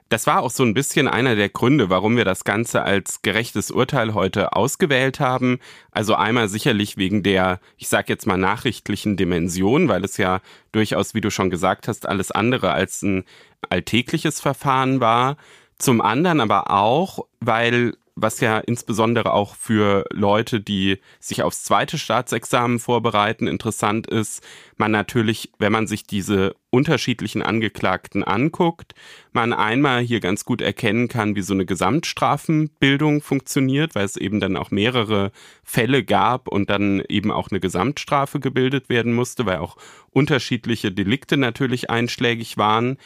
[0.08, 3.72] Das war auch so ein bisschen einer der Gründe, warum wir das Ganze als gerechtes
[3.72, 5.58] Urteil heute ausgewählt haben.
[5.90, 10.40] Also einmal sicherlich wegen der, ich sage jetzt mal, nachrichtlichen Dimension, weil es ja
[10.70, 13.24] durchaus, wie du schon gesagt hast, alles andere als ein
[13.68, 15.38] alltägliches Verfahren war.
[15.76, 21.98] Zum anderen aber auch, weil was ja insbesondere auch für Leute, die sich aufs zweite
[21.98, 24.42] Staatsexamen vorbereiten, interessant ist,
[24.78, 28.94] man natürlich, wenn man sich diese unterschiedlichen Angeklagten anguckt,
[29.32, 34.40] man einmal hier ganz gut erkennen kann, wie so eine Gesamtstrafenbildung funktioniert, weil es eben
[34.40, 35.30] dann auch mehrere
[35.62, 39.76] Fälle gab und dann eben auch eine Gesamtstrafe gebildet werden musste, weil auch
[40.10, 42.96] unterschiedliche Delikte natürlich einschlägig waren.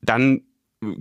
[0.00, 0.42] Dann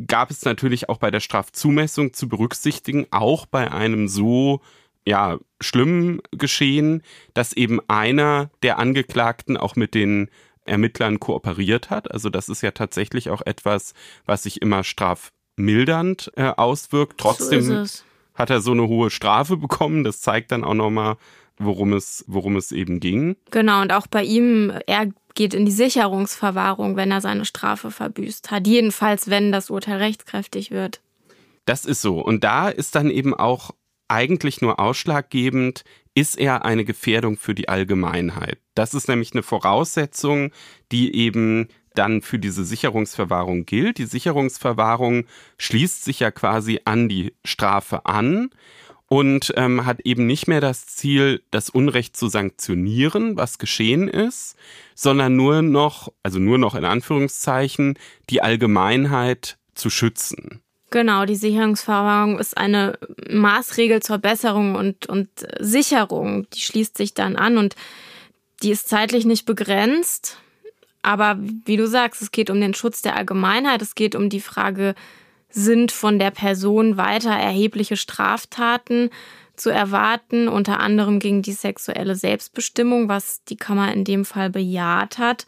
[0.08, 4.62] gab es natürlich auch bei der Strafzumessung zu berücksichtigen, auch bei einem so
[5.06, 7.02] ja, schlimmen Geschehen,
[7.34, 10.30] dass eben einer der Angeklagten auch mit den
[10.66, 12.12] Ermittlern kooperiert hat.
[12.12, 13.94] Also das ist ja tatsächlich auch etwas,
[14.26, 17.20] was sich immer strafmildernd äh, auswirkt.
[17.20, 18.04] Trotzdem so
[18.36, 20.04] hat er so eine hohe Strafe bekommen.
[20.04, 21.18] Das zeigt dann auch nochmal,
[21.60, 23.36] worum es, worum es eben ging.
[23.52, 28.52] Genau, und auch bei ihm, er geht in die Sicherungsverwahrung, wenn er seine Strafe verbüßt
[28.52, 28.68] hat.
[28.68, 31.02] Jedenfalls, wenn das Urteil rechtskräftig wird.
[31.66, 32.20] Das ist so.
[32.20, 33.72] Und da ist dann eben auch
[34.08, 35.84] eigentlich nur ausschlaggebend,
[36.16, 38.58] ist er eine Gefährdung für die Allgemeinheit.
[38.74, 40.52] Das ist nämlich eine Voraussetzung,
[40.92, 43.98] die eben dann für diese Sicherungsverwahrung gilt.
[43.98, 45.26] Die Sicherungsverwahrung
[45.58, 48.50] schließt sich ja quasi an die Strafe an
[49.10, 54.56] und ähm, hat eben nicht mehr das Ziel, das Unrecht zu sanktionieren, was geschehen ist,
[54.96, 57.98] sondern nur noch, also nur noch in Anführungszeichen,
[58.30, 60.62] die Allgemeinheit zu schützen.
[60.92, 62.98] Genau, die Sicherungsverwahrung ist eine
[63.30, 65.30] Maßregel zur Besserung und, und
[65.60, 66.48] Sicherung.
[66.52, 67.76] Die schließt sich dann an und
[68.62, 70.38] die ist zeitlich nicht begrenzt.
[71.02, 74.42] Aber wie du sagst, es geht um den Schutz der Allgemeinheit, es geht um die
[74.42, 74.96] Frage,
[75.50, 79.10] sind von der Person weiter erhebliche Straftaten
[79.56, 85.18] zu erwarten, unter anderem gegen die sexuelle Selbstbestimmung, was die Kammer in dem Fall bejaht
[85.18, 85.46] hat.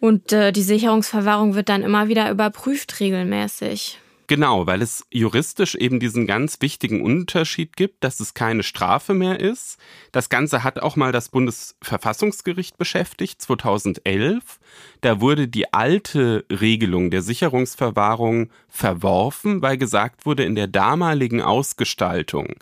[0.00, 3.98] Und äh, die Sicherungsverwahrung wird dann immer wieder überprüft regelmäßig.
[4.28, 9.38] Genau, weil es juristisch eben diesen ganz wichtigen Unterschied gibt, dass es keine Strafe mehr
[9.38, 9.78] ist.
[10.10, 14.58] Das Ganze hat auch mal das Bundesverfassungsgericht beschäftigt, 2011.
[15.00, 22.54] Da wurde die alte Regelung der Sicherungsverwahrung verworfen, weil gesagt wurde, in der damaligen Ausgestaltung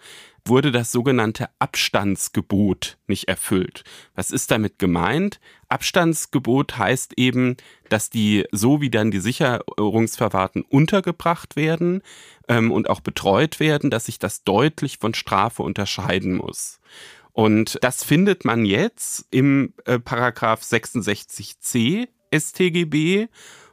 [0.46, 3.82] wurde das sogenannte Abstandsgebot nicht erfüllt.
[4.14, 5.40] Was ist damit gemeint?
[5.68, 7.56] Abstandsgebot heißt eben,
[7.88, 12.02] dass die, so wie dann die Sicherungsverwahrten untergebracht werden
[12.48, 16.80] ähm, und auch betreut werden, dass sich das deutlich von Strafe unterscheiden muss.
[17.32, 23.28] Und das findet man jetzt im äh, Paragraph 66c StGB,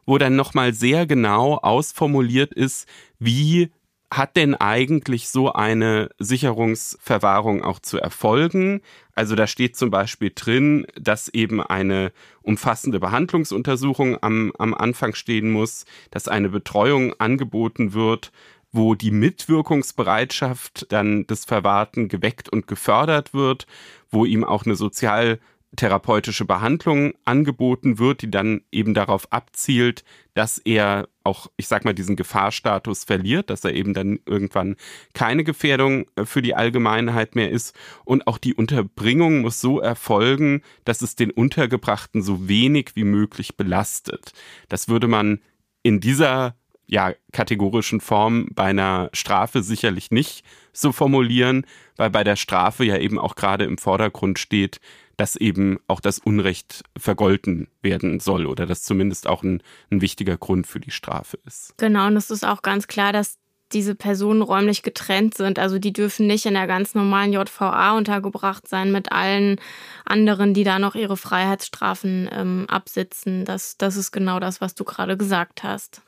[0.06, 2.88] wo dann nochmal sehr genau ausformuliert ist,
[3.20, 3.72] wie
[4.12, 8.82] hat denn eigentlich so eine Sicherungsverwahrung auch zu erfolgen?
[9.16, 12.12] Also da steht zum Beispiel drin, dass eben eine
[12.42, 18.34] umfassende Behandlungsuntersuchung am, am Anfang stehen muss, dass eine Betreuung angeboten wird,
[18.74, 23.66] wo die Mitwirkungsbereitschaft dann des Verwahrten geweckt und gefördert wird,
[24.10, 25.40] wo ihm auch eine sozial
[25.76, 30.04] therapeutische Behandlung angeboten wird, die dann eben darauf abzielt,
[30.34, 34.76] dass er auch, ich sag mal, diesen Gefahrstatus verliert, dass er eben dann irgendwann
[35.14, 37.76] keine Gefährdung äh, für die Allgemeinheit mehr ist.
[38.04, 43.56] Und auch die Unterbringung muss so erfolgen, dass es den Untergebrachten so wenig wie möglich
[43.56, 44.34] belastet.
[44.68, 45.40] Das würde man
[45.84, 46.56] in dieser
[46.92, 50.44] ja, kategorischen Form bei einer Strafe sicherlich nicht
[50.74, 51.66] so formulieren,
[51.96, 54.82] weil bei der Strafe ja eben auch gerade im Vordergrund steht,
[55.22, 59.62] dass eben auch das Unrecht vergolten werden soll oder das zumindest auch ein,
[59.92, 61.76] ein wichtiger Grund für die Strafe ist.
[61.78, 63.38] Genau, und es ist auch ganz klar, dass
[63.72, 65.60] diese Personen räumlich getrennt sind.
[65.60, 69.62] Also die dürfen nicht in der ganz normalen JVA untergebracht sein mit allen
[70.06, 73.46] anderen, die da noch ihre Freiheitsstrafen ähm, absitzen.
[73.46, 76.02] Das, das ist genau das, was du gerade gesagt hast.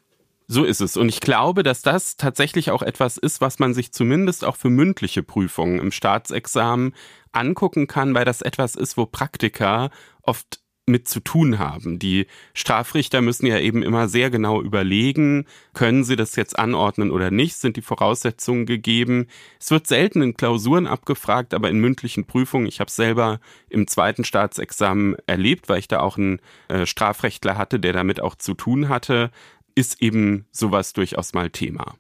[0.48, 0.98] So ist es.
[0.98, 4.72] Und ich glaube, dass das tatsächlich auch etwas ist, was man sich zumindest auch für
[4.72, 6.94] mündliche Prüfungen im Staatsexamen
[7.34, 9.90] angucken kann, weil das etwas ist, wo Praktiker
[10.22, 11.98] oft mit zu tun haben.
[11.98, 17.32] Die Strafrichter müssen ja eben immer sehr genau überlegen, können sie das jetzt anordnen oder
[17.32, 19.28] nicht, sind die Voraussetzungen gegeben.
[19.60, 23.40] Es wird selten in Klausuren abgefragt, aber in mündlichen Prüfungen, ich habe es selber
[23.70, 28.36] im zweiten Staatsexamen erlebt, weil ich da auch einen äh, Strafrechtler hatte, der damit auch
[28.36, 29.32] zu tun hatte,
[29.76, 31.96] ist eben sowas durchaus mal Thema.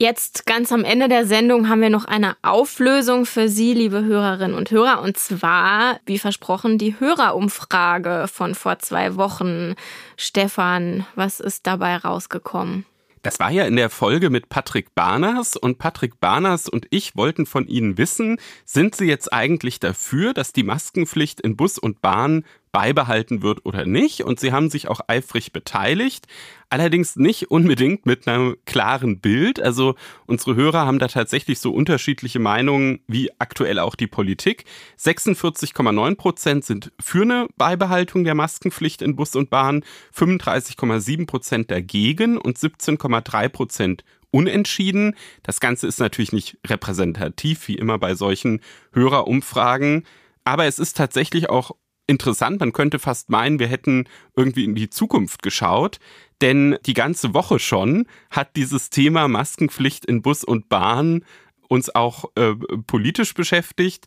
[0.00, 4.56] Jetzt ganz am Ende der Sendung haben wir noch eine Auflösung für Sie, liebe Hörerinnen
[4.56, 5.02] und Hörer.
[5.02, 9.74] Und zwar, wie versprochen, die Hörerumfrage von vor zwei Wochen.
[10.16, 12.86] Stefan, was ist dabei rausgekommen?
[13.22, 17.46] Das war ja in der Folge mit Patrick Barners und Patrick Barners und ich wollten
[17.46, 22.44] von Ihnen wissen, sind Sie jetzt eigentlich dafür, dass die Maskenpflicht in Bus und Bahn
[22.72, 24.22] beibehalten wird oder nicht.
[24.22, 26.26] Und sie haben sich auch eifrig beteiligt.
[26.70, 29.60] Allerdings nicht unbedingt mit einem klaren Bild.
[29.60, 29.94] Also
[30.26, 34.64] unsere Hörer haben da tatsächlich so unterschiedliche Meinungen wie aktuell auch die Politik.
[34.98, 39.82] 46,9 Prozent sind für eine Beibehaltung der Maskenpflicht in Bus und Bahn,
[40.14, 45.16] 35,7 Prozent dagegen und 17,3 Prozent unentschieden.
[45.42, 48.60] Das Ganze ist natürlich nicht repräsentativ, wie immer bei solchen
[48.92, 50.04] Hörerumfragen.
[50.44, 51.72] Aber es ist tatsächlich auch
[52.08, 52.58] interessant.
[52.58, 56.00] Man könnte fast meinen, wir hätten irgendwie in die Zukunft geschaut.
[56.40, 61.24] Denn die ganze Woche schon hat dieses Thema Maskenpflicht in Bus und Bahn
[61.68, 62.54] uns auch äh,
[62.86, 64.06] politisch beschäftigt.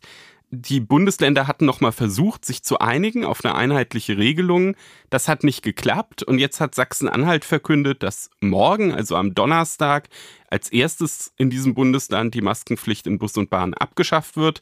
[0.54, 4.76] Die Bundesländer hatten nochmal versucht, sich zu einigen auf eine einheitliche Regelung.
[5.08, 10.10] Das hat nicht geklappt und jetzt hat Sachsen-Anhalt verkündet, dass morgen, also am Donnerstag,
[10.50, 14.60] als erstes in diesem Bundesland die Maskenpflicht in Bus und Bahn abgeschafft wird.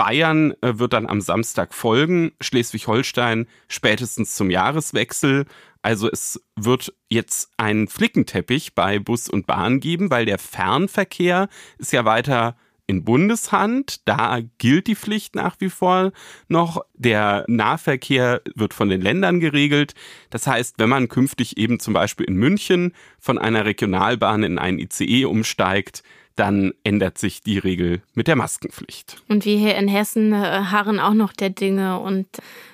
[0.00, 5.44] Bayern äh, wird dann am Samstag folgen, Schleswig-Holstein spätestens zum Jahreswechsel.
[5.82, 11.92] Also es wird jetzt einen Flickenteppich bei Bus und Bahn geben, weil der Fernverkehr ist
[11.92, 12.56] ja weiter
[12.90, 14.06] in Bundeshand.
[14.06, 16.12] Da gilt die Pflicht nach wie vor
[16.48, 16.84] noch.
[16.94, 19.94] Der Nahverkehr wird von den Ländern geregelt.
[20.28, 24.78] Das heißt, wenn man künftig eben zum Beispiel in München von einer Regionalbahn in einen
[24.78, 26.02] ICE umsteigt,
[26.36, 29.22] dann ändert sich die Regel mit der Maskenpflicht.
[29.28, 32.26] Und wir hier in Hessen äh, harren auch noch der Dinge und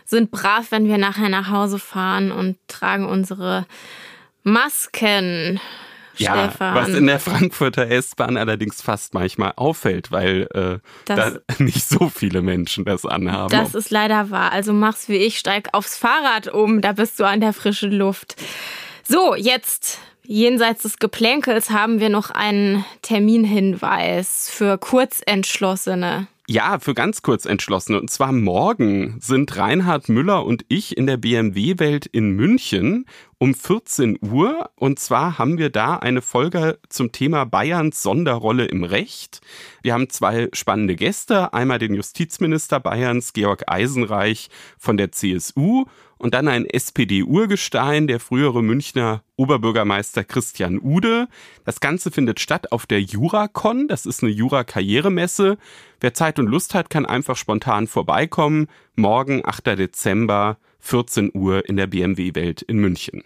[0.04, 3.66] sind brav, wenn wir nachher nach Hause fahren und tragen unsere
[4.44, 5.60] Masken.
[6.18, 6.74] Ja, Stefan.
[6.74, 12.42] was in der Frankfurter S-Bahn allerdings fast manchmal auffällt, weil äh, da nicht so viele
[12.42, 13.50] Menschen das anhaben.
[13.50, 14.52] Das ist leider wahr.
[14.52, 18.36] Also mach's wie ich, steig aufs Fahrrad um, da bist du an der frischen Luft.
[19.08, 26.26] So, jetzt Jenseits des Geplänkels haben wir noch einen Terminhinweis für Kurzentschlossene.
[26.48, 28.00] Ja, für ganz Kurzentschlossene.
[28.00, 33.06] Und zwar morgen sind Reinhard Müller und ich in der BMW-Welt in München
[33.38, 34.70] um 14 Uhr.
[34.76, 39.40] Und zwar haben wir da eine Folge zum Thema Bayerns Sonderrolle im Recht.
[39.82, 41.52] Wir haben zwei spannende Gäste.
[41.52, 44.48] Einmal den Justizminister Bayerns, Georg Eisenreich
[44.78, 45.86] von der CSU
[46.18, 51.28] und dann ein SPD-Urgestein, der frühere Münchner Oberbürgermeister Christian Ude.
[51.64, 55.58] Das Ganze findet statt auf der Juracon, das ist eine Jura-Karrieremesse.
[56.00, 58.68] Wer Zeit und Lust hat, kann einfach spontan vorbeikommen.
[58.94, 59.78] Morgen, 8.
[59.78, 63.22] Dezember, 14 Uhr in der BMW-Welt in München.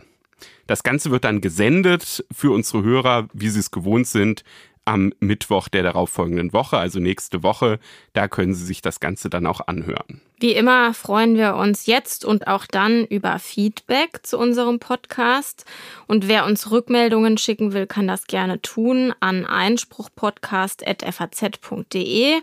[0.66, 4.44] Das Ganze wird dann gesendet für unsere Hörer, wie sie es gewohnt sind,
[4.90, 7.78] am Mittwoch der darauffolgenden Woche, also nächste Woche.
[8.12, 10.20] Da können Sie sich das Ganze dann auch anhören.
[10.40, 15.66] Wie immer freuen wir uns jetzt und auch dann über Feedback zu unserem Podcast.
[16.06, 22.40] Und wer uns Rückmeldungen schicken will, kann das gerne tun an einspruchpodcast.faz.de.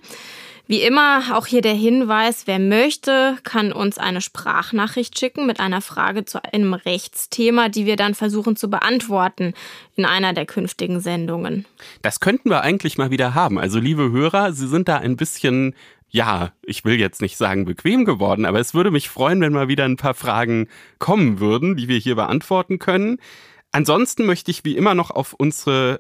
[0.68, 5.82] Wie immer auch hier der Hinweis, wer möchte, kann uns eine Sprachnachricht schicken mit einer
[5.82, 9.54] Frage zu einem Rechtsthema, die wir dann versuchen zu beantworten
[9.96, 11.66] in einer der künftigen Sendungen.
[12.02, 13.58] Das könnten wir eigentlich mal wieder haben.
[13.58, 15.74] Also liebe Hörer, Sie sind da ein bisschen
[16.10, 19.68] ja, ich will jetzt nicht sagen bequem geworden, aber es würde mich freuen, wenn mal
[19.68, 20.70] wieder ein paar Fragen
[21.00, 23.18] kommen würden, die wir hier beantworten können.
[23.72, 26.00] Ansonsten möchte ich wie immer noch auf unsere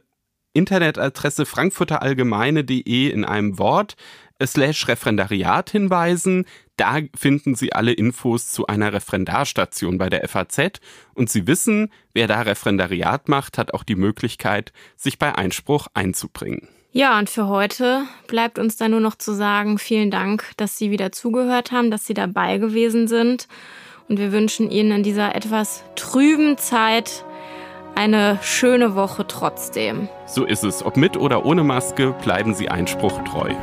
[0.54, 3.96] Internetadresse frankfurterallgemeine.de in einem Wort
[4.46, 6.46] slash Referendariat hinweisen.
[6.76, 10.80] Da finden Sie alle Infos zu einer Referendarstation bei der FAZ
[11.16, 16.68] und Sie wissen, wer da Referendariat macht, hat auch die Möglichkeit, sich bei Einspruch einzubringen.
[16.92, 20.92] Ja, und für heute bleibt uns dann nur noch zu sagen, vielen Dank, dass Sie
[20.92, 23.48] wieder zugehört haben, dass Sie dabei gewesen sind.
[24.08, 27.26] Und wir wünschen Ihnen in dieser etwas trüben Zeit
[27.96, 30.08] eine schöne Woche trotzdem.
[30.28, 30.86] So ist es.
[30.86, 33.54] Ob mit oder ohne Maske, bleiben Sie Einspruch treu.